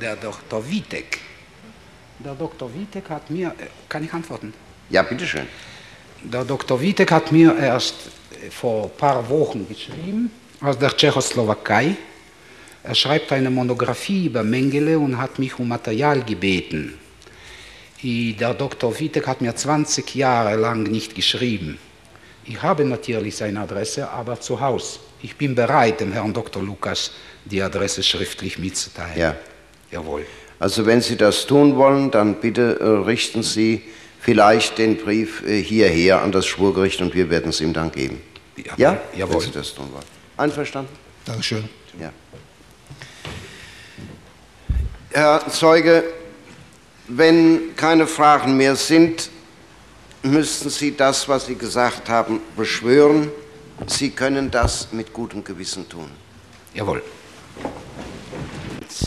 Der 0.00 0.16
Dr. 0.16 0.68
Witek. 0.68 1.20
Der 2.18 2.34
Dr. 2.34 2.72
Witek 2.74 3.08
hat 3.08 3.30
mir, 3.30 3.48
äh, 3.48 3.66
kann 3.88 4.04
ich 4.04 4.12
antworten? 4.12 4.52
Ja, 4.90 5.02
bitteschön. 5.02 5.46
Der 6.22 6.44
Dr. 6.44 6.80
Witek 6.80 7.12
hat 7.12 7.32
mir 7.32 7.56
erst 7.56 7.94
vor 8.50 8.84
ein 8.84 8.90
paar 8.96 9.28
Wochen 9.28 9.66
geschrieben, 9.68 10.30
aus 10.60 10.78
der 10.78 10.96
Tschechoslowakei. 10.96 11.96
Er 12.82 12.94
schreibt 12.94 13.32
eine 13.32 13.50
Monographie 13.50 14.26
über 14.26 14.42
Mengele 14.42 14.98
und 14.98 15.18
hat 15.18 15.38
mich 15.38 15.58
um 15.58 15.68
Material 15.68 16.22
gebeten. 16.22 16.98
Der 18.02 18.54
Dr. 18.54 18.98
Witek 18.98 19.26
hat 19.26 19.40
mir 19.40 19.54
20 19.54 20.14
Jahre 20.14 20.56
lang 20.56 20.84
nicht 20.84 21.14
geschrieben. 21.14 21.78
Ich 22.44 22.62
habe 22.62 22.84
natürlich 22.84 23.36
seine 23.36 23.60
Adresse, 23.60 24.08
aber 24.08 24.40
zu 24.40 24.60
Hause. 24.60 25.00
Ich 25.22 25.36
bin 25.36 25.54
bereit, 25.54 26.00
dem 26.00 26.12
Herrn 26.12 26.32
Dr. 26.32 26.62
Lukas 26.62 27.10
die 27.44 27.60
Adresse 27.60 28.02
schriftlich 28.02 28.58
mitzuteilen. 28.58 29.18
Ja. 29.18 29.36
Jawohl. 29.90 30.26
Also 30.58 30.86
wenn 30.86 31.00
Sie 31.00 31.16
das 31.16 31.46
tun 31.46 31.76
wollen, 31.76 32.10
dann 32.10 32.36
bitte 32.36 32.78
äh, 32.80 32.84
richten 33.04 33.42
Sie 33.42 33.82
vielleicht 34.20 34.78
den 34.78 34.96
Brief 34.96 35.42
äh, 35.46 35.62
hierher 35.62 36.22
an 36.22 36.32
das 36.32 36.46
Schwurgericht 36.46 37.00
und 37.00 37.14
wir 37.14 37.30
werden 37.30 37.50
es 37.50 37.60
ihm 37.60 37.72
dann 37.72 37.92
geben. 37.92 38.20
Ja? 38.76 39.00
Jawohl. 39.14 39.36
Wenn 39.36 39.40
Sie 39.42 39.50
das 39.52 39.74
tun 39.74 39.88
wollen. 39.92 40.04
Einverstanden? 40.36 40.92
Dankeschön. 41.24 41.68
Ja. 42.00 42.12
Herr 45.12 45.48
Zeuge, 45.48 46.04
wenn 47.08 47.74
keine 47.76 48.06
Fragen 48.06 48.56
mehr 48.56 48.76
sind, 48.76 49.30
müssten 50.22 50.70
Sie 50.70 50.96
das, 50.96 51.28
was 51.28 51.46
Sie 51.46 51.54
gesagt 51.54 52.08
haben, 52.08 52.40
beschwören. 52.56 53.30
Sie 53.86 54.10
können 54.10 54.50
das 54.50 54.92
mit 54.92 55.12
gutem 55.12 55.44
Gewissen 55.44 55.88
tun. 55.88 56.10
Jawohl. 56.74 57.02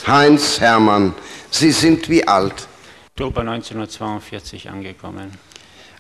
Heinz 0.05 0.60
Hermann, 0.60 1.14
Sie 1.51 1.72
sind 1.72 2.10
wie 2.10 2.28
alt? 2.28 2.69
Oktober 3.20 3.42
1942 3.42 4.70
angekommen. 4.70 5.38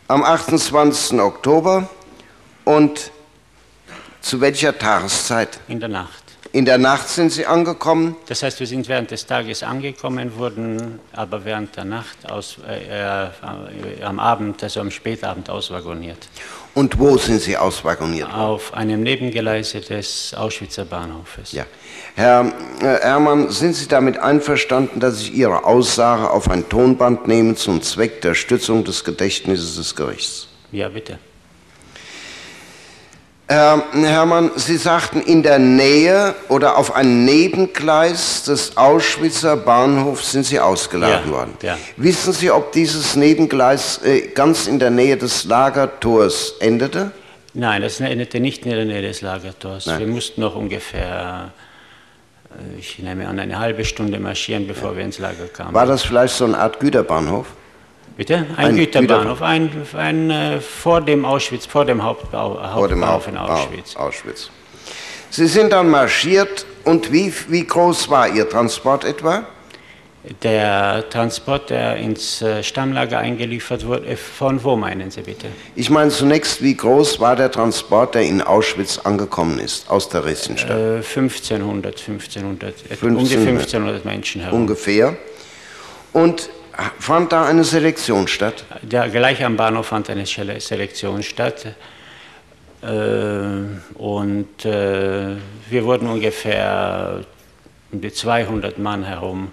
Am 0.07 0.23
28. 0.23 1.19
Oktober 1.19 1.89
und 2.63 3.11
zu 4.21 4.39
welcher 4.39 4.77
Tageszeit? 4.77 5.59
In 5.67 5.81
der 5.81 5.89
Nacht. 5.89 6.23
In 6.53 6.63
der 6.63 6.77
Nacht 6.77 7.09
sind 7.09 7.33
Sie 7.33 7.45
angekommen. 7.45 8.15
Das 8.27 8.41
heißt, 8.41 8.61
wir 8.61 8.67
sind 8.67 8.87
während 8.87 9.11
des 9.11 9.25
Tages 9.25 9.63
angekommen, 9.63 10.37
wurden 10.37 11.01
aber 11.11 11.43
während 11.43 11.75
der 11.75 11.83
Nacht 11.83 12.31
aus, 12.31 12.57
äh, 12.65 13.27
äh, 13.27 14.01
am 14.01 14.17
Abend, 14.17 14.63
also 14.63 14.79
am 14.79 14.89
Spätabend 14.89 15.49
auswagoniert. 15.49 16.29
Und 16.73 16.97
wo 16.99 17.17
sind 17.17 17.41
Sie 17.41 17.57
auswagoniert? 17.57 18.33
Auf 18.33 18.73
einem 18.73 19.03
Nebengeleise 19.03 19.81
des 19.81 20.33
Auschwitzer 20.33 20.85
Bahnhofes. 20.85 21.51
Ja. 21.51 21.65
Herr 22.15 22.51
äh, 22.81 22.85
Herrmann, 23.01 23.49
sind 23.49 23.75
Sie 23.75 23.87
damit 23.87 24.17
einverstanden, 24.17 24.99
dass 24.99 25.21
ich 25.21 25.33
Ihre 25.33 25.63
Aussage 25.65 26.29
auf 26.29 26.49
ein 26.49 26.67
Tonband 26.69 27.27
nehme 27.27 27.55
zum 27.55 27.81
Zweck 27.81 28.21
der 28.21 28.35
Stützung 28.35 28.83
des 28.83 29.03
Gedächtnisses 29.03 29.75
des 29.77 29.95
Gerichts? 29.95 30.47
Ja, 30.71 30.89
bitte. 30.89 31.17
Herr 33.51 33.83
Herrmann, 33.93 34.51
Sie 34.57 34.77
sagten, 34.77 35.21
in 35.21 35.41
der 35.41 35.57
Nähe 35.57 36.35
oder 36.49 36.77
auf 36.77 36.95
ein 36.95 37.25
Nebengleis 37.25 38.43
des 38.43 38.77
Auschwitzer 38.77 39.57
Bahnhofs 39.57 40.33
sind 40.33 40.45
Sie 40.45 40.59
ausgeladen 40.59 41.31
Ja, 41.31 41.31
worden. 41.31 41.53
ja. 41.63 41.75
Wissen 41.97 42.31
Sie, 42.31 42.51
ob 42.51 42.73
dieses 42.73 43.15
Nebengleis 43.15 44.01
äh, 44.03 44.27
ganz 44.35 44.67
in 44.67 44.77
der 44.77 44.91
Nähe 44.91 45.17
des 45.17 45.45
Lagertors 45.45 46.53
endete? 46.59 47.11
Nein, 47.55 47.81
das 47.81 47.99
endete 47.99 48.39
nicht 48.39 48.67
in 48.67 48.71
der 48.71 48.85
Nähe 48.85 49.01
des 49.01 49.21
Lagertors. 49.21 49.87
Nein. 49.87 49.99
Wir 49.99 50.07
mussten 50.07 50.41
noch 50.41 50.55
ungefähr, 50.55 51.49
äh, 51.51 51.68
ich 52.77 52.99
nehme 52.99 53.27
an, 53.27 53.39
eine 53.39 53.59
halbe 53.59 53.85
Stunde 53.85 54.19
marschieren, 54.19 54.67
bevor 54.67 54.95
wir 54.95 55.03
ins 55.03 55.19
Lager 55.19 55.47
kamen. 55.47 55.73
War 55.73 55.85
das 55.85 56.03
vielleicht 56.03 56.35
so 56.35 56.45
eine 56.45 56.57
Art 56.57 56.79
Güterbahnhof? 56.79 57.47
Bitte? 58.17 58.45
Ein, 58.57 58.67
Ein 58.67 58.75
Güterbahnhof, 58.75 59.41
ein, 59.41 59.71
ein 59.95 60.29
äh, 60.29 60.59
vor 60.59 60.99
dem 61.01 61.23
Auschwitz, 61.25 61.65
vor 61.65 61.85
dem 61.85 62.03
Hauptbau, 62.03 62.59
Vor 62.73 62.87
dem 62.87 63.05
Hauptbahnhof 63.05 63.27
in 63.27 63.37
Auschwitz. 63.37 63.95
Auschwitz. 63.95 64.49
Sie 65.29 65.47
sind 65.47 65.71
dann 65.71 65.89
marschiert 65.89 66.65
und 66.83 67.11
wie, 67.11 67.33
wie 67.47 67.65
groß 67.65 68.09
war 68.09 68.27
Ihr 68.27 68.49
Transport 68.49 69.05
etwa? 69.05 69.43
Der 70.43 71.09
Transport, 71.09 71.69
der 71.69 71.95
ins 71.95 72.41
äh, 72.41 72.61
Stammlager 72.61 73.19
eingeliefert 73.19 73.85
wurde, 73.85 74.05
äh, 74.05 74.15
von 74.17 74.61
wo 74.65 74.75
meinen 74.75 75.11
Sie 75.11 75.21
bitte? 75.21 75.47
Ich 75.75 75.89
meine 75.89 76.11
zunächst, 76.11 76.61
wie 76.61 76.75
groß 76.75 77.21
war 77.21 77.37
der 77.37 77.49
Transport, 77.49 78.15
der 78.15 78.23
in 78.23 78.41
Auschwitz 78.41 78.99
angekommen 78.99 79.59
ist, 79.59 79.89
aus 79.89 80.09
der 80.09 80.21
Theresienstadt? 80.21 80.77
Äh, 80.77 80.95
1500, 80.97 81.97
1500, 81.97 82.91
etwa 82.91 83.05
um 83.07 83.13
die 83.13 83.19
1500. 83.21 83.47
1500 83.47 84.05
Menschen 84.05 84.41
herum. 84.41 84.61
Ungefähr. 84.61 85.15
Und 86.11 86.49
fand 86.99 87.31
da 87.31 87.45
eine 87.45 87.63
Selektion 87.63 88.27
statt? 88.27 88.65
Ja, 88.91 89.07
gleich 89.07 89.43
am 89.45 89.55
Bahnhof 89.55 89.87
fand 89.87 90.09
eine 90.09 90.25
Selektion 90.25 91.23
statt. 91.23 91.65
Äh, 92.81 92.87
und 93.97 94.65
äh, 94.65 95.35
wir 95.69 95.85
wurden 95.85 96.09
ungefähr 96.09 97.21
um 97.91 98.01
die 98.01 98.11
200 98.11 98.79
Mann 98.79 99.05
herum 99.05 99.51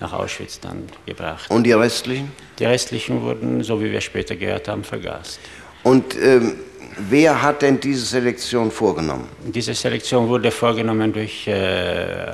nach 0.00 0.12
Auschwitz 0.12 0.60
dann 0.60 0.84
gebracht. 1.06 1.50
Und 1.50 1.64
die 1.64 1.72
restlichen? 1.72 2.30
Die 2.58 2.64
restlichen 2.64 3.22
wurden, 3.22 3.62
so 3.62 3.80
wie 3.80 3.90
wir 3.90 4.00
später 4.00 4.36
gehört 4.36 4.68
haben, 4.68 4.84
vergast. 4.84 5.40
Und 5.82 6.16
ähm, 6.20 6.56
wer 6.96 7.42
hat 7.42 7.62
denn 7.62 7.80
diese 7.80 8.04
Selektion 8.04 8.70
vorgenommen? 8.70 9.28
Diese 9.44 9.74
Selektion 9.74 10.28
wurde 10.28 10.50
vorgenommen 10.50 11.12
durch 11.12 11.46
äh, 11.46 12.32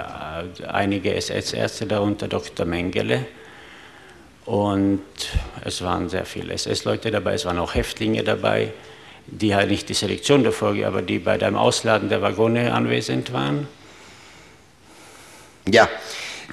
einige 0.66 1.14
SS-Ärzte, 1.14 1.86
darunter 1.86 2.28
Dr. 2.28 2.66
Mengele. 2.66 3.26
Und 4.44 5.02
es 5.64 5.82
waren 5.82 6.08
sehr 6.08 6.24
viele 6.24 6.54
SS-Leute 6.54 7.10
dabei, 7.10 7.34
es 7.34 7.44
waren 7.44 7.58
auch 7.58 7.74
Häftlinge 7.74 8.24
dabei, 8.24 8.72
die 9.26 9.54
halt 9.54 9.70
nicht 9.70 9.88
die 9.88 9.94
Selektion 9.94 10.42
davor, 10.42 10.74
aber 10.84 11.00
die 11.00 11.20
bei 11.20 11.38
dem 11.38 11.56
Ausladen 11.56 12.08
der 12.08 12.22
Waggone 12.22 12.74
anwesend 12.74 13.32
waren. 13.32 13.68
Ja, 15.68 15.88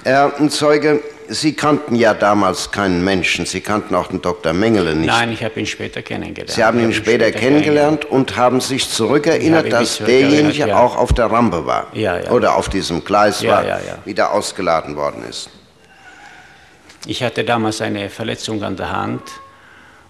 Herr 0.04 0.32
Zeuge, 0.48 1.02
Sie 1.32 1.52
kannten 1.54 1.94
ja 1.94 2.12
damals 2.12 2.72
keinen 2.72 3.04
Menschen, 3.04 3.46
Sie 3.46 3.60
kannten 3.60 3.94
auch 3.94 4.08
den 4.08 4.20
Dr. 4.20 4.52
Mengele 4.52 4.96
nicht. 4.96 5.06
Nein, 5.06 5.32
ich 5.32 5.44
habe 5.44 5.60
ihn 5.60 5.66
später 5.66 6.02
kennengelernt. 6.02 6.50
Sie 6.50 6.64
haben 6.64 6.78
ihn 6.80 6.86
habe 6.86 6.94
später 6.94 7.30
kennengelernt 7.30 8.04
und 8.04 8.36
haben 8.36 8.60
sich 8.60 8.88
zurückerinnert, 8.88 9.72
dass 9.72 9.98
derjenige 9.98 10.66
ja. 10.66 10.80
auch 10.80 10.96
auf 10.96 11.12
der 11.12 11.26
Rampe 11.26 11.66
war. 11.66 11.86
Ja, 11.92 12.18
ja. 12.18 12.30
Oder 12.30 12.56
auf 12.56 12.68
diesem 12.68 13.04
Gleis 13.04 13.46
war, 13.46 13.64
wieder 14.04 14.32
ausgeladen 14.32 14.96
worden 14.96 15.22
ist. 15.28 15.50
Ich 17.06 17.22
hatte 17.22 17.44
damals 17.44 17.80
eine 17.80 18.10
Verletzung 18.10 18.62
an 18.64 18.76
der 18.76 18.90
Hand 18.90 19.22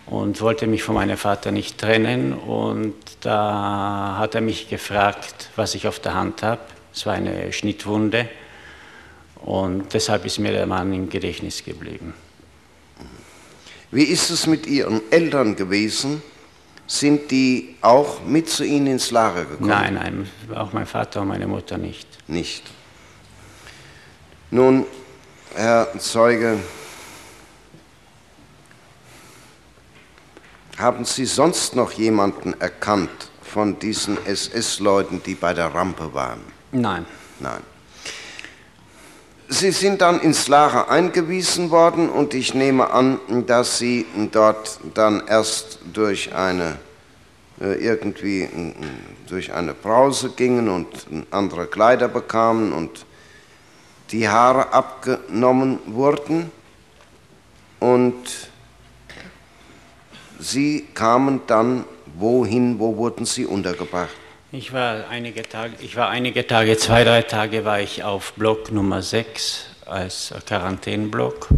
und 0.07 0.41
wollte 0.41 0.67
mich 0.67 0.83
von 0.83 0.95
meinem 0.95 1.19
Vater 1.19 1.53
nicht 1.53 1.79
trennen. 1.79 2.33
Und 2.33 2.95
da 3.21 4.17
hat 4.19 4.35
er 4.35 4.41
mich 4.41 4.71
gefragt, 4.71 5.51
was 5.55 5.75
ich 5.75 5.87
auf 5.87 6.01
der 6.01 6.15
Hand 6.15 6.43
habe. 6.43 6.61
Es 6.95 7.05
war 7.05 7.13
eine 7.13 7.53
Schnittwunde. 7.53 8.29
Und 9.43 9.93
deshalb 9.95 10.25
ist 10.25 10.39
mir 10.39 10.53
der 10.53 10.67
Mann 10.67 10.93
im 10.93 11.09
Gedächtnis 11.09 11.65
geblieben. 11.65 12.15
Wie 13.91 14.05
ist 14.05 14.31
es 14.31 14.47
mit 14.47 14.67
Ihren 14.67 15.01
Eltern 15.11 15.57
gewesen? 15.57 16.23
Sind 16.87 17.31
die 17.31 17.77
auch 17.81 18.23
mit 18.25 18.49
zu 18.49 18.65
Ihnen 18.65 18.87
ins 18.89 19.11
Lager 19.11 19.45
gekommen? 19.45 19.69
Nein, 19.69 19.95
nein, 19.95 20.31
auch 20.55 20.73
mein 20.73 20.87
Vater 20.87 21.23
und 21.23 21.29
meine 21.29 21.47
Mutter 21.47 21.79
nicht. 21.79 22.09
Nicht. 22.29 22.65
Nun, 24.51 24.85
Herr 25.55 25.89
Zeuge, 25.99 26.59
haben 30.79 31.05
Sie 31.05 31.27
sonst 31.27 31.77
noch 31.77 31.93
jemanden 31.93 32.61
erkannt 32.61 33.31
von 33.43 33.79
diesen 33.79 34.25
SS-Leuten, 34.27 35.23
die 35.25 35.35
bei 35.35 35.55
der 35.55 35.75
Rampe 35.75 36.13
waren? 36.15 36.41
Nein. 36.73 37.07
Nein. 37.39 37.63
Sie 39.53 39.73
sind 39.73 40.01
dann 40.01 40.21
ins 40.21 40.47
Lager 40.47 40.89
eingewiesen 40.91 41.73
worden 41.73 42.09
und 42.09 42.35
ich 42.35 42.55
nehme 42.55 42.91
an, 42.91 43.19
dass 43.49 43.79
Sie 43.79 44.07
dort 44.31 44.79
dann 44.95 45.27
erst 45.27 45.81
durch 45.93 46.33
eine 46.33 46.79
äh, 47.61 47.75
irgendwie 47.85 48.43
äh, 48.43 48.73
durch 49.27 49.53
eine 49.53 49.75
Brause 49.75 50.31
gingen 50.31 50.69
und 50.69 50.87
andere 51.33 51.67
Kleider 51.67 52.07
bekamen 52.07 52.73
und 52.73 53.05
die 54.13 54.29
Haare 54.29 54.73
abgenommen 54.73 55.81
wurden 55.87 56.53
und 57.81 58.51
Sie 60.39 60.87
kamen 60.95 61.41
dann 61.49 61.85
wohin, 62.15 62.79
wo 62.79 62.97
wurden 62.97 63.27
Sie 63.27 63.47
untergebracht? 63.47 64.20
Ich 64.53 64.73
war 64.73 65.09
einige 65.09 65.43
Tage, 65.43 65.75
ich 65.81 65.97
war 65.97 66.09
einige 66.09 66.47
Tage, 66.47 66.77
zwei, 66.77 67.05
drei 67.05 67.23
Tage 67.23 67.65
war 67.65 67.81
ich 67.81 68.03
auf 68.03 68.33
Block 68.33 68.73
Nummer 68.73 69.01
6 69.01 69.67
als 69.87 70.35
Quarantäneblock. 70.47 71.49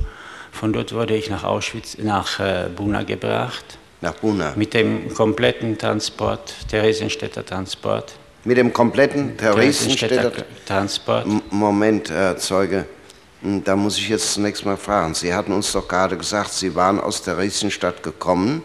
Von 0.52 0.72
dort 0.72 0.92
wurde 0.92 1.16
ich 1.16 1.30
nach 1.30 1.44
Auschwitz, 1.44 1.96
nach 1.98 2.38
äh, 2.38 2.68
Buna 2.74 3.02
gebracht. 3.02 3.78
Nach 4.02 4.14
Buna? 4.14 4.52
Mit 4.56 4.74
dem 4.74 5.12
kompletten 5.14 5.78
Transport, 5.78 6.54
Theresienstädter 6.68 7.46
Transport. 7.46 8.12
Mit 8.44 8.58
dem 8.58 8.72
kompletten 8.72 9.38
Theresienstädter 9.38 10.30
Transport? 10.66 11.26
Moment, 11.50 12.10
Herr 12.10 12.36
Zeuge, 12.36 12.84
Hm, 13.42 13.64
da 13.64 13.74
muss 13.74 13.98
ich 13.98 14.08
jetzt 14.08 14.34
zunächst 14.34 14.64
mal 14.64 14.76
fragen. 14.76 15.14
Sie 15.14 15.34
hatten 15.34 15.52
uns 15.52 15.72
doch 15.72 15.86
gerade 15.86 16.16
gesagt, 16.16 16.52
Sie 16.52 16.74
waren 16.74 17.00
aus 17.00 17.22
Theresienstadt 17.22 18.02
gekommen, 18.02 18.62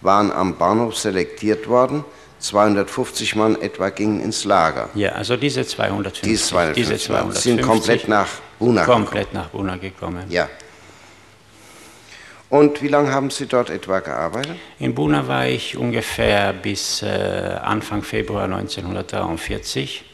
waren 0.00 0.32
am 0.32 0.56
Bahnhof 0.56 0.96
selektiert 0.96 1.68
worden, 1.68 2.04
250 2.38 3.36
Mann 3.36 3.60
etwa 3.60 3.90
gingen 3.90 4.20
ins 4.20 4.44
Lager. 4.44 4.88
Ja, 4.94 5.10
also 5.12 5.36
diese 5.36 5.66
250. 5.66 6.22
Die 6.22 6.36
250 6.36 6.98
diese 6.98 7.12
Mann 7.12 7.32
sind 7.32 7.62
komplett 7.62 8.08
nach 8.08 8.28
Buna 8.58 8.84
Komplett 8.84 9.34
nach 9.34 9.48
Buna 9.48 9.76
gekommen. 9.76 10.24
Ja. 10.28 10.48
Und 12.50 12.82
wie 12.82 12.88
lange 12.88 13.12
haben 13.12 13.28
Sie 13.28 13.46
dort 13.46 13.68
etwa 13.68 14.00
gearbeitet? 14.00 14.56
In 14.78 14.94
Buna 14.94 15.28
war 15.28 15.46
ich 15.46 15.76
ungefähr 15.76 16.54
bis 16.54 17.02
äh, 17.02 17.06
Anfang 17.06 18.02
Februar 18.02 18.44
1943, 18.44 20.04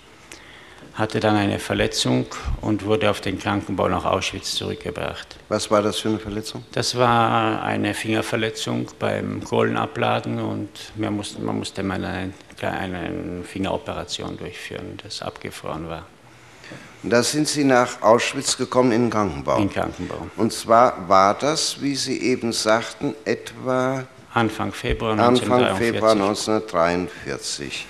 hatte 0.94 1.18
dann 1.18 1.36
eine 1.36 1.58
Verletzung 1.58 2.26
und 2.60 2.84
wurde 2.84 3.10
auf 3.10 3.20
den 3.20 3.38
Krankenbau 3.38 3.88
nach 3.88 4.04
Auschwitz 4.04 4.54
zurückgebracht. 4.54 5.36
Was 5.48 5.70
war 5.70 5.82
das 5.82 5.98
für 5.98 6.08
eine 6.08 6.18
Verletzung? 6.18 6.64
Das 6.72 6.96
war 6.96 7.62
eine 7.62 7.94
Fingerverletzung 7.94 8.90
beim 8.98 9.42
Kohlenabladen 9.42 10.38
und 10.38 10.68
wir 10.94 11.10
mussten, 11.10 11.44
man 11.44 11.58
musste 11.58 11.82
mal 11.82 12.04
eine, 12.04 12.32
eine 12.60 13.42
Fingeroperation 13.42 14.36
durchführen, 14.36 14.98
das 15.02 15.20
abgefroren 15.20 15.88
war. 15.88 16.06
Und 17.02 17.10
da 17.10 17.22
sind 17.22 17.48
Sie 17.48 17.64
nach 17.64 18.00
Auschwitz 18.00 18.56
gekommen 18.56 18.92
in 18.92 19.02
den 19.02 19.10
Krankenbau. 19.10 19.58
In 19.58 19.70
Krankenbau. 19.70 20.28
Und 20.36 20.52
zwar 20.52 21.08
war 21.08 21.34
das, 21.34 21.82
wie 21.82 21.96
Sie 21.96 22.22
eben 22.22 22.52
sagten, 22.52 23.14
etwa 23.24 24.04
Anfang 24.32 24.72
Februar 24.72 25.12
Anfang 25.12 25.62
1943. 25.62 25.92
Februar 25.92 26.12
1943. 26.12 27.86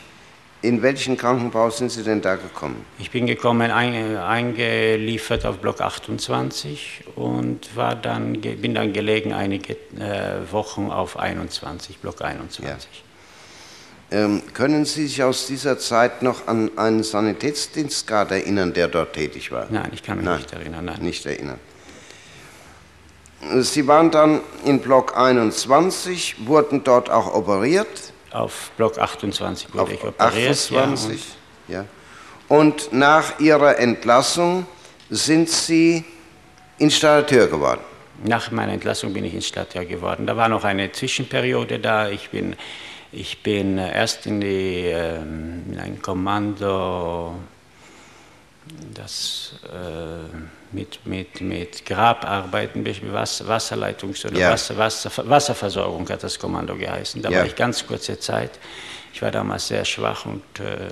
In 0.65 0.81
welchen 0.81 1.19
Krankenbau 1.19 1.69
sind 1.69 1.91
Sie 1.91 2.03
denn 2.03 2.23
da 2.23 2.37
gekommen? 2.37 2.87
Ich 2.99 3.11
bin 3.11 3.27
gekommen, 3.27 3.71
ein, 3.71 4.17
eingeliefert 4.17 5.45
auf 5.45 5.59
Block 5.59 5.83
28 5.83 7.05
und 7.17 7.77
war 7.77 7.95
dann, 7.95 8.41
bin 8.41 8.75
dann 8.75 8.95
gelegen 8.95 9.35
einige 9.35 9.75
äh, 9.75 10.51
Wochen 10.51 10.91
auf 10.91 11.19
21, 11.19 11.99
Block 11.99 12.23
21. 12.23 13.05
Ähm, 14.11 14.41
können 14.55 14.87
Sie 14.87 15.07
sich 15.07 15.23
aus 15.23 15.47
dieser 15.47 15.79
Zeit 15.79 16.23
noch 16.23 16.47
an 16.47 16.71
einen 16.79 17.03
Sanitätsdienstgrad 17.03 18.31
erinnern, 18.31 18.73
der 18.73 18.89
dort 18.89 19.13
tätig 19.13 19.53
war? 19.53 19.67
Nein, 19.69 19.91
ich 19.93 20.03
kann 20.03 20.17
mich 20.17 20.27
nicht 20.27 20.53
erinnern. 20.55 20.87
Nein. 20.87 21.03
Nicht 21.03 21.27
erinnern. 21.27 21.61
Sie 23.61 23.87
waren 23.87 24.11
dann 24.11 24.41
in 24.65 24.81
Block 24.81 25.15
21, 25.15 26.47
wurden 26.47 26.85
dort 26.85 27.11
auch 27.11 27.35
operiert. 27.35 28.14
Auf 28.35 28.73
Block 28.77 28.99
28 28.99 29.73
wurde 29.73 29.83
Auf 29.83 29.93
ich 29.93 30.05
operiert. 30.05 30.51
28, 30.51 31.25
ja. 31.69 31.85
Und 32.49 32.93
nach 32.93 33.39
Ihrer 33.39 33.79
Entlassung 33.79 34.67
sind 35.09 35.49
Sie 35.49 36.05
Installateur 36.79 37.47
geworden. 37.47 37.81
Nach 38.25 38.51
meiner 38.51 38.73
Entlassung 38.73 39.13
bin 39.13 39.25
ich 39.25 39.35
Installateur 39.35 39.85
geworden. 39.85 40.27
Da 40.27 40.37
war 40.37 40.49
noch 40.49 40.65
eine 40.65 40.91
Zwischenperiode 40.91 41.79
da. 41.79 42.09
Ich 42.09 42.31
bin, 42.31 42.57
ich 43.13 43.45
bin 43.45 43.79
erst 43.79 44.27
in, 44.27 44.41
die, 44.41 44.87
ähm, 44.87 45.63
in 45.71 45.79
ein 45.79 46.03
Kommando, 46.03 47.37
das 48.95 49.53
äh, 49.65 50.37
mit, 50.73 51.05
mit, 51.07 51.41
mit 51.41 51.85
Grabarbeiten, 51.87 52.85
Wasser, 53.13 53.45
Wasserleitungs- 53.47 54.27
oder 54.27 54.39
Ja. 54.39 54.51
Wasser, 54.51 54.77
Wasser, 54.77 55.11
Wasserversorgung 55.29 56.09
hat 56.09 56.23
das 56.23 56.39
Kommando 56.39 56.75
geheißen. 56.77 57.21
Da 57.23 57.31
Ja. 57.31 57.39
war 57.41 57.47
ich 57.47 57.55
ganz 57.57 57.87
kurze 57.87 58.19
Zeit. 58.19 58.53
Ich 59.13 59.23
war 59.23 59.31
damals 59.31 59.69
sehr 59.69 59.85
schwach 59.85 60.27
und 60.27 60.43
äh, 60.61 60.89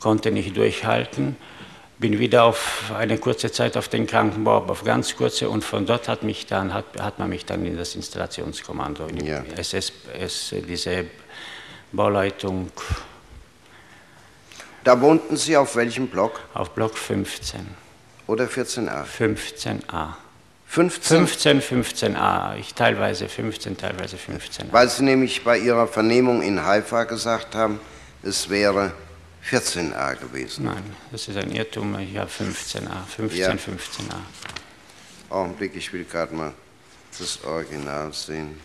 konnte 0.00 0.30
nicht 0.30 0.56
durchhalten. 0.56 1.36
Bin 1.98 2.18
wieder 2.18 2.44
auf 2.44 2.90
eine 2.96 3.18
kurze 3.18 3.52
Zeit 3.52 3.76
auf 3.76 3.88
den 3.88 4.06
Krankenbau, 4.06 4.56
aber 4.56 4.72
auf 4.72 4.82
ganz 4.84 5.14
kurze, 5.16 5.48
und 5.48 5.62
von 5.62 5.86
dort 5.86 6.08
hat, 6.08 6.24
mich 6.24 6.44
dann, 6.46 6.74
hat, 6.74 6.84
hat 6.98 7.18
man 7.20 7.28
mich 7.28 7.44
dann 7.46 7.64
in 7.64 7.76
das 7.76 7.94
Installationskommando, 7.94 9.06
in 9.06 9.18
die 9.18 9.30
SS, 9.56 9.92
S, 10.18 10.54
diese 10.66 11.04
Bauleitung 11.92 12.72
Da 14.84 15.00
wohnten 15.00 15.36
Sie 15.36 15.56
auf 15.56 15.76
welchem 15.76 16.08
Block? 16.08 16.40
auf 16.52 16.70
Block 16.70 16.96
15. 16.96 17.66
Oder 18.26 18.44
14a? 18.44 19.04
15a. 19.04 20.14
15? 20.66 21.26
15, 21.26 21.62
15a. 21.62 22.56
Ich 22.56 22.74
teilweise 22.74 23.28
15, 23.28 23.76
teilweise 23.76 24.16
15a. 24.16 24.72
Weil 24.72 24.88
Sie 24.88 25.04
nämlich 25.04 25.44
bei 25.44 25.58
Ihrer 25.58 25.86
Vernehmung 25.86 26.42
in 26.42 26.64
Haifa 26.64 27.04
gesagt 27.04 27.54
haben, 27.54 27.80
es 28.22 28.48
wäre 28.50 28.92
14a 29.50 30.16
gewesen. 30.16 30.64
Nein, 30.66 30.96
das 31.12 31.28
ist 31.28 31.36
ein 31.36 31.50
Irrtum. 31.50 31.98
Ich 31.98 32.16
habe 32.16 32.30
15a. 32.30 33.04
15, 33.16 33.38
Ja. 33.38 33.50
15a. 33.50 34.16
Augenblick, 35.30 35.76
ich 35.76 35.92
will 35.92 36.04
gerade 36.04 36.34
mal 36.34 36.52
das 37.18 37.42
Original 37.44 38.12
sehen. 38.12 38.58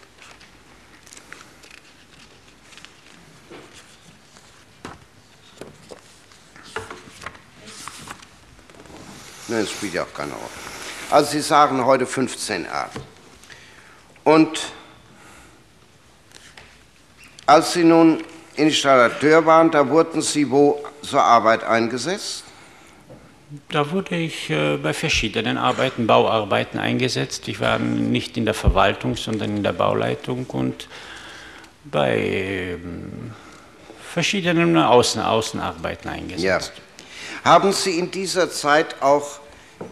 Nein, 9.50 9.62
das 9.62 9.72
spielt 9.72 9.94
ja 9.94 10.04
auch 10.04 10.14
keine 10.14 10.32
Rolle. 10.32 10.44
Also 11.10 11.32
Sie 11.32 11.42
sagen 11.42 11.84
heute 11.86 12.06
15a. 12.06 12.86
Und 14.24 14.60
als 17.46 17.74
Sie 17.74 17.84
nun 17.84 18.24
Installateur 18.56 19.46
waren, 19.46 19.72
da 19.72 19.88
wurden 19.88 20.22
Sie 20.22 20.50
wo 20.50 20.84
zur 21.02 21.24
Arbeit 21.24 21.64
eingesetzt? 21.64 22.44
Da 23.70 23.90
wurde 23.90 24.16
ich 24.16 24.52
äh, 24.52 24.78
bei 24.78 24.94
verschiedenen 24.94 25.58
Arbeiten, 25.58 26.06
Bauarbeiten 26.06 26.78
eingesetzt. 26.78 27.48
Ich 27.48 27.60
war 27.60 27.80
nicht 27.80 28.38
in 28.38 28.46
der 28.46 28.54
Verwaltung, 28.54 29.16
sondern 29.16 29.58
in 29.58 29.64
der 29.64 29.74
Bauleitung 29.74 30.46
und 30.46 30.88
bei 31.86 32.78
ähm, 32.84 33.34
verschiedenen 34.14 34.78
Außen 34.78 35.22
Außenarbeiten 35.22 36.12
eingesetzt. 36.12 36.74
Ja. 36.76 36.84
Haben 37.44 37.72
Sie 37.74 37.98
in 37.98 38.12
dieser 38.12 38.50
Zeit 38.52 39.02
auch 39.02 39.40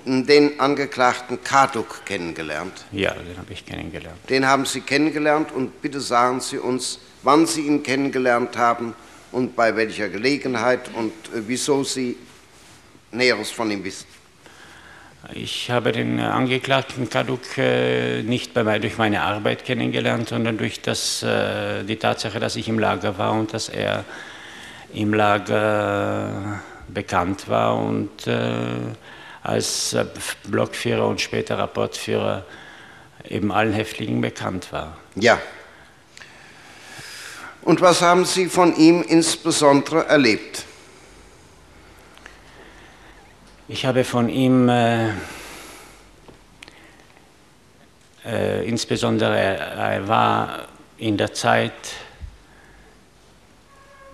den 0.05 0.59
Angeklagten 0.59 1.41
Kaduk 1.43 2.05
kennengelernt? 2.05 2.85
Ja, 2.91 3.13
den 3.13 3.37
habe 3.37 3.53
ich 3.53 3.65
kennengelernt. 3.65 4.17
Den 4.29 4.45
haben 4.45 4.65
Sie 4.65 4.81
kennengelernt 4.81 5.51
und 5.51 5.81
bitte 5.81 6.01
sagen 6.01 6.41
Sie 6.41 6.57
uns, 6.57 6.99
wann 7.23 7.45
Sie 7.45 7.61
ihn 7.61 7.83
kennengelernt 7.83 8.57
haben 8.57 8.93
und 9.31 9.55
bei 9.55 9.75
welcher 9.75 10.09
Gelegenheit 10.09 10.89
und 10.93 11.11
äh, 11.33 11.41
wieso 11.47 11.83
Sie 11.83 12.17
Näheres 13.11 13.51
von 13.51 13.71
ihm 13.71 13.83
wissen. 13.83 14.05
Ich 15.33 15.71
habe 15.71 15.91
den 15.91 16.19
äh, 16.19 16.23
Angeklagten 16.23 17.09
Kaduk 17.09 17.57
äh, 17.57 18.21
nicht 18.23 18.53
bei, 18.53 18.79
durch 18.79 18.97
meine 18.97 19.21
Arbeit 19.21 19.65
kennengelernt, 19.65 20.29
sondern 20.29 20.57
durch 20.57 20.81
das, 20.81 21.23
äh, 21.23 21.83
die 21.83 21.95
Tatsache, 21.97 22.39
dass 22.39 22.55
ich 22.55 22.67
im 22.67 22.79
Lager 22.79 23.17
war 23.17 23.33
und 23.33 23.53
dass 23.53 23.69
er 23.69 24.05
im 24.93 25.13
Lager 25.13 26.61
bekannt 26.87 27.49
war 27.49 27.77
und 27.77 28.27
äh, 28.27 28.65
als 29.43 29.93
äh, 29.93 30.05
Blockführer 30.45 31.07
und 31.07 31.21
später 31.21 31.57
Rapportführer 31.57 32.45
eben 33.27 33.51
allen 33.51 33.73
Häftlingen 33.73 34.21
bekannt 34.21 34.71
war. 34.71 34.97
Ja. 35.15 35.39
Und 37.61 37.81
was 37.81 38.01
haben 38.01 38.25
Sie 38.25 38.47
von 38.47 38.75
ihm 38.75 39.01
insbesondere 39.01 40.05
erlebt? 40.05 40.63
Ich 43.67 43.85
habe 43.85 44.05
von 44.05 44.29
ihm 44.29 44.69
äh, 44.69 45.09
äh, 48.25 48.67
insbesondere, 48.67 49.37
er, 49.37 49.57
er 49.57 50.07
war 50.07 50.67
in 50.97 51.17
der 51.17 51.33
Zeit, 51.33 51.73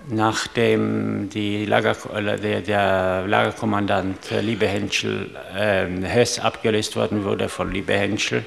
nachdem 0.07 1.29
Lager, 1.33 1.95
der, 2.37 2.61
der 2.61 3.27
Lagerkommandant 3.27 4.31
äh, 4.31 4.41
Liebe 4.41 4.67
Henschel, 4.67 5.29
äh, 5.55 5.87
Hess 6.05 6.39
abgelöst 6.39 6.95
worden 6.95 7.23
wurde 7.23 7.49
von 7.49 7.71
Liebe 7.71 7.93
Henschel. 7.93 8.45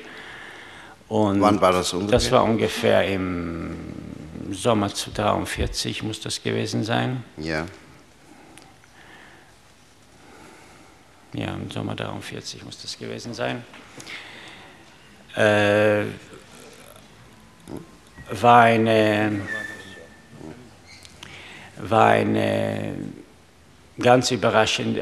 Und 1.09 1.41
Wann 1.41 1.61
war 1.61 1.73
das 1.73 1.93
ungefähr? 1.93 2.13
Das 2.13 2.33
war 2.33 2.45
ungefähr 2.45 3.07
im 3.07 3.77
Sommer 4.51 4.87
1943 4.87 6.03
muss 6.03 6.21
das 6.21 6.43
gewesen 6.43 6.85
sein. 6.85 7.25
Ja. 7.37 7.67
Ja, 11.33 11.55
im 11.55 11.71
Sommer 11.71 11.95
43 11.95 12.65
muss 12.65 12.81
das 12.81 12.99
gewesen 12.99 13.35
sein. 13.35 13.65
Äh, 15.35 16.05
war 18.31 18.63
eine, 18.63 19.43
war 21.79 22.11
eine 22.11 22.95
ganz 23.99 24.31
überraschend. 24.31 24.99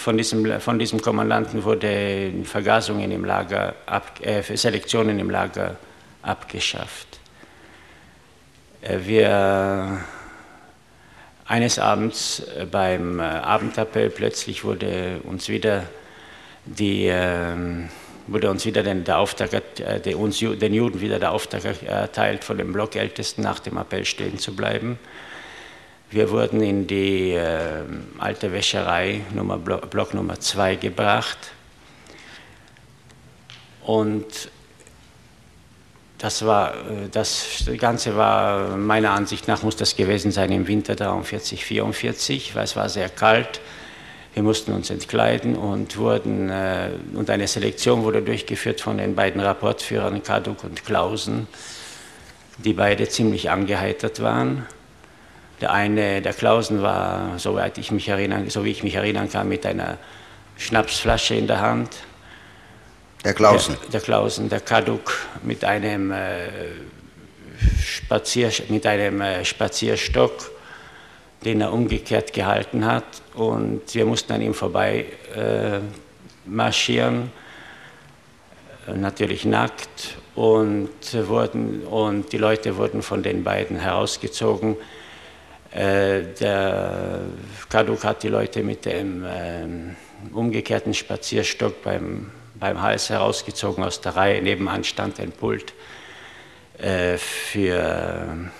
Von 0.00 0.16
diesem, 0.16 0.60
von 0.60 0.78
diesem 0.78 1.00
Kommandanten 1.00 1.64
wurde 1.64 2.32
Vergasungen 2.44 3.10
im 3.10 3.24
Lager, 3.24 3.74
ab, 3.86 4.18
äh, 4.22 4.42
Selektionen 4.56 5.18
im 5.18 5.30
Lager 5.30 5.76
abgeschafft. 6.22 7.20
Äh, 8.80 8.98
wir 9.04 10.00
eines 11.44 11.78
Abends 11.78 12.42
beim 12.70 13.20
Abendappell 13.20 14.10
plötzlich 14.10 14.64
wurde 14.64 15.20
uns 15.24 15.48
wieder 15.48 15.84
die 16.64 17.06
ähm, 17.06 17.88
wurde 18.26 18.50
uns 18.50 18.64
wieder 18.64 18.82
den, 18.82 19.04
der 19.04 19.18
Auftrag, 19.18 19.50
äh, 19.52 20.14
uns, 20.14 20.38
den 20.38 20.74
Juden 20.74 21.00
wieder 21.00 21.18
der 21.18 21.32
Auftrag 21.32 21.82
erteilt, 21.82 22.44
von 22.44 22.56
den 22.56 22.72
Blockältesten 22.72 23.42
nach 23.42 23.58
dem 23.58 23.76
Appell 23.76 24.04
stehen 24.04 24.38
zu 24.38 24.54
bleiben. 24.54 24.98
Wir 26.12 26.28
wurden 26.28 26.60
in 26.60 26.86
die 26.86 27.30
äh, 27.30 27.84
alte 28.18 28.52
Wäscherei, 28.52 29.22
Nummer, 29.34 29.56
Block 29.56 30.12
Nummer 30.12 30.38
2, 30.38 30.76
gebracht. 30.76 31.38
Und 33.82 34.26
das, 36.18 36.44
war, 36.44 36.74
äh, 36.74 37.08
das 37.10 37.64
Ganze 37.78 38.14
war, 38.14 38.76
meiner 38.76 39.12
Ansicht 39.12 39.48
nach, 39.48 39.62
muss 39.62 39.76
das 39.76 39.96
gewesen 39.96 40.32
sein 40.32 40.52
im 40.52 40.68
Winter 40.68 40.96
43, 40.96 41.64
44, 41.64 42.54
weil 42.54 42.64
es 42.64 42.76
war 42.76 42.90
sehr 42.90 43.08
kalt. 43.08 43.62
Wir 44.34 44.42
mussten 44.42 44.72
uns 44.72 44.90
entkleiden 44.90 45.56
und, 45.56 45.96
wurden, 45.96 46.50
äh, 46.50 46.90
und 47.14 47.30
eine 47.30 47.48
Selektion 47.48 48.02
wurde 48.02 48.20
durchgeführt 48.20 48.82
von 48.82 48.98
den 48.98 49.14
beiden 49.14 49.40
Rapportführern 49.40 50.22
Kaduk 50.22 50.62
und 50.62 50.84
Klausen, 50.84 51.48
die 52.58 52.74
beide 52.74 53.08
ziemlich 53.08 53.48
angeheitert 53.48 54.20
waren. 54.20 54.66
Der 55.62 55.72
eine, 55.72 56.20
der 56.20 56.34
Klausen 56.34 56.82
war, 56.82 57.38
soweit 57.38 57.78
ich 57.78 57.90
mich 57.90 58.08
erinnern, 58.08 58.50
so 58.50 58.64
wie 58.64 58.70
ich 58.70 58.82
mich 58.82 58.96
erinnern 58.96 59.30
kann, 59.30 59.48
mit 59.48 59.64
einer 59.64 59.96
Schnapsflasche 60.58 61.34
in 61.34 61.46
der 61.46 61.60
Hand. 61.60 61.88
Der 63.24 63.32
Klausen. 63.32 63.76
Der, 63.84 63.90
der 63.92 64.00
Klausen, 64.00 64.48
der 64.50 64.60
Kaduk 64.60 65.16
mit 65.42 65.64
einem, 65.64 66.12
äh, 66.12 66.48
Spazier, 67.80 68.50
mit 68.68 68.84
einem 68.86 69.20
äh, 69.20 69.44
Spazierstock 69.44 70.50
den 71.44 71.60
er 71.60 71.72
umgekehrt 71.72 72.32
gehalten 72.32 72.84
hat. 72.84 73.04
Und 73.34 73.94
wir 73.94 74.06
mussten 74.06 74.32
an 74.32 74.42
ihm 74.42 74.54
vorbei 74.54 75.06
äh, 75.34 75.80
marschieren, 76.44 77.32
natürlich 78.86 79.44
nackt. 79.44 80.18
Und, 80.34 80.88
wurden, 81.12 81.82
und 81.82 82.32
die 82.32 82.38
Leute 82.38 82.76
wurden 82.76 83.02
von 83.02 83.22
den 83.22 83.44
beiden 83.44 83.78
herausgezogen. 83.78 84.76
Äh, 85.74 86.34
der 86.38 87.20
Kaduk 87.70 88.04
hat 88.04 88.22
die 88.22 88.28
Leute 88.28 88.62
mit 88.62 88.84
dem 88.84 89.24
äh, 89.24 89.66
umgekehrten 90.32 90.92
Spazierstock 90.92 91.82
beim, 91.82 92.30
beim 92.54 92.82
Hals 92.82 93.08
herausgezogen 93.08 93.82
aus 93.82 94.00
der 94.00 94.14
Reihe. 94.14 94.42
Nebenan 94.42 94.84
stand 94.84 95.18
ein 95.18 95.32
Pult 95.32 95.72
äh, 96.76 97.16
für 97.16 98.50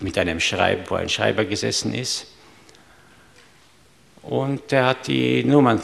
mit 0.00 0.18
einem 0.18 0.40
Schreib, 0.40 0.90
wo 0.90 0.96
ein 0.96 1.08
Schreiber 1.08 1.44
gesessen 1.46 1.94
ist. 1.94 2.26
Und 4.22 4.70
er 4.72 4.86
hat 4.86 5.06
die 5.06 5.42
Nummern 5.44 5.80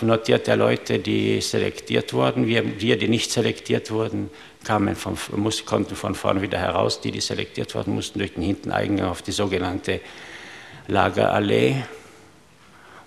notiert 0.00 0.48
der 0.48 0.56
Leute, 0.56 0.98
die 0.98 1.40
selektiert 1.40 2.12
wurden. 2.12 2.48
Wir 2.48 2.96
die 2.96 3.06
nicht 3.06 3.30
selektiert 3.30 3.92
wurden, 3.92 4.30
kamen 4.64 4.96
von, 4.96 5.16
muss, 5.36 5.64
konnten 5.64 5.94
von 5.94 6.14
vorn 6.14 6.42
wieder 6.42 6.58
heraus. 6.58 7.00
Die, 7.00 7.12
die 7.12 7.20
selektiert 7.20 7.74
wurden, 7.74 7.94
mussten 7.94 8.18
durch 8.18 8.34
den 8.34 8.42
Hinteneingang 8.42 9.08
auf 9.08 9.22
die 9.22 9.32
sogenannte 9.32 10.00
Lagerallee 10.88 11.84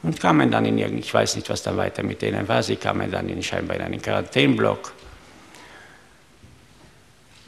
und 0.04 0.20
kamen 0.20 0.50
dann 0.52 0.66
in 0.66 0.78
irgendein, 0.78 1.04
ich 1.04 1.14
weiß 1.14 1.36
nicht, 1.36 1.50
was 1.50 1.64
dann 1.64 1.76
weiter 1.76 2.04
mit 2.04 2.22
denen 2.22 2.48
war, 2.48 2.64
sie 2.64 2.76
kamen 2.78 3.12
dann 3.12 3.28
in, 3.30 3.44
scheinbar 3.44 3.76
in 3.76 3.84
einen 3.84 4.02
Quarantäneblock 4.02 4.94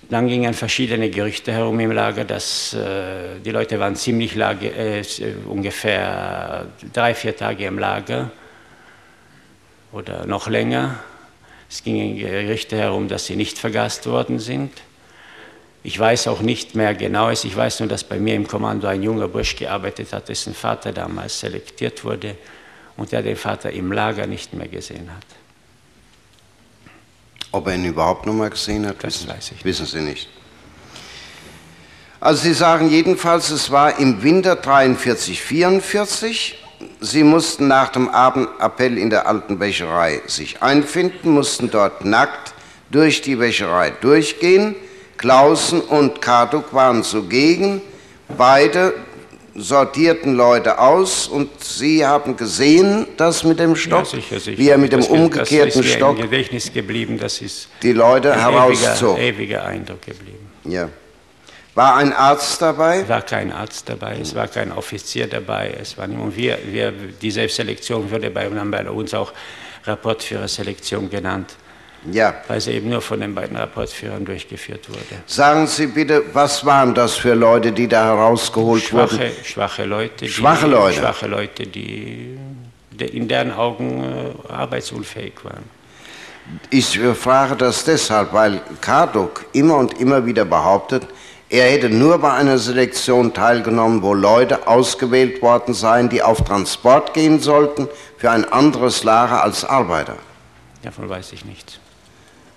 dann 0.10 0.28
gingen 0.28 0.55
verschiedene 0.55 1.12
Gerüchte 1.12 1.51
herum 1.51 1.80
im 1.80 1.91
Lager, 1.91 2.26
dass 2.26 2.74
äh, 2.74 3.39
die 3.45 3.51
Leute 3.51 3.80
waren 3.80 3.95
ziemlich 3.95 4.34
Lager, 4.34 4.76
äh, 4.76 5.03
ungefähr 5.47 6.66
drei, 6.91 7.14
vier 7.14 7.38
Tage 7.38 7.66
im 7.66 7.78
Lager 7.78 8.32
oder 9.91 10.26
noch 10.26 10.47
länger. 10.47 10.95
Es 11.70 11.84
gingen 11.84 12.18
Gerüchte 12.18 12.78
herum, 12.78 13.08
dass 13.08 13.28
sie 13.28 13.36
nicht 13.36 13.60
vergast 13.60 14.08
worden 14.08 14.40
sind. 14.40 14.72
Ich 15.84 15.98
weiß 15.98 16.28
auch 16.28 16.42
nicht 16.42 16.76
mehr 16.76 16.94
genaues. 16.96 17.46
Ich 17.46 17.56
weiß 17.56 17.80
nur, 17.80 17.90
dass 17.90 18.04
bei 18.04 18.20
mir 18.20 18.36
im 18.36 18.48
Kommando 18.48 18.88
ein 18.88 19.04
junger 19.04 19.28
Bursch 19.28 19.56
gearbeitet 19.56 20.12
hat, 20.12 20.28
dessen 20.28 20.54
Vater 20.54 20.92
damals 20.92 21.40
selektiert 21.40 22.04
wurde 22.04 22.36
und 22.98 23.12
der 23.12 23.22
den 23.22 23.36
Vater 23.36 23.72
im 23.72 23.92
Lager 23.92 24.28
nicht 24.28 24.54
mehr 24.54 24.68
gesehen 24.68 25.10
hat. 25.10 25.26
Ob 27.52 27.68
er 27.68 27.76
ihn 27.76 27.86
überhaupt 27.86 28.26
noch 28.26 28.34
mal 28.34 28.50
gesehen 28.50 28.86
hat, 28.86 28.98
das 29.04 29.22
wissen, 29.22 29.30
weiß 29.30 29.52
ich 29.58 29.66
wissen 29.66 29.86
Sie 29.86 30.02
nicht. 30.02 30.28
Also 32.20 32.44
Sie 32.44 32.54
sagen 32.54 32.90
jedenfalls, 32.90 33.50
es 33.50 33.72
war 33.72 33.98
im 33.98 34.22
Winter 34.22 34.58
43, 34.58 35.42
44. 35.42 36.58
Sie 37.02 37.24
mussten 37.24 37.68
nach 37.68 37.90
dem 37.90 38.10
Abendappell 38.10 38.98
in 38.98 39.10
der 39.10 39.28
alten 39.28 39.60
Wäscherei 39.60 40.22
sich 40.28 40.62
einfinden, 40.62 41.32
mussten 41.32 41.70
dort 41.70 42.06
nackt 42.06 42.54
durch 42.90 43.22
die 43.22 43.40
Wäscherei 43.40 43.92
durchgehen. 44.02 44.76
Klausen 45.18 45.82
und 45.82 46.22
Karduk 46.22 46.74
waren 46.74 47.04
zugegen. 47.04 47.82
Beide 48.38 48.94
sortierten 49.56 50.36
Leute 50.36 50.80
aus 50.80 51.28
und 51.28 51.50
Sie 51.62 52.06
haben 52.06 52.38
gesehen, 52.38 53.08
das 53.18 53.44
mit 53.44 53.60
dem 53.60 53.76
Stock, 53.76 54.00
ja, 54.00 54.06
sicher, 54.06 54.40
sicher. 54.40 54.58
wie 54.58 54.70
er 54.70 54.78
mit 54.78 54.94
dem 54.94 55.02
das, 55.02 55.10
umgekehrten 55.10 55.82
das 55.82 55.86
ist 55.86 55.94
Stock 55.96 56.18
Gedächtnis 56.18 56.72
geblieben, 56.72 57.18
das 57.20 57.42
ist 57.42 57.68
die 57.84 57.92
Leute 57.92 58.34
ein 58.34 58.40
herauszog. 58.40 59.18
Ewiger, 59.18 59.38
ewiger 59.40 59.66
Eindruck 59.66 60.02
geblieben. 60.02 60.50
Ja. 60.64 60.90
War 61.80 61.96
ein 61.96 62.12
Arzt 62.12 62.62
dabei? 62.62 63.08
War 63.08 63.22
kein 63.22 63.54
Arzt 63.54 63.88
dabei, 63.88 64.18
es 64.22 64.36
war 64.36 64.50
kein 64.50 64.74
Offizier 64.74 65.28
dabei, 65.28 65.78
es 65.80 65.98
war 65.98 66.08
niemand. 66.08 66.36
Wir, 66.36 66.60
wir, 66.66 66.92
diese 67.22 67.48
Selektion 67.48 68.12
wurde 68.12 68.30
bei 68.30 68.50
uns 68.90 69.14
auch 69.14 69.32
Rapportführerselektion 69.86 71.10
genannt. 71.10 71.56
Ja. 72.12 72.34
Weil 72.50 72.60
sie 72.60 72.72
eben 72.74 72.90
nur 72.90 73.02
von 73.02 73.22
den 73.22 73.34
beiden 73.34 73.56
Rapportführern 73.56 74.26
durchgeführt 74.26 74.90
wurde. 74.90 75.24
Sagen 75.26 75.68
Sie 75.68 75.88
bitte, 75.88 76.22
was 76.34 76.66
waren 76.66 76.94
das 76.94 77.16
für 77.16 77.34
Leute, 77.34 77.72
die 77.72 77.88
da 77.88 78.08
herausgeholt 78.08 78.84
schwache, 78.84 79.18
wurden? 79.18 79.32
Schwache 79.46 79.86
Leute. 79.86 80.28
Schwache 80.28 80.66
die, 80.66 80.72
Leute? 80.72 81.00
Schwache 81.00 81.28
Leute, 81.28 81.66
die 81.66 82.38
in 83.00 83.26
deren 83.30 83.54
Augen 83.54 84.04
äh, 84.04 84.52
arbeitsunfähig 84.52 85.46
waren. 85.46 85.64
Ich 86.72 87.00
frage 87.00 87.56
das 87.56 87.86
deshalb, 87.86 88.34
weil 88.34 88.60
Karduk 88.82 89.46
immer 89.54 89.78
und 89.78 89.98
immer 90.02 90.26
wieder 90.26 90.44
behauptet, 90.44 91.08
er 91.50 91.72
hätte 91.72 91.89
nur 91.89 92.20
bei 92.20 92.32
einer 92.32 92.60
Selektion 92.60 93.34
teilgenommen, 93.34 94.04
wo 94.04 94.14
Leute 94.14 94.68
ausgewählt 94.68 95.41
worden 95.41 95.74
seien, 95.74 96.08
die 96.08 96.22
auf 96.22 96.43
Transport 96.43 97.14
gehen 97.16 97.39
sollten 97.39 97.88
für 98.18 98.30
ein 98.30 98.45
anderes 98.45 99.04
Lager 99.04 99.43
als 99.43 99.66
Arbeiter. 99.66 100.16
Davon 100.84 101.10
weiß 101.10 101.34
ich 101.34 101.45
nichts. 101.45 101.80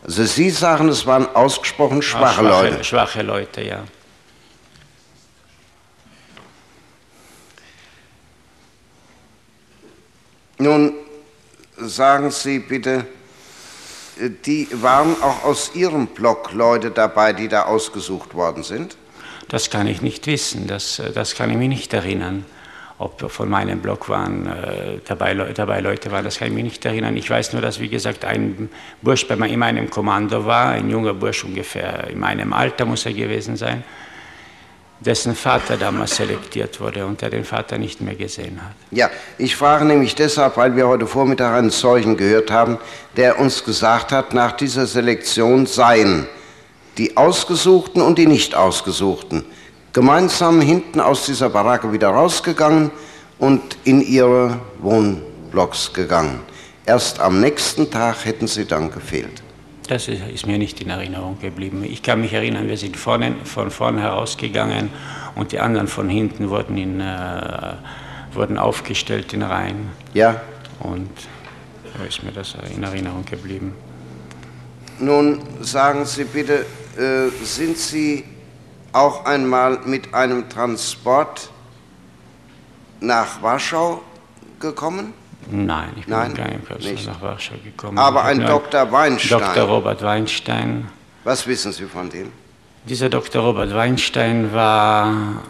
Also 0.04 0.24
Sie 0.24 0.50
sagen, 0.50 0.88
es 0.88 1.06
waren 1.06 1.26
ausgesprochen 1.34 2.02
schwache, 2.02 2.24
ah, 2.24 2.32
schwache 2.32 2.42
Leute. 2.42 2.84
Schwache 2.84 3.22
Leute, 3.22 3.62
ja. 3.62 3.84
Nun 10.58 10.94
sagen 11.78 12.30
Sie 12.30 12.58
bitte, 12.58 13.06
die 14.44 14.68
waren 14.82 15.20
auch 15.22 15.44
aus 15.44 15.72
Ihrem 15.74 16.08
Block 16.08 16.52
Leute 16.52 16.90
dabei, 16.90 17.32
die 17.32 17.48
da 17.48 17.64
ausgesucht 17.64 18.34
worden 18.34 18.62
sind? 18.62 18.96
Das 19.48 19.70
kann 19.70 19.86
ich 19.86 20.02
nicht 20.02 20.26
wissen, 20.26 20.66
das, 20.66 21.02
das 21.14 21.34
kann 21.34 21.50
ich 21.50 21.56
mich 21.56 21.68
nicht 21.68 21.92
erinnern. 21.92 22.44
Ob 22.98 23.30
von 23.32 23.48
meinem 23.48 23.80
Blog 23.80 24.08
waren, 24.08 24.46
äh, 24.46 24.98
dabei, 25.04 25.34
dabei 25.34 25.80
Leute 25.80 26.12
waren, 26.12 26.24
das 26.24 26.38
kann 26.38 26.48
ich 26.48 26.54
mich 26.54 26.64
nicht 26.64 26.84
erinnern. 26.84 27.16
Ich 27.16 27.28
weiß 27.28 27.52
nur, 27.52 27.60
dass, 27.60 27.80
wie 27.80 27.88
gesagt, 27.88 28.24
ein 28.24 28.70
Bursch 29.00 29.26
bei 29.26 29.34
in 29.34 29.58
meinem 29.58 29.90
Kommando 29.90 30.46
war, 30.46 30.68
ein 30.68 30.88
junger 30.88 31.12
Bursch 31.12 31.42
ungefähr 31.42 32.08
in 32.08 32.20
meinem 32.20 32.52
Alter 32.52 32.84
muss 32.84 33.04
er 33.04 33.12
gewesen 33.12 33.56
sein, 33.56 33.82
dessen 35.02 35.34
Vater 35.34 35.76
damals 35.76 36.16
selektiert 36.16 36.80
wurde 36.80 37.06
und 37.06 37.20
der 37.20 37.30
den 37.30 37.44
Vater 37.44 37.78
nicht 37.78 38.00
mehr 38.00 38.14
gesehen 38.14 38.60
hat. 38.62 38.74
Ja, 38.90 39.10
ich 39.38 39.56
frage 39.56 39.84
nämlich 39.84 40.14
deshalb, 40.14 40.56
weil 40.56 40.76
wir 40.76 40.86
heute 40.88 41.06
Vormittag 41.06 41.54
einen 41.54 41.70
Zeugen 41.70 42.16
gehört 42.16 42.50
haben, 42.50 42.78
der 43.16 43.38
uns 43.38 43.64
gesagt 43.64 44.12
hat, 44.12 44.34
nach 44.34 44.52
dieser 44.52 44.86
Selektion 44.86 45.66
seien 45.66 46.26
die 46.98 47.16
Ausgesuchten 47.16 48.02
und 48.02 48.18
die 48.18 48.26
Nicht-Ausgesuchten 48.26 49.44
gemeinsam 49.92 50.60
hinten 50.60 51.00
aus 51.00 51.26
dieser 51.26 51.50
Baracke 51.50 51.92
wieder 51.92 52.08
rausgegangen 52.08 52.90
und 53.38 53.76
in 53.84 54.00
ihre 54.00 54.60
Wohnblocks 54.80 55.92
gegangen. 55.92 56.40
Erst 56.86 57.20
am 57.20 57.40
nächsten 57.40 57.90
Tag 57.90 58.24
hätten 58.24 58.46
sie 58.46 58.64
dann 58.64 58.90
gefehlt. 58.90 59.41
Das 59.92 60.08
ist 60.08 60.46
mir 60.46 60.56
nicht 60.56 60.80
in 60.80 60.88
Erinnerung 60.88 61.38
geblieben. 61.38 61.84
Ich 61.84 62.02
kann 62.02 62.22
mich 62.22 62.32
erinnern, 62.32 62.66
wir 62.66 62.78
sind 62.78 62.96
vorne, 62.96 63.36
von 63.44 63.70
vorne 63.70 64.00
herausgegangen 64.00 64.88
und 65.34 65.52
die 65.52 65.60
anderen 65.60 65.86
von 65.86 66.08
hinten 66.08 66.48
wurden, 66.48 66.78
in, 66.78 66.98
äh, 66.98 67.74
wurden 68.32 68.56
aufgestellt 68.56 69.34
in 69.34 69.42
Reihen. 69.42 69.90
Ja. 70.14 70.40
Und 70.80 71.10
so 71.94 72.04
ist 72.04 72.22
mir 72.22 72.32
das 72.32 72.56
in 72.74 72.82
Erinnerung 72.82 73.26
geblieben. 73.26 73.74
Nun 74.98 75.42
sagen 75.60 76.06
Sie 76.06 76.24
bitte, 76.24 76.64
äh, 76.96 77.28
sind 77.44 77.76
Sie 77.76 78.24
auch 78.94 79.26
einmal 79.26 79.80
mit 79.84 80.14
einem 80.14 80.48
Transport 80.48 81.50
nach 83.00 83.42
Warschau 83.42 84.00
gekommen? 84.58 85.12
Nein, 85.50 85.90
ich 85.96 86.06
bin 86.06 86.14
Nein, 86.14 86.34
gar 86.34 86.48
nicht, 86.48 86.80
nicht. 86.80 87.06
nach 87.06 87.20
Warschau 87.20 87.54
gekommen. 87.64 87.98
Aber 87.98 88.24
ein 88.24 88.40
Dr. 88.40 88.90
Weinstein. 88.92 89.40
Dr. 89.40 89.64
Robert 89.64 90.02
Weinstein. 90.02 90.88
Was 91.24 91.46
wissen 91.46 91.72
Sie 91.72 91.84
von 91.84 92.08
dem? 92.10 92.32
Dieser 92.84 93.08
Dr. 93.08 93.42
Robert 93.42 93.74
Weinstein 93.74 94.52
war 94.52 95.42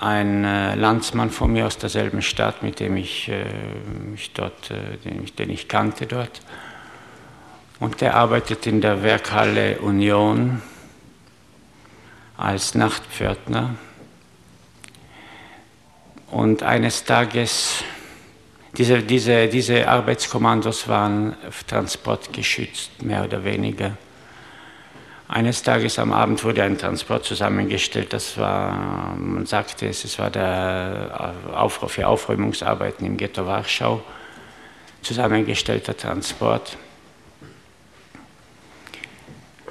ein 0.00 0.44
äh, 0.44 0.74
Landsmann 0.74 1.30
von 1.30 1.52
mir 1.52 1.66
aus 1.66 1.78
derselben 1.78 2.22
Stadt, 2.22 2.62
mit 2.62 2.78
dem 2.78 2.96
ich 2.96 3.28
äh, 3.28 3.44
mich 4.10 4.32
dort, 4.32 4.70
äh, 4.70 4.98
den, 5.04 5.24
ich, 5.24 5.34
den 5.34 5.50
ich 5.50 5.68
kannte 5.68 6.06
dort. 6.06 6.42
Und 7.80 8.00
der 8.00 8.14
arbeitet 8.14 8.66
in 8.66 8.80
der 8.80 9.02
Werkhalle 9.02 9.78
Union 9.78 10.62
als 12.36 12.74
Nachtpförtner. 12.74 13.74
Und 16.30 16.62
eines 16.62 17.04
Tages, 17.04 17.82
diese, 18.76 19.02
diese, 19.02 19.48
diese 19.48 19.88
Arbeitskommandos 19.88 20.88
waren 20.88 21.36
transportgeschützt, 21.66 23.02
mehr 23.02 23.24
oder 23.24 23.44
weniger. 23.44 23.96
Eines 25.28 25.62
Tages 25.62 25.98
am 25.98 26.12
Abend 26.12 26.44
wurde 26.44 26.62
ein 26.62 26.76
Transport 26.76 27.24
zusammengestellt. 27.24 28.12
Das 28.12 28.36
war, 28.36 29.16
man 29.16 29.46
sagte 29.46 29.86
es, 29.86 30.04
es 30.04 30.18
war 30.18 30.30
der 30.30 31.34
Aufruf 31.54 31.92
für 31.92 32.06
Aufräumungsarbeiten 32.06 33.06
im 33.06 33.16
Ghetto 33.16 33.46
Warschau. 33.46 34.02
Zusammengestellter 35.02 35.96
Transport. 35.96 36.76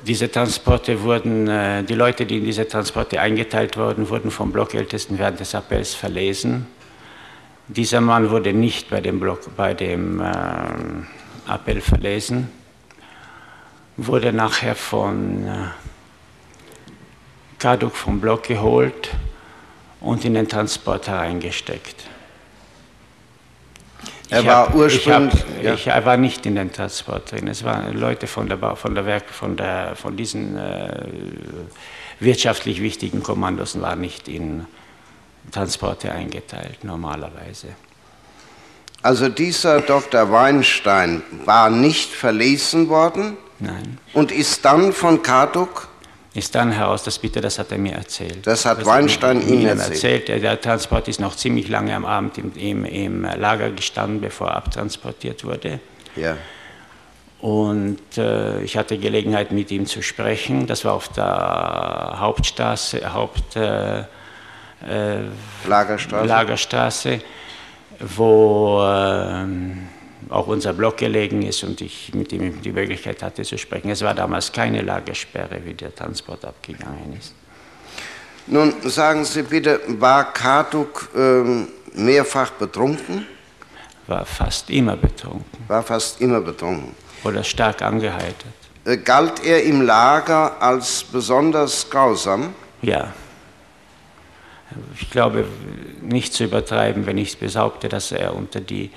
Diese 0.06 0.30
Transporte 0.30 1.02
wurden, 1.02 1.48
äh, 1.48 1.84
die 1.84 1.94
Leute, 1.94 2.26
die 2.26 2.40
in 2.40 2.46
diese 2.46 2.68
Transporte 2.68 3.22
eingeteilt 3.22 3.78
wurden, 3.78 4.10
wurden 4.10 4.32
vom 4.32 4.52
Blockältesten 4.52 5.18
während 5.18 5.40
des 5.40 5.56
Appells 5.56 5.94
verlesen. 5.94 6.68
Dieser 7.68 8.02
Mann 8.02 8.30
wurde 8.30 8.54
nicht 8.54 8.90
bei 8.90 9.00
dem, 9.02 9.20
Block, 9.20 9.56
bei 9.56 9.74
dem 9.74 10.20
äh, 10.22 11.52
Appell 11.52 11.82
verlesen 11.82 12.50
wurde 13.96 14.34
nachher 14.34 14.76
von 14.76 15.46
äh, 15.48 15.52
Kaduk 17.60 17.96
vom 17.96 18.20
Block 18.20 18.44
geholt 18.44 19.12
und 20.02 20.26
in 20.26 20.34
den 20.34 20.50
Transport 20.50 21.08
hereingesteckt. 21.08 22.04
Er 24.30 24.40
Ich 24.42 24.46
war 24.48 24.68
hab- 24.68 24.76
ursprünglich- 24.76 25.34
Ich, 25.36 25.42
hab, 25.58 25.64
ja. 25.64 25.74
ich 25.76 25.88
er 25.88 26.06
war 26.06 26.18
nicht 26.18 26.46
in 26.46 26.56
den 26.56 26.72
Transport 26.74 27.32
drin. 27.32 27.48
Es 27.48 27.64
waren 27.64 27.94
Leute 27.98 28.26
von, 28.28 28.50
der, 28.50 28.76
von, 28.76 28.96
der 28.96 29.06
Werk, 29.06 29.30
von, 29.30 29.56
der, 29.56 29.96
von 29.96 30.18
diesen 30.18 30.58
äh, 30.58 31.06
wirtschaftlich 32.20 32.82
wichtigen 32.82 33.22
Kommandos 33.24 33.80
waren 33.80 34.02
nicht 34.02 34.28
in 34.28 34.66
Transporte 35.52 36.12
eingeteilt, 36.12 36.84
normalerweise. 36.84 37.68
Also 39.02 39.28
dieser 39.30 39.82
Dr. 39.82 40.32
Weinstein 40.32 41.22
war 41.46 41.70
nicht 41.70 42.10
verlesen 42.12 42.88
worden 42.90 43.38
Nein. 43.60 43.98
und 44.14 44.32
ist 44.32 44.64
dann 44.66 44.94
von 44.94 45.22
Karduk, 45.22 45.90
Ist 46.36 46.56
dann 46.56 46.72
heraus, 46.72 47.04
das 47.04 47.20
bitte, 47.20 47.42
das 47.42 47.60
hat 47.60 47.72
er 47.72 47.78
mir 47.78 47.94
erzählt. 47.94 48.48
Das 48.48 48.66
hat 48.66 48.80
Das 48.80 48.86
Weinstein 48.88 49.38
mir- 49.40 49.46
Ihnen 49.54 49.80
erzählt? 49.80 50.28
Der, 50.30 50.40
der 50.40 50.60
Transport 50.60 51.08
ist 51.08 51.20
noch 51.20 51.36
ziemlich 51.36 51.68
lange 51.68 51.94
am 51.96 52.06
Abend 52.06 52.38
im, 52.40 52.54
im, 52.56 52.86
im 52.86 53.22
Lager 53.24 53.70
gestanden, 53.72 54.20
bevor 54.22 54.48
er 54.48 54.56
abtransportiert 54.56 55.44
wurde. 55.44 55.80
ja, 56.16 56.36
Und 57.40 58.00
äh, 58.18 58.62
ich 58.64 58.78
hatte 58.78 58.98
Gelegenheit, 58.98 59.52
mit 59.52 59.70
ihm 59.70 59.86
zu 59.86 60.02
sprechen. 60.02 60.66
Das 60.66 60.86
war 60.86 60.94
auf 60.94 61.10
der 61.10 62.16
Hauptstraße, 62.20 63.14
Haupt, 63.14 63.56
äh, 63.58 64.06
äh, 64.88 65.68
Lagerstraße. 65.68 66.28
Lagerstraße, 66.28 67.20
wo 68.00 68.82
ähm, 68.86 69.88
auch 70.30 70.48
unser 70.48 70.74
Block 70.74 70.98
gelegen 70.98 71.42
ist 71.44 71.64
und 71.64 71.82
ich 71.82 72.14
mit 72.14 72.32
ihm 72.34 72.62
die 72.62 72.72
Möglichkeit 72.72 73.22
hatte 73.22 73.44
zu 73.44 73.58
sprechen. 73.58 73.90
Es 73.90 74.02
war 74.02 74.14
damals 74.14 74.52
keine 74.52 74.82
Lagersperre, 74.82 75.62
wie 75.64 75.74
der 75.74 75.94
Transport 75.94 76.46
abgegangen 76.46 77.16
ist. 77.20 77.34
Nun 78.48 78.74
sagen 78.90 79.24
Sie 79.24 79.44
bitte, 79.44 79.80
war 79.88 80.34
Karduk 80.34 81.10
ähm, 81.16 81.68
mehrfach 81.94 82.52
betrunken? 82.52 83.26
War 84.08 84.26
fast 84.26 84.70
immer 84.70 84.98
betrunken 84.98 85.46
War 85.68 85.82
fast 85.82 86.20
immer 86.20 86.42
betrunken. 86.42 86.94
oder 87.24 87.42
stark 87.44 87.82
angeheitert. 87.82 88.54
Äh, 88.86 88.98
galt 88.98 89.46
er 89.46 89.64
im 89.64 89.82
Lager 89.82 90.62
als 90.62 91.04
besonders 91.06 91.90
grausam? 91.90 92.54
Ja. 92.82 93.14
Ich 95.00 95.10
glaube, 95.10 95.46
nicht 96.02 96.34
zu 96.34 96.44
übertreiben, 96.44 97.06
wenn 97.06 97.18
ich 97.18 97.38
behaupte, 97.38 97.90
dass 97.90 98.12
er 98.12 98.36
unter 98.36 98.60
die 98.60 98.92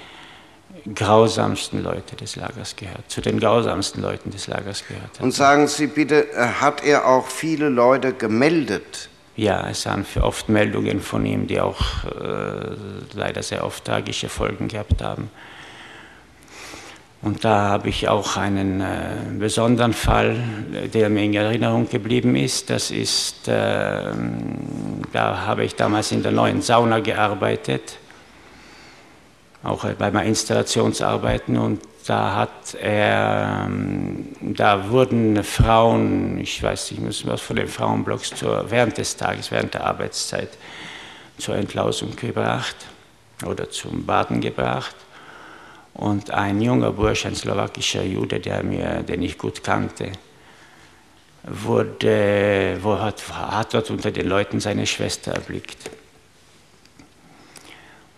grausamsten 0.94 1.82
Leute 1.82 2.16
des 2.16 2.36
Lagers 2.36 2.76
gehört, 2.76 3.10
zu 3.10 3.20
den 3.20 3.40
grausamsten 3.40 4.02
Leuten 4.02 4.30
des 4.30 4.46
Lagers 4.46 4.84
gehört 4.86 5.14
hat. 5.14 5.20
Und 5.20 5.32
sagen 5.32 5.66
Sie 5.66 5.86
bitte, 5.86 6.32
äh, 6.32 6.46
hat 6.60 6.84
er 6.84 7.06
auch 7.06 7.26
viele 7.26 7.68
Leute 7.68 8.12
gemeldet? 8.12 9.08
Ja, 9.36 9.68
es 9.68 9.84
waren 9.86 10.06
oft 10.22 10.48
Meldungen 10.48 11.00
von 11.00 11.26
ihm, 11.26 11.46
die 11.46 11.60
auch 11.60 12.04
äh, 12.04 12.74
leider 13.14 13.42
sehr 13.42 13.64
oft 13.64 13.84
tragische 13.84 14.28
Folgen 14.28 14.68
gehabt 14.68 15.02
haben. 15.02 15.30
Und 17.22 17.44
da 17.44 17.68
habe 17.70 17.88
ich 17.88 18.08
auch 18.08 18.36
einen 18.36 18.80
äh, 18.80 18.86
besonderen 19.38 19.92
Fall, 19.92 20.36
der 20.92 21.08
mir 21.08 21.24
in 21.24 21.34
Erinnerung 21.34 21.88
geblieben 21.88 22.36
ist. 22.36 22.70
Das 22.70 22.90
ist, 22.90 23.48
äh, 23.48 24.12
da 25.12 25.46
habe 25.46 25.64
ich 25.64 25.74
damals 25.74 26.12
in 26.12 26.22
der 26.22 26.32
neuen 26.32 26.62
Sauna 26.62 27.00
gearbeitet, 27.00 27.98
auch 29.64 29.84
bei 29.94 30.10
meinen 30.10 30.28
Installationsarbeiten. 30.28 31.56
Und 31.56 31.80
da 32.06 32.36
hat 32.36 32.74
er, 32.74 33.64
ähm, 33.66 34.28
da 34.40 34.90
wurden 34.90 35.42
Frauen, 35.42 36.38
ich 36.38 36.62
weiß 36.62 36.90
nicht, 36.90 37.00
ich 37.00 37.04
muss 37.04 37.26
was 37.26 37.40
von 37.40 37.56
den 37.56 37.66
Frauenblocks 37.66 38.34
zur, 38.34 38.70
während 38.70 38.98
des 38.98 39.16
Tages, 39.16 39.50
während 39.50 39.74
der 39.74 39.84
Arbeitszeit 39.84 40.50
zur 41.38 41.56
Entlausung 41.56 42.14
gebracht 42.14 42.76
oder 43.44 43.68
zum 43.70 44.06
Baden 44.06 44.40
gebracht. 44.40 44.94
Und 45.96 46.30
ein 46.30 46.60
junger 46.60 46.92
Bursch, 46.92 47.24
ein 47.24 47.34
slowakischer 47.34 48.02
Jude, 48.02 48.38
der 48.38 48.62
mir, 48.62 49.02
den 49.02 49.22
ich 49.22 49.38
gut 49.38 49.64
kannte, 49.64 50.12
wurde, 51.42 52.76
wo 52.82 52.98
hat, 52.98 53.26
hat 53.32 53.72
dort 53.72 53.88
unter 53.88 54.10
den 54.10 54.28
Leuten 54.28 54.60
seine 54.60 54.86
Schwester 54.86 55.32
erblickt. 55.32 55.90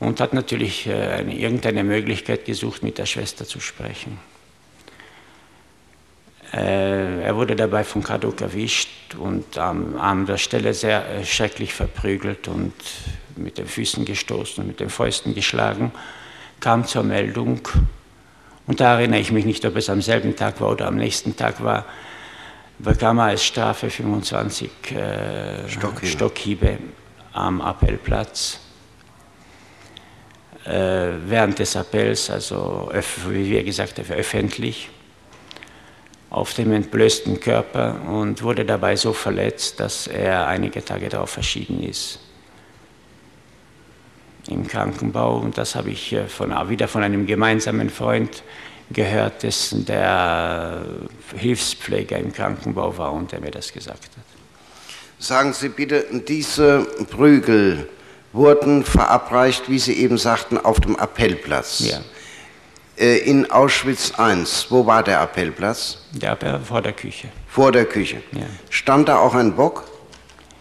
Und 0.00 0.20
hat 0.20 0.32
natürlich 0.32 0.88
äh, 0.88 0.92
eine, 0.92 1.36
irgendeine 1.36 1.84
Möglichkeit 1.84 2.46
gesucht, 2.46 2.82
mit 2.82 2.98
der 2.98 3.06
Schwester 3.06 3.44
zu 3.44 3.60
sprechen. 3.60 4.18
Äh, 6.52 7.22
er 7.22 7.36
wurde 7.36 7.54
dabei 7.54 7.84
von 7.84 8.02
Kaduk 8.02 8.40
erwischt 8.40 9.14
und 9.16 9.56
am, 9.56 9.96
an 10.00 10.26
der 10.26 10.38
Stelle 10.38 10.74
sehr 10.74 11.08
äh, 11.08 11.24
schrecklich 11.24 11.74
verprügelt 11.74 12.48
und 12.48 12.74
mit 13.36 13.56
den 13.56 13.66
Füßen 13.66 14.04
gestoßen 14.04 14.62
und 14.62 14.68
mit 14.68 14.80
den 14.80 14.90
Fäusten 14.90 15.32
geschlagen 15.32 15.92
kam 16.60 16.84
zur 16.84 17.02
Meldung, 17.02 17.60
und 18.68 18.80
da 18.80 18.98
erinnere 18.98 19.20
ich 19.20 19.32
mich 19.32 19.46
nicht, 19.46 19.64
ob 19.64 19.76
es 19.76 19.88
am 19.88 20.02
selben 20.02 20.36
Tag 20.36 20.60
war 20.60 20.70
oder 20.70 20.88
am 20.88 20.96
nächsten 20.96 21.34
Tag 21.34 21.64
war, 21.64 21.86
bekam 22.78 23.18
er 23.18 23.24
als 23.24 23.42
Strafe 23.42 23.88
25 23.88 24.70
äh, 24.92 25.68
Stockhiebe. 25.68 26.06
Stockhiebe 26.06 26.78
am 27.32 27.62
Appellplatz. 27.62 28.60
Äh, 30.66 31.12
während 31.26 31.58
des 31.58 31.76
Appells, 31.76 32.28
also 32.28 32.92
wie 33.30 33.50
wir 33.50 33.64
gesagt 33.64 33.98
haben, 33.98 34.10
öffentlich, 34.10 34.90
auf 36.28 36.52
dem 36.52 36.72
entblößten 36.72 37.40
Körper 37.40 37.96
und 38.06 38.42
wurde 38.42 38.66
dabei 38.66 38.96
so 38.96 39.14
verletzt, 39.14 39.80
dass 39.80 40.08
er 40.08 40.46
einige 40.46 40.84
Tage 40.84 41.08
darauf 41.08 41.30
verschieden 41.30 41.82
ist 41.82 42.20
im 44.48 44.66
Krankenbau. 44.66 45.38
Und 45.38 45.58
das 45.58 45.74
habe 45.74 45.90
ich 45.90 46.12
äh, 46.12 46.26
von, 46.26 46.52
wieder 46.68 46.88
von 46.88 47.02
einem 47.02 47.26
gemeinsamen 47.26 47.90
Freund 47.90 48.42
gehört, 48.90 49.42
dessen 49.42 49.84
der 49.84 50.82
Hilfspfleger 51.36 52.18
im 52.18 52.32
Krankenbau 52.32 52.96
war 52.96 53.12
und 53.12 53.32
der 53.32 53.40
mir 53.40 53.50
das 53.50 53.72
gesagt 53.72 54.04
hat. 54.04 54.24
Sagen 55.18 55.52
Sie 55.52 55.68
bitte, 55.68 56.06
diese 56.26 56.86
Prügel 57.10 57.88
wurden 58.32 58.84
verabreicht, 58.84 59.68
wie 59.68 59.78
Sie 59.78 59.94
eben 59.94 60.16
sagten, 60.16 60.58
auf 60.58 60.80
dem 60.80 60.96
Appellplatz. 60.96 61.80
Ja. 61.80 62.00
Äh, 62.96 63.18
in 63.18 63.50
Auschwitz 63.50 64.12
I, 64.18 64.44
wo 64.70 64.86
war 64.86 65.02
der 65.02 65.20
Appellplatz? 65.20 65.98
Der 66.12 66.32
Appell 66.32 66.60
vor 66.60 66.82
der 66.82 66.92
Küche. 66.92 67.28
Vor 67.48 67.72
der 67.72 67.84
Küche. 67.84 68.22
Ja. 68.32 68.46
Stand 68.70 69.08
da 69.08 69.18
auch 69.18 69.34
ein 69.34 69.54
Bock? 69.54 69.84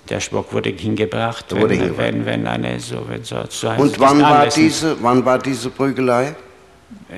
Der 0.09 0.19
Bock 0.31 0.53
wurde 0.53 0.69
hingebracht, 0.69 1.51
wurde 1.51 1.69
wenn, 1.69 1.79
hingebracht. 1.79 1.97
wenn, 1.97 2.25
wenn 2.25 2.47
eine 2.47 2.79
so, 2.79 3.07
wenn 3.09 3.23
so, 3.23 3.43
so 3.49 3.69
Und 3.69 3.99
wann 3.99 4.21
war, 4.21 4.47
diese, 4.47 5.01
wann 5.01 5.23
war 5.25 5.37
diese 5.39 5.69
Prügelei? 5.69 6.35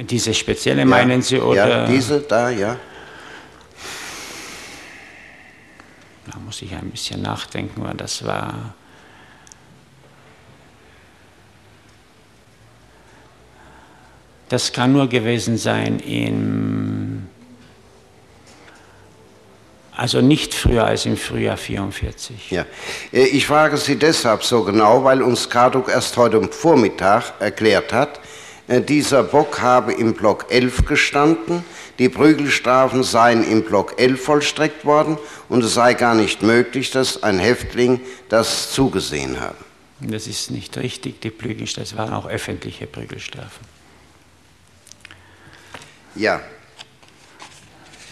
Diese 0.01 0.33
spezielle 0.33 0.85
meinen 0.85 1.21
Sie 1.21 1.39
oder? 1.39 1.81
Ja, 1.81 1.85
diese 1.85 2.21
da, 2.21 2.49
ja. 2.49 2.75
Da 6.31 6.39
muss 6.39 6.61
ich 6.61 6.73
ein 6.73 6.89
bisschen 6.89 7.21
nachdenken, 7.21 7.83
weil 7.83 7.95
das 7.95 8.25
war. 8.25 8.73
Das 14.49 14.73
kann 14.73 14.93
nur 14.93 15.07
gewesen 15.07 15.57
sein 15.57 15.99
im. 15.99 17.08
Also 19.99 20.21
nicht 20.21 20.53
früher 20.53 20.85
als 20.85 21.05
im 21.05 21.17
Frühjahr 21.17 21.57
44. 21.57 22.51
Ja. 22.51 22.65
Äh, 23.11 23.25
Ich 23.25 23.45
frage 23.45 23.75
Sie 23.75 23.97
deshalb 23.97 24.45
so 24.45 24.63
genau, 24.63 25.03
weil 25.03 25.21
uns 25.21 25.49
Karduk 25.49 25.89
erst 25.89 26.15
heute 26.15 26.41
Vormittag 26.47 27.33
erklärt 27.41 27.91
hat, 27.91 28.21
äh, 28.69 28.79
dieser 28.79 29.23
Bock 29.23 29.59
habe 29.59 29.91
im 29.91 30.13
Block 30.13 30.45
11 30.47 30.85
gestanden, 30.85 31.65
die 31.99 32.07
Prügelstrafen 32.07 33.03
seien 33.03 33.43
im 33.43 33.63
Block 33.63 33.99
11 33.99 34.23
vollstreckt 34.23 34.85
worden 34.85 35.17
und 35.49 35.65
es 35.65 35.73
sei 35.73 35.95
gar 35.95 36.15
nicht 36.15 36.43
möglich, 36.43 36.91
dass 36.91 37.21
ein 37.21 37.37
Häftling 37.37 37.99
das 38.29 38.71
zugesehen 38.71 39.41
habe. 39.41 39.57
Das 39.99 40.27
ist 40.27 40.49
nicht 40.49 40.77
richtig, 40.77 41.19
die 41.19 41.29
Prügelstrafen, 41.29 41.89
das 41.89 41.97
waren 41.97 42.13
auch 42.13 42.25
öffentliche 42.25 42.87
Prügelstrafen. 42.87 43.67
Ja, 46.15 46.39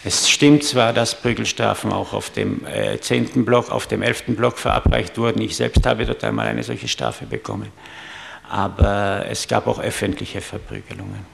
Es 0.07 0.29
stimmt 0.29 0.63
zwar, 0.63 0.93
dass 0.93 1.15
Prügelstrafen 1.15 1.91
auch 1.91 2.13
auf 2.13 2.29
dem 2.29 2.65
äh, 2.65 2.97
10. 2.97 3.43
Block, 3.43 3.69
auf 3.69 3.87
dem 3.87 4.01
11. 4.01 4.37
Block 4.37 4.57
verabreicht 4.57 5.17
wurden. 5.17 5.41
Ich 5.41 5.57
selbst 5.57 5.85
habe 5.85 6.05
dort 6.05 6.23
einmal 6.23 6.47
eine 6.47 6.63
solche 6.63 6.87
Strafe 6.87 7.25
bekommen. 7.25 7.73
Aber 8.49 9.25
es 9.29 9.49
gab 9.49 9.67
auch 9.67 9.79
öffentliche 9.79 10.39
Verprügelungen. 10.39 11.25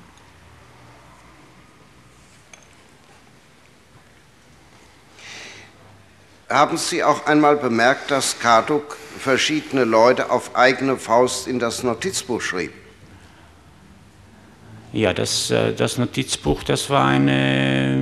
haben 6.50 6.78
Sie 6.78 7.04
auch 7.04 7.26
einmal 7.26 7.56
bemerkt, 7.56 8.12
dass 8.12 8.40
Karduk 8.40 8.98
verschiedene 9.20 9.86
Leute 9.86 10.30
auf 10.30 10.56
eigene 10.56 10.98
Faust 10.98 11.48
in 11.48 11.58
das 11.58 11.82
Notizbuch 11.82 12.42
schrieb? 12.42 12.74
Ja, 14.94 15.12
das, 15.12 15.50
äh, 15.50 15.74
das 15.74 15.98
Notizbuch, 15.98 16.62
das 16.64 16.88
war 16.92 17.08
eine, 17.08 17.98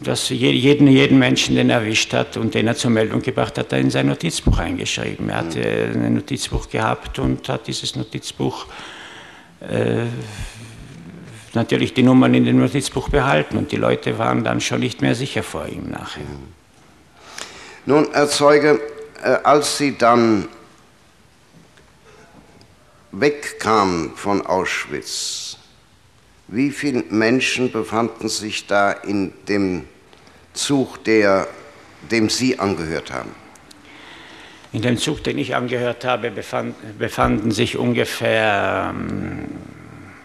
äh, 0.00 0.04
das 0.04 0.28
je- 0.28 0.52
jeden, 0.52 0.88
jeden 0.88 1.18
Menschen, 1.18 1.56
den 1.56 1.70
er 1.70 1.80
erwischt 1.80 2.12
hat 2.12 2.36
und 2.36 2.54
den 2.54 2.66
er 2.66 2.76
zur 2.76 2.90
Meldung 2.90 3.22
gebracht 3.22 3.58
hat, 3.58 3.72
er 3.72 3.78
in 3.78 3.90
sein 3.90 4.06
Notizbuch 4.06 4.58
eingeschrieben. 4.58 5.28
Er 5.30 5.36
hatte 5.36 5.60
ein 5.94 6.14
Notizbuch 6.14 6.68
gehabt 6.68 7.18
und 7.18 7.48
hat 7.48 7.66
dieses 7.66 7.96
Notizbuch 7.96 8.66
äh, 9.60 10.04
natürlich 11.54 11.94
die 11.94 12.02
Nummern 12.02 12.34
in 12.34 12.44
dem 12.44 12.58
Notizbuch 12.58 13.08
behalten 13.08 13.56
und 13.56 13.72
die 13.72 13.76
Leute 13.76 14.18
waren 14.18 14.44
dann 14.44 14.60
schon 14.60 14.80
nicht 14.80 15.02
mehr 15.02 15.14
sicher 15.14 15.42
vor 15.42 15.66
ihm 15.66 15.90
nachher. 15.90 16.22
Nun, 17.86 18.08
Herr 18.12 18.28
Zeuge, 18.28 18.80
äh, 19.22 19.28
als 19.44 19.78
Sie 19.78 19.96
dann 19.96 20.48
wegkamen 23.12 24.12
von 24.14 24.44
Auschwitz, 24.46 25.57
wie 26.48 26.70
viele 26.70 27.04
Menschen 27.10 27.70
befanden 27.70 28.28
sich 28.28 28.66
da 28.66 28.92
in 28.92 29.32
dem 29.48 29.84
Zug, 30.54 31.04
der, 31.04 31.46
dem 32.10 32.30
Sie 32.30 32.58
angehört 32.58 33.12
haben? 33.12 33.30
In 34.72 34.82
dem 34.82 34.98
Zug, 34.98 35.24
den 35.24 35.38
ich 35.38 35.54
angehört 35.54 36.04
habe, 36.04 36.30
befand, 36.30 36.74
befanden 36.98 37.50
sich 37.50 37.78
ungefähr 37.78 38.92
ähm, 38.94 39.46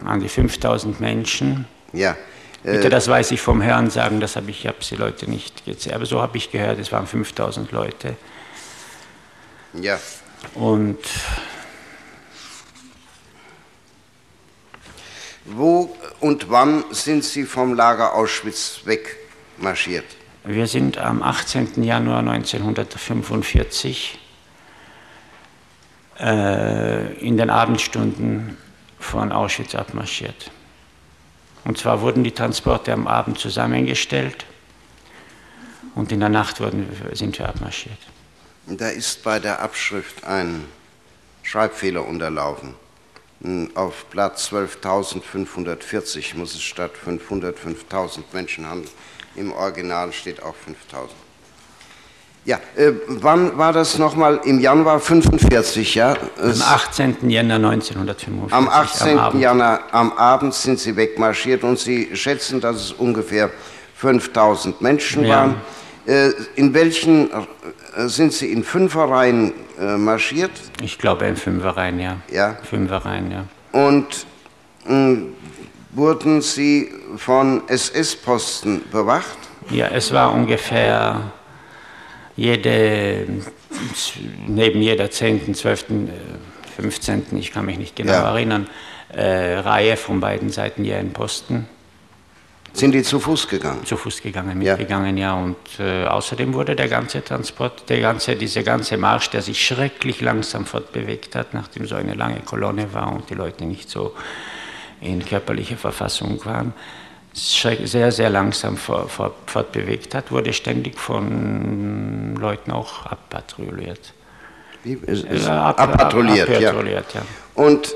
an 0.05 0.19
die 0.19 0.29
5000 0.29 0.99
Menschen. 0.99 1.65
Ja. 1.93 2.17
Bitte, 2.63 2.87
äh, 2.87 2.89
das 2.89 3.07
weiß 3.07 3.31
ich 3.31 3.41
vom 3.41 3.61
Hören 3.61 3.89
sagen, 3.89 4.19
das 4.19 4.35
habe 4.35 4.49
ich, 4.49 4.61
ich 4.61 4.67
habe 4.67 4.77
die 4.89 4.95
Leute 4.95 5.29
nicht 5.29 5.65
gezählt, 5.65 5.95
aber 5.95 6.05
so 6.05 6.21
habe 6.21 6.37
ich 6.37 6.51
gehört, 6.51 6.79
es 6.79 6.91
waren 6.91 7.07
5000 7.07 7.71
Leute. 7.71 8.15
Ja. 9.73 9.99
Und 10.55 10.99
Wo 15.45 15.95
und 16.19 16.49
wann 16.49 16.83
sind 16.91 17.23
Sie 17.23 17.43
vom 17.43 17.73
Lager 17.73 18.15
Auschwitz 18.15 18.81
wegmarschiert? 18.85 20.05
wir 20.45 20.67
sind 20.67 20.97
am 20.97 21.23
18. 21.23 21.83
Januar 21.83 22.19
1945 22.19 24.19
äh, 26.19 27.13
in 27.25 27.37
den 27.37 27.49
Abendstunden 27.49 28.57
von 28.99 29.31
Auschwitz 29.31 29.73
abmarschiert. 29.73 30.51
Und 31.63 31.77
zwar 31.77 32.01
wurden 32.01 32.25
die 32.25 32.31
Transporte 32.31 32.91
am 32.91 33.07
Abend 33.07 33.39
zusammengestellt 33.39 34.45
und 35.95 36.11
in 36.11 36.19
der 36.19 36.29
Nacht 36.29 36.59
wurden, 36.59 36.89
sind 37.13 37.39
wir 37.39 37.47
abmarschiert. 37.47 37.99
Da 38.67 38.89
ist 38.89 39.23
bei 39.23 39.39
der 39.39 39.61
Abschrift 39.61 40.25
ein 40.25 40.65
Schreibfehler 41.41 42.05
unterlaufen. 42.05 42.73
Auf 43.75 44.05
Blatt 44.05 44.37
12.540 44.37 46.37
muss 46.37 46.53
es 46.55 46.61
statt 46.61 46.91
500 47.03 47.57
5.000 47.57 48.19
Menschen 48.31 48.69
handeln. 48.69 48.89
Im 49.35 49.51
Original 49.51 50.13
steht 50.13 50.41
auch 50.41 50.53
5.000. 50.65 51.09
Ja, 52.45 52.57
äh, 52.75 52.91
wann 53.07 53.57
war 53.57 53.73
das 53.73 53.97
nochmal? 53.97 54.39
Im 54.45 54.59
Januar 54.59 54.99
45, 54.99 55.95
ja? 55.95 56.13
Am 56.41 56.49
Es- 56.49 56.61
18. 56.61 57.29
Jänner 57.29 57.55
1945. 57.55 58.53
Am 58.53 58.67
18. 58.69 59.17
Abend. 59.19 59.41
Januar 59.41 59.81
am 59.91 60.13
Abend 60.13 60.53
sind 60.53 60.79
Sie 60.79 60.95
wegmarschiert 60.95 61.63
und 61.63 61.79
Sie 61.79 62.15
schätzen, 62.15 62.61
dass 62.61 62.75
es 62.77 62.91
ungefähr 62.91 63.49
5000 63.95 64.81
Menschen 64.81 65.25
Ja. 65.25 65.35
waren. 65.37 65.55
Äh, 66.05 66.31
In 66.55 66.73
welchen 66.73 67.29
äh, 67.31 68.07
sind 68.07 68.33
Sie 68.33 68.51
in 68.51 68.63
Fünferreihen 68.63 69.53
äh, 69.79 69.97
marschiert? 69.97 70.51
Ich 70.81 70.97
glaube 70.99 71.25
in 71.25 71.35
Fünferreihen, 71.37 71.99
ja. 71.99 72.17
Ja. 72.31 72.57
Fünferreihen, 72.63 73.31
ja. 73.31 73.45
Und 73.71 74.25
mh, 74.85 75.21
wurden 75.91 76.41
Sie 76.41 76.89
von 77.17 77.61
SS-Posten 77.67 78.81
bewacht? 78.91 79.37
Ja, 79.69 79.87
es 79.87 80.11
war 80.11 80.33
ungefähr 80.33 81.31
jede, 82.35 83.25
neben 84.47 84.81
jeder 84.81 85.09
10., 85.09 85.53
12., 85.55 85.85
äh, 85.89 85.93
15., 86.81 87.25
ich 87.37 87.51
kann 87.51 87.65
mich 87.65 87.77
nicht 87.77 87.95
genau 87.95 88.11
Ja. 88.13 88.29
erinnern, 88.31 88.67
äh, 89.13 89.55
Reihe 89.59 89.95
von 89.95 90.19
beiden 90.19 90.49
Seiten 90.49 90.83
je 90.83 90.95
ein 90.95 91.13
Posten. 91.13 91.67
Sind 92.75 92.91
die 92.93 93.03
zu 93.03 93.19
Fuß 93.19 93.47
gegangen? 93.47 93.85
Zu 93.85 93.97
Fuß 93.97 94.21
gegangen, 94.21 94.59
Ja. 94.61 94.71
mitgegangen, 94.75 95.15
ja. 95.17 95.33
Und 95.35 95.57
äh, 95.79 96.05
außerdem 96.05 96.53
wurde 96.55 96.75
der 96.75 96.87
ganze 96.89 97.23
Transport, 97.23 97.87
der 97.89 97.99
ganze, 98.01 98.35
dieser 98.35 98.63
ganze 98.63 98.97
Marsch, 98.97 99.29
der 99.29 99.43
sich 99.43 99.63
schrecklich 99.65 100.21
langsam 100.21 100.65
fortbewegt 100.65 101.35
hat, 101.35 101.53
nachdem 101.53 101.85
so 101.85 101.93
eine 101.95 102.15
lange 102.15 102.39
Kolonne 102.39 102.91
war 102.93 103.11
und 103.13 103.29
die 103.29 103.35
Leute 103.35 103.65
nicht 103.65 103.89
so 103.91 104.13
in 105.01 105.23
körperlicher 105.23 105.77
Verfassung 105.77 106.43
waren, 106.45 106.73
sehr, 107.33 108.11
sehr 108.11 108.29
langsam 108.29 108.77
fortbewegt 108.77 110.13
hat, 110.15 110.31
wurde 110.31 110.53
ständig 110.53 110.99
von 110.99 112.35
Leuten 112.35 112.71
auch 112.71 113.05
abpatrouilliert. 113.05 114.13
Wie, 114.83 114.93
Äh, 114.93 115.45
ab- 115.47 115.79
abpatrouilliert, 115.79 116.49
ab- 116.49 116.59
ja. 116.59 116.69
abpatrouilliert, 116.69 117.13
ja. 117.13 117.21
Und 117.55 117.93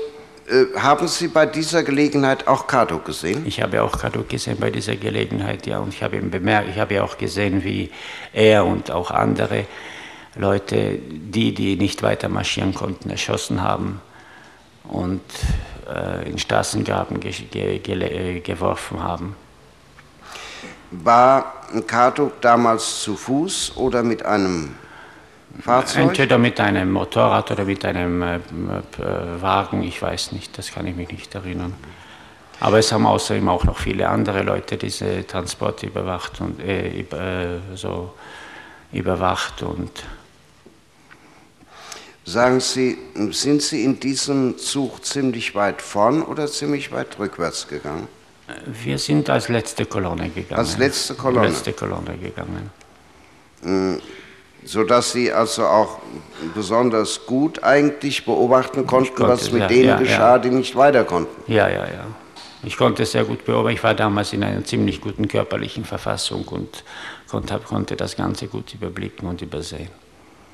äh, 0.48 0.78
haben 0.78 1.08
Sie 1.08 1.28
bei 1.28 1.46
dieser 1.46 1.82
Gelegenheit 1.82 2.46
auch 2.46 2.66
Kado 2.66 2.98
gesehen? 2.98 3.44
Ich 3.46 3.60
habe 3.62 3.82
auch 3.82 3.98
Kaduk 3.98 4.28
gesehen 4.28 4.56
bei 4.58 4.70
dieser 4.70 4.96
Gelegenheit, 4.96 5.66
ja, 5.66 5.78
und 5.78 5.92
ich 5.92 6.02
habe 6.02 6.16
ihn 6.16 6.30
bemerkt, 6.30 6.68
ich 6.70 6.78
habe 6.78 6.94
ja 6.94 7.04
auch 7.04 7.18
gesehen, 7.18 7.64
wie 7.64 7.90
er 8.32 8.64
und 8.64 8.90
auch 8.90 9.10
andere 9.10 9.66
Leute, 10.34 10.98
die, 10.98 11.52
die 11.52 11.76
nicht 11.76 12.02
weiter 12.02 12.28
marschieren 12.28 12.74
konnten, 12.74 13.10
erschossen 13.10 13.62
haben 13.62 14.00
und 14.84 15.20
äh, 15.88 16.28
in 16.28 16.38
Straßengraben 16.38 17.20
ge 17.20 17.32
ge 17.32 17.78
ge 17.78 18.36
äh, 18.36 18.40
geworfen 18.40 19.02
haben. 19.02 19.36
War 20.90 21.66
Karduk 21.86 22.40
damals 22.40 23.02
zu 23.02 23.16
Fuß 23.16 23.76
oder 23.76 24.02
mit 24.02 24.24
einem 24.24 24.74
Fahrzeug? 25.60 26.08
Entweder 26.08 26.38
mit 26.38 26.60
einem 26.60 26.92
Motorrad 26.92 27.50
oder 27.50 27.64
mit 27.64 27.84
einem 27.84 28.22
äh, 28.22 28.36
äh, 28.36 28.40
Wagen, 29.40 29.82
ich 29.82 30.00
weiß 30.00 30.32
nicht, 30.32 30.56
das 30.56 30.72
kann 30.72 30.86
ich 30.86 30.96
mich 30.96 31.10
nicht 31.10 31.34
erinnern. 31.34 31.74
Aber 32.60 32.78
es 32.78 32.90
haben 32.92 33.06
außer 33.06 33.36
ihm 33.36 33.48
auch 33.48 33.64
noch 33.64 33.78
viele 33.78 34.08
andere 34.08 34.42
Leute 34.42 34.76
diese 34.76 35.26
Transporte 35.26 35.86
überwacht 35.86 36.40
und 36.40 36.60
äh, 36.60 37.00
äh, 37.00 37.60
so 37.74 38.14
überwacht 38.92 39.62
und 39.62 39.90
Sagen 42.24 42.60
Sie, 42.60 42.98
sind 43.30 43.62
Sie 43.62 43.84
in 43.84 44.00
diesem 44.00 44.58
Zug 44.58 45.02
ziemlich 45.02 45.54
weit 45.54 45.80
vorn 45.80 46.20
oder 46.20 46.46
ziemlich 46.46 46.92
weit 46.92 47.18
rückwärts 47.18 47.66
gegangen? 47.66 48.06
Wir 48.66 48.98
sind 48.98 49.30
als 49.30 49.48
letzte 49.48 49.86
Kolonne 49.86 50.28
gegangen. 50.28 50.58
Als 50.60 50.76
letzte 50.76 51.14
Kolonne? 51.14 51.48
Letzte 51.48 51.72
Kolonne 51.72 52.18
gegangen. 52.18 52.70
Sodass 54.64 55.12
Sie 55.12 55.32
also 55.32 55.64
auch 55.64 55.98
besonders 56.54 57.24
gut 57.26 57.62
eigentlich 57.62 58.24
beobachten 58.24 58.86
konnten, 58.86 59.14
konnte, 59.14 59.32
was 59.32 59.50
mit 59.50 59.62
ja, 59.62 59.68
denen 59.68 59.88
ja, 59.88 59.96
geschah, 59.98 60.32
ja. 60.32 60.38
die 60.38 60.50
nicht 60.50 60.76
weiter 60.76 61.04
konnten. 61.04 61.50
Ja, 61.50 61.68
ja, 61.68 61.84
ja. 61.84 62.04
Ich 62.62 62.76
konnte 62.76 63.04
es 63.04 63.12
sehr 63.12 63.24
gut 63.24 63.44
beobachten. 63.44 63.76
Ich 63.76 63.84
war 63.84 63.94
damals 63.94 64.32
in 64.32 64.42
einer 64.42 64.64
ziemlich 64.64 65.00
guten 65.00 65.28
körperlichen 65.28 65.84
Verfassung 65.84 66.44
und 66.48 66.84
konnte, 67.30 67.58
konnte 67.60 67.96
das 67.96 68.16
Ganze 68.16 68.48
gut 68.48 68.74
überblicken 68.74 69.28
und 69.28 69.40
übersehen. 69.42 69.88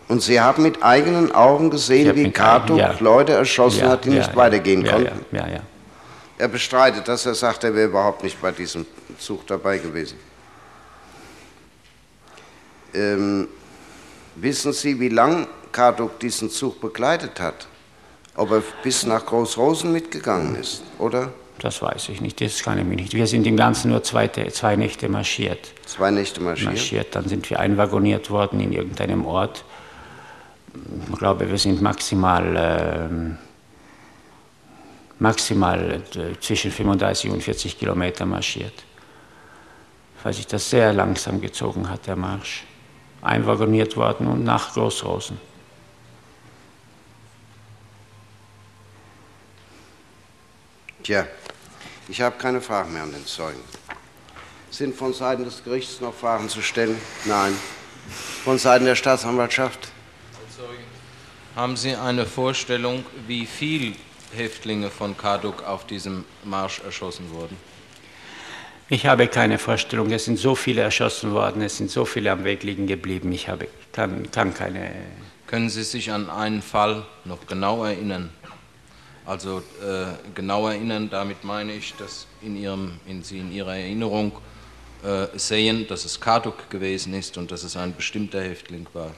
Und 0.07 0.23
Sie 0.23 0.39
haben 0.39 0.63
mit 0.63 0.83
eigenen 0.83 1.33
Augen 1.33 1.71
gesehen, 1.71 2.15
wie 2.15 2.31
ja. 2.31 2.95
Leute 3.01 3.33
erschossen 3.33 3.89
hat, 3.89 4.05
die 4.05 4.11
nicht 4.11 4.37
weitergehen 4.37 4.85
konnten? 4.85 5.25
Ja, 5.33 5.47
ja, 5.47 5.55
ja. 5.55 5.61
Er 6.37 6.49
bestreitet 6.49 7.09
das, 7.09 7.25
er 7.27 7.35
sagt, 7.35 7.65
er 7.65 7.75
wäre 7.75 7.89
überhaupt 7.89 8.23
nicht 8.23 8.41
bei 8.43 8.51
diesem 8.51 8.85
Zug 9.19 9.47
dabei 9.47 9.79
gewesen. 9.79 10.19
Ähm, 12.93 13.49
wissen 14.37 14.73
Sie, 14.73 14.99
wie 15.01 15.09
lang 15.09 15.47
Karduk 15.73 16.19
diesen 16.21 16.51
Zug 16.51 16.81
begleitet 16.81 17.41
hat? 17.41 17.67
Ob 18.37 18.51
er 18.51 18.63
bis 18.83 19.07
nach 19.07 19.25
Großrosen 19.25 19.93
mitgegangen 19.93 20.57
ist, 20.57 20.83
oder? 20.99 21.33
Das 21.61 21.81
weiß 21.81 22.09
ich 22.09 22.21
nicht, 22.21 22.41
das 22.41 22.63
kann 22.63 22.79
ich 22.79 22.85
mich 22.85 22.97
nicht. 22.97 23.15
Wir 23.15 23.27
sind 23.27 23.47
im 23.47 23.57
Ganzen 23.57 23.91
nur 23.91 24.03
zwei, 24.03 24.29
zwei 24.29 24.77
Nächte 24.77 25.09
marschiert. 25.09 25.73
Zwei 25.87 26.11
Nächte 26.11 26.41
marschiert? 26.41 26.73
marschiert. 26.73 27.15
Dann 27.15 27.29
sind 27.29 27.49
wir 27.49 27.61
einwagoniert 27.61 28.29
worden 28.31 28.61
in 28.61 28.73
irgendeinem 28.73 29.25
Ort. 29.25 29.65
Ich 31.13 31.19
glaube, 31.19 31.49
wir 31.49 31.59
sind 31.59 31.81
maximal, 31.81 32.55
ähm, 32.57 33.39
maximal 35.21 36.03
äh, 36.17 36.39
zwischen 36.41 36.73
35 36.73 37.31
und 37.31 37.41
40 37.41 37.79
Kilometer 37.79 38.27
marschiert. 38.27 38.75
Weil 40.25 40.33
sich 40.33 40.49
das 40.49 40.69
sehr 40.69 40.93
langsam 40.93 41.41
gezogen 41.41 41.89
hat, 41.89 42.09
der 42.09 42.17
Marsch. 42.17 42.65
Einwagoniert 43.25 43.97
worden 43.97 44.27
und 44.27 44.45
nach 44.45 44.75
Großrosen. 44.75 45.41
Tja, 51.03 51.27
ich 52.09 52.21
habe 52.21 52.37
keine 52.39 52.61
Fragen 52.61 52.93
mehr 52.93 53.03
an 53.03 53.13
den 53.13 53.27
Zeugen. 53.27 53.61
Sind 54.71 54.95
von 54.95 55.13
Seiten 55.13 55.45
des 55.45 55.63
Gerichts 55.65 56.01
noch 56.01 56.15
Fragen 56.15 56.49
zu 56.49 56.61
stellen? 56.63 56.99
Nein. 57.25 57.55
Von 58.45 58.59
Seiten 58.59 58.85
der 58.85 58.95
Staatsanwaltschaft? 58.95 59.89
Haben 61.57 61.77
Sie 61.77 61.95
eine 61.95 62.27
Vorstellung, 62.27 63.05
wie 63.27 63.47
viele 63.47 63.95
Häftlinge 64.35 64.91
von 64.91 65.17
Karduk 65.17 65.63
auf 65.63 65.87
diesem 65.87 66.25
Marsch 66.43 66.81
erschossen 66.81 67.31
wurden? 67.31 67.57
Ich 68.91 69.07
habe 69.07 69.29
keine 69.29 69.59
Vorstellung. 69.59 70.11
Es 70.11 70.27
sind 70.27 70.39
so 70.39 70.55
viele 70.55 70.83
erschossen 70.83 71.33
worden, 71.33 71.63
es 71.63 71.79
sind 71.79 71.91
so 71.91 72.05
viele 72.05 72.31
am 72.31 72.45
Weg 72.45 72.63
liegen 72.63 72.87
geblieben. 72.87 73.33
Ich 73.33 73.49
habe, 73.49 73.67
kann, 73.93 74.31
kann 74.31 74.53
keine. 74.53 74.93
Können 75.47 75.71
Sie 75.71 75.85
sich 75.85 76.13
an 76.13 76.29
einen 76.29 76.61
Fall 76.61 77.07
noch 77.25 77.47
genau 77.47 77.85
erinnern? 77.85 78.31
Also 79.25 79.59
äh, 79.59 80.07
genau 80.35 80.69
erinnern, 80.69 81.09
damit 81.09 81.45
meine 81.45 81.73
ich, 81.73 81.95
dass 81.95 82.27
in 82.43 82.57
Ihrem, 82.57 83.01
in 83.07 83.23
Sie 83.23 83.39
in 83.39 83.53
Ihrer 83.53 83.75
Erinnerung 83.75 84.33
äh, 85.03 85.27
sehen, 85.39 85.87
dass 85.89 86.05
es 86.05 86.21
Karduk 86.21 86.69
gewesen 86.69 87.15
ist 87.15 87.39
und 87.39 87.51
dass 87.51 87.63
es 87.63 87.79
ein 87.79 87.95
bestimmter 87.95 88.43
Häftling 88.43 88.87
war. 88.93 89.13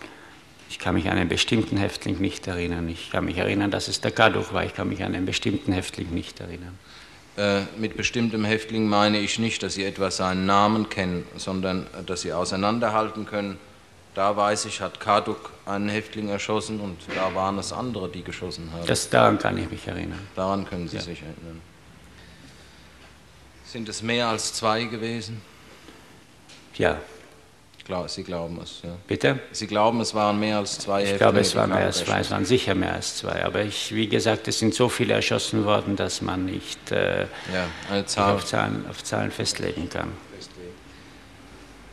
Ich 0.70 0.78
kann 0.78 0.94
mich 0.94 1.10
an 1.10 1.18
einen 1.18 1.28
bestimmten 1.28 1.76
Häftling 1.76 2.20
nicht 2.20 2.46
erinnern. 2.46 2.88
Ich 2.88 3.10
kann 3.10 3.24
mich 3.24 3.38
erinnern, 3.38 3.72
dass 3.72 3.88
es 3.88 4.00
der 4.00 4.12
Kaduk 4.12 4.52
war. 4.52 4.64
Ich 4.64 4.74
kann 4.74 4.88
mich 4.88 5.02
an 5.02 5.14
einen 5.14 5.26
bestimmten 5.26 5.72
Häftling 5.72 6.10
nicht 6.12 6.38
erinnern. 6.38 6.78
Äh, 7.36 7.62
mit 7.76 7.96
bestimmtem 7.98 8.44
Häftling 8.46 8.88
meine 8.88 9.18
ich 9.18 9.38
nicht, 9.38 9.62
dass 9.62 9.74
Sie 9.74 9.84
etwa 9.84 10.10
seinen 10.10 10.46
Namen 10.46 10.88
kennen, 10.88 11.26
sondern 11.36 11.82
äh, 11.88 12.02
dass 12.04 12.22
Sie 12.22 12.32
auseinanderhalten 12.32 13.26
können. 13.26 13.58
Da 14.14 14.34
weiß 14.34 14.64
ich, 14.64 14.80
hat 14.80 14.98
Karduk 15.00 15.50
einen 15.66 15.90
Häftling 15.90 16.30
erschossen 16.30 16.80
und 16.80 16.96
da 17.14 17.34
waren 17.34 17.58
es 17.58 17.74
andere, 17.74 18.08
die 18.08 18.22
geschossen 18.24 18.70
haben. 18.72 18.86
Das, 18.86 19.10
daran 19.10 19.38
kann 19.38 19.58
ich 19.58 19.70
mich 19.70 19.86
erinnern. 19.86 20.26
Daran 20.34 20.66
können 20.66 20.88
Sie 20.88 20.96
Ja. 20.96 21.02
sich 21.02 21.20
erinnern. 21.20 21.60
Sind 23.66 23.88
es 23.90 24.00
mehr 24.00 24.28
als 24.28 24.54
zwei 24.54 24.84
gewesen? 24.84 25.42
Ja. 26.76 26.98
Glau- 27.86 28.08
Sie 28.08 28.24
glauben 28.24 28.58
es, 28.62 28.80
ja. 28.82 28.90
Bitte? 29.06 29.38
Sie 29.52 29.68
glauben, 29.68 30.00
es 30.00 30.12
waren 30.12 30.40
mehr 30.40 30.58
als 30.58 30.78
zwei 30.78 31.02
Ich 31.04 31.10
Häftlinge, 31.10 31.18
glaube, 31.18 31.40
es 31.40 31.54
waren 31.54 31.68
mehr 31.70 31.78
Karduk 31.78 31.96
als 31.98 32.04
zwei, 32.04 32.18
es 32.20 32.30
waren 32.32 32.44
sicher 32.44 32.74
mehr 32.74 32.92
als 32.94 33.16
zwei. 33.18 33.44
Aber 33.44 33.62
ich, 33.62 33.94
wie 33.94 34.08
gesagt, 34.08 34.48
es 34.48 34.58
sind 34.58 34.74
so 34.74 34.88
viele 34.88 35.14
erschossen 35.14 35.64
worden, 35.64 35.94
dass 35.94 36.20
man 36.20 36.44
nicht 36.46 36.90
äh, 36.90 37.26
Ja, 37.52 38.06
Zahl. 38.06 38.34
auf, 38.34 38.44
Zahlen, 38.44 38.84
auf 38.90 39.04
Zahlen 39.04 39.30
festlegen 39.30 39.88
kann. 39.88 40.08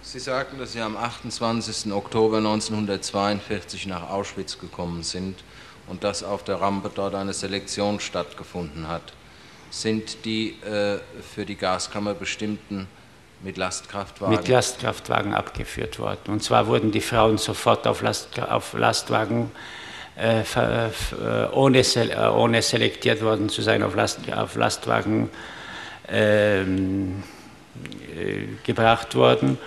Sie 0.01 0.19
sagten, 0.19 0.57
dass 0.59 0.73
Sie 0.73 0.79
am 0.81 0.95
28. 0.97 1.91
Oktober 1.91 2.37
1942 2.37 3.87
nach 3.87 4.09
Auschwitz 4.09 4.59
gekommen 4.59 5.01
sind 5.03 5.43
und 5.87 6.03
dass 6.03 6.23
auf 6.23 6.43
der 6.43 6.59
Rampe 6.61 6.91
dort 6.93 7.15
eine 7.15 7.33
Selektion 7.33 7.99
stattgefunden 7.99 8.87
hat. 8.87 9.13
Sind 9.71 10.23
die 10.25 10.51
äh, 10.61 10.99
für 11.33 11.45
die 11.45 11.55
Gaskammer 11.55 12.13
bestimmten 12.13 12.87
mit 13.43 13.57
Lastkraftwagen? 13.57 14.35
Mit 14.35 14.47
Lastkraftwagen 14.47 15.33
abgeführt 15.33 15.99
worden. 15.99 16.19
Und 16.27 16.43
zwar 16.43 16.67
wurden 16.67 16.91
die 16.91 17.01
Frauen 17.01 17.37
sofort 17.37 17.85
auf, 17.87 18.01
Last, 18.01 18.39
auf 18.39 18.73
Lastwagen, 18.73 19.51
äh, 20.15 20.41
äh, 20.41 20.91
ohne, 21.51 21.79
äh, 21.79 22.29
ohne 22.29 22.61
selektiert 22.61 23.21
worden 23.21 23.49
zu 23.49 23.61
sein, 23.61 23.83
auf, 23.83 23.95
Last, 23.95 24.19
auf 24.31 24.55
Lastwagen 24.55 25.29
ähm, 26.07 27.23
äh, 28.15 28.45
gebracht 28.63 29.15
worden. 29.15 29.57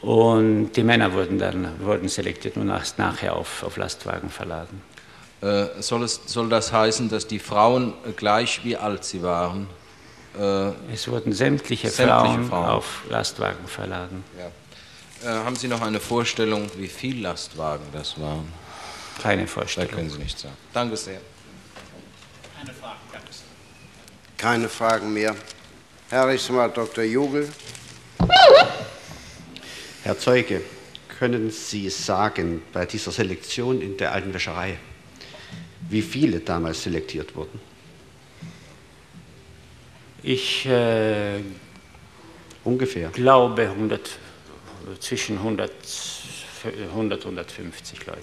Und 0.00 0.72
die 0.72 0.82
Männer 0.82 1.14
wurden 1.14 1.38
dann 1.38 1.66
wurden 1.80 2.08
selektiert 2.08 2.56
und 2.56 2.68
erst 2.68 2.98
nachher 2.98 3.34
auf, 3.34 3.62
auf 3.62 3.76
Lastwagen 3.76 4.28
verladen. 4.28 4.82
Äh, 5.40 5.80
soll, 5.80 6.02
es, 6.02 6.20
soll 6.26 6.48
das 6.48 6.72
heißen, 6.72 7.08
dass 7.08 7.26
die 7.26 7.38
Frauen 7.38 7.94
gleich 8.16 8.64
wie 8.64 8.76
alt 8.76 9.04
sie 9.04 9.22
waren? 9.22 9.66
Äh, 10.38 10.72
Es 10.92 11.06
wurden 11.08 11.32
sämtliche, 11.32 11.88
sämtliche 11.90 12.44
Frauen, 12.44 12.68
auf 12.68 13.02
Lastwagen 13.08 13.66
verladen. 13.66 14.24
Ja. 14.38 14.50
Äh, 15.30 15.44
haben 15.44 15.56
Sie 15.56 15.68
noch 15.68 15.80
eine 15.80 16.00
Vorstellung, 16.00 16.68
wie 16.76 16.88
viel 16.88 17.20
Lastwagen 17.22 17.84
das 17.92 18.20
waren? 18.20 18.52
Keine 19.22 19.46
Vorstellung. 19.46 19.90
Das 19.90 19.96
können 19.98 20.10
Sie 20.10 20.18
nicht 20.18 20.38
sagen. 20.38 20.56
Danke 20.72 20.96
sehr. 20.96 21.20
Keine 22.56 22.72
Frage, 22.74 22.96
danke. 23.12 23.28
Keine 24.36 24.68
Fragen 24.68 25.12
mehr. 25.12 25.34
Herr 26.10 26.26
Rechtsanwalt 26.28 26.76
Dr. 26.76 27.04
Jugel. 27.04 27.48
Herr 30.02 30.18
Zeuge, 30.18 30.60
können 31.18 31.50
Sie 31.50 31.88
sagen, 31.88 32.62
bei 32.72 32.84
dieser 32.84 33.10
Selektion 33.12 33.80
in 33.80 33.96
der 33.96 34.12
alten 34.12 34.34
Wäscherei, 34.34 34.78
wie 35.88 36.02
viele 36.02 36.40
damals 36.40 36.82
selektiert 36.82 37.34
wurden? 37.36 37.60
Ich 40.24 40.64
äh, 40.66 41.40
Ungefähr. 42.64 43.10
glaube 43.10 43.62
100, 43.62 44.00
zwischen 44.98 45.36
100, 45.36 45.70
100 46.92 47.24
150 47.24 48.06
Leute. 48.06 48.20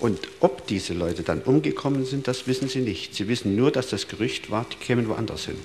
Und 0.00 0.18
ob 0.40 0.66
diese 0.66 0.94
Leute 0.94 1.22
dann 1.22 1.42
umgekommen 1.42 2.04
sind, 2.04 2.26
das 2.26 2.48
wissen 2.48 2.68
Sie 2.68 2.80
nicht. 2.80 3.14
Sie 3.14 3.28
wissen 3.28 3.54
nur, 3.54 3.70
dass 3.70 3.88
das 3.88 4.08
Gerücht 4.08 4.50
war, 4.50 4.66
die 4.72 4.84
kämen 4.84 5.08
woanders 5.08 5.44
hin. 5.46 5.58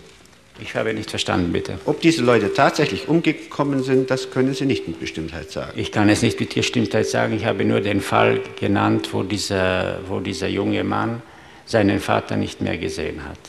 Ich 0.62 0.76
habe 0.76 0.94
nicht 0.94 1.10
verstanden, 1.10 1.52
bitte. 1.52 1.80
Ob 1.86 2.02
diese 2.02 2.24
Leute 2.24 2.54
tatsächlich 2.54 3.08
umgekommen 3.08 3.82
sind, 3.82 4.12
das 4.12 4.30
können 4.30 4.54
Sie 4.54 4.66
nicht 4.66 4.88
mit 4.88 5.00
Bestimmtheit 5.00 5.50
sagen. 5.50 5.72
Ich 5.76 5.92
kann 5.92 6.08
es 6.10 6.22
nicht 6.22 6.40
mit 6.40 6.54
Bestimmtheit 6.54 7.08
sagen. 7.08 7.36
Ich 7.36 7.46
habe 7.46 7.66
nur 7.66 7.82
den 7.82 8.02
Fall 8.02 8.42
genannt, 8.60 9.10
wo 9.12 9.24
dieser, 9.24 10.00
wo 10.08 10.20
dieser 10.20 10.48
junge 10.48 10.84
Mann 10.84 11.24
seinen 11.66 12.00
Vater 12.00 12.38
nicht 12.38 12.62
mehr 12.62 12.78
gesehen 12.78 13.24
hat, 13.26 13.40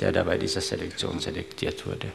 der 0.00 0.12
da 0.12 0.24
bei 0.24 0.38
dieser 0.38 0.60
Selektion 0.60 1.20
selektiert 1.20 1.86
wurde. 1.86 2.08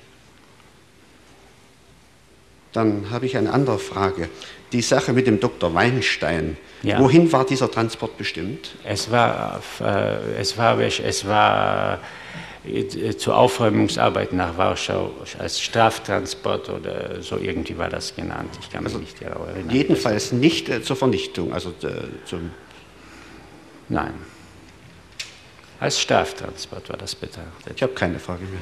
Dann 2.74 3.10
habe 3.10 3.26
ich 3.26 3.38
eine 3.38 3.52
andere 3.54 3.80
Frage. 3.80 4.30
Die 4.72 4.82
Sache 4.82 5.14
mit 5.14 5.26
dem 5.26 5.40
Dr. 5.40 5.74
Weinstein. 5.74 6.58
Ja. 6.84 7.00
Wohin 7.00 7.32
war 7.32 7.46
dieser 7.46 7.72
Transport 7.72 8.18
bestimmt? 8.18 8.76
Es 8.84 9.10
war, 9.10 9.62
äh, 9.80 10.40
es 10.40 10.58
war, 10.58 10.80
es 10.80 11.26
war 11.26 12.00
äh, 12.66 13.16
zur 13.16 13.38
Aufräumungsarbeit 13.38 14.34
nach 14.34 14.58
Warschau 14.58 15.12
als 15.40 15.62
Straftransport 15.62 16.70
oder 16.70 17.22
so 17.22 17.38
irgendwie 17.38 17.78
war 17.78 17.90
das 17.90 18.16
genannt. 18.16 18.52
Ich 18.62 18.70
kann 18.70 18.84
mich 18.84 18.96
nicht 18.96 19.20
genau 19.20 19.46
erinnern. 19.46 19.74
Jedenfalls 19.74 20.32
nicht 20.32 20.70
äh, 20.70 20.82
zur 20.82 20.98
Vernichtung, 20.98 21.54
also 21.54 21.74
zum. 22.26 22.52
Nein. 23.90 24.14
Als 25.80 26.00
Straftransport 26.00 26.90
war 26.90 26.98
das 26.98 27.14
betrachtet. 27.14 27.76
Ich 27.76 27.84
habe 27.84 27.94
keine 27.94 28.20
Frage 28.20 28.46
mehr. 28.46 28.62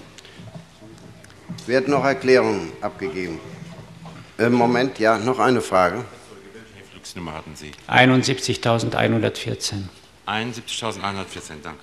Werden 1.65 1.91
noch 1.91 2.03
Erklärungen 2.03 2.71
abgegeben? 2.81 3.39
Im 4.37 4.53
Moment, 4.53 4.99
ja, 4.99 5.17
noch 5.17 5.39
eine 5.39 5.61
Frage. 5.61 6.03
Häftlingsnummer 6.75 7.33
hatten 7.33 7.55
Sie? 7.55 7.71
71.114. 7.87 9.83
71.114, 10.27 11.61
danke. 11.63 11.79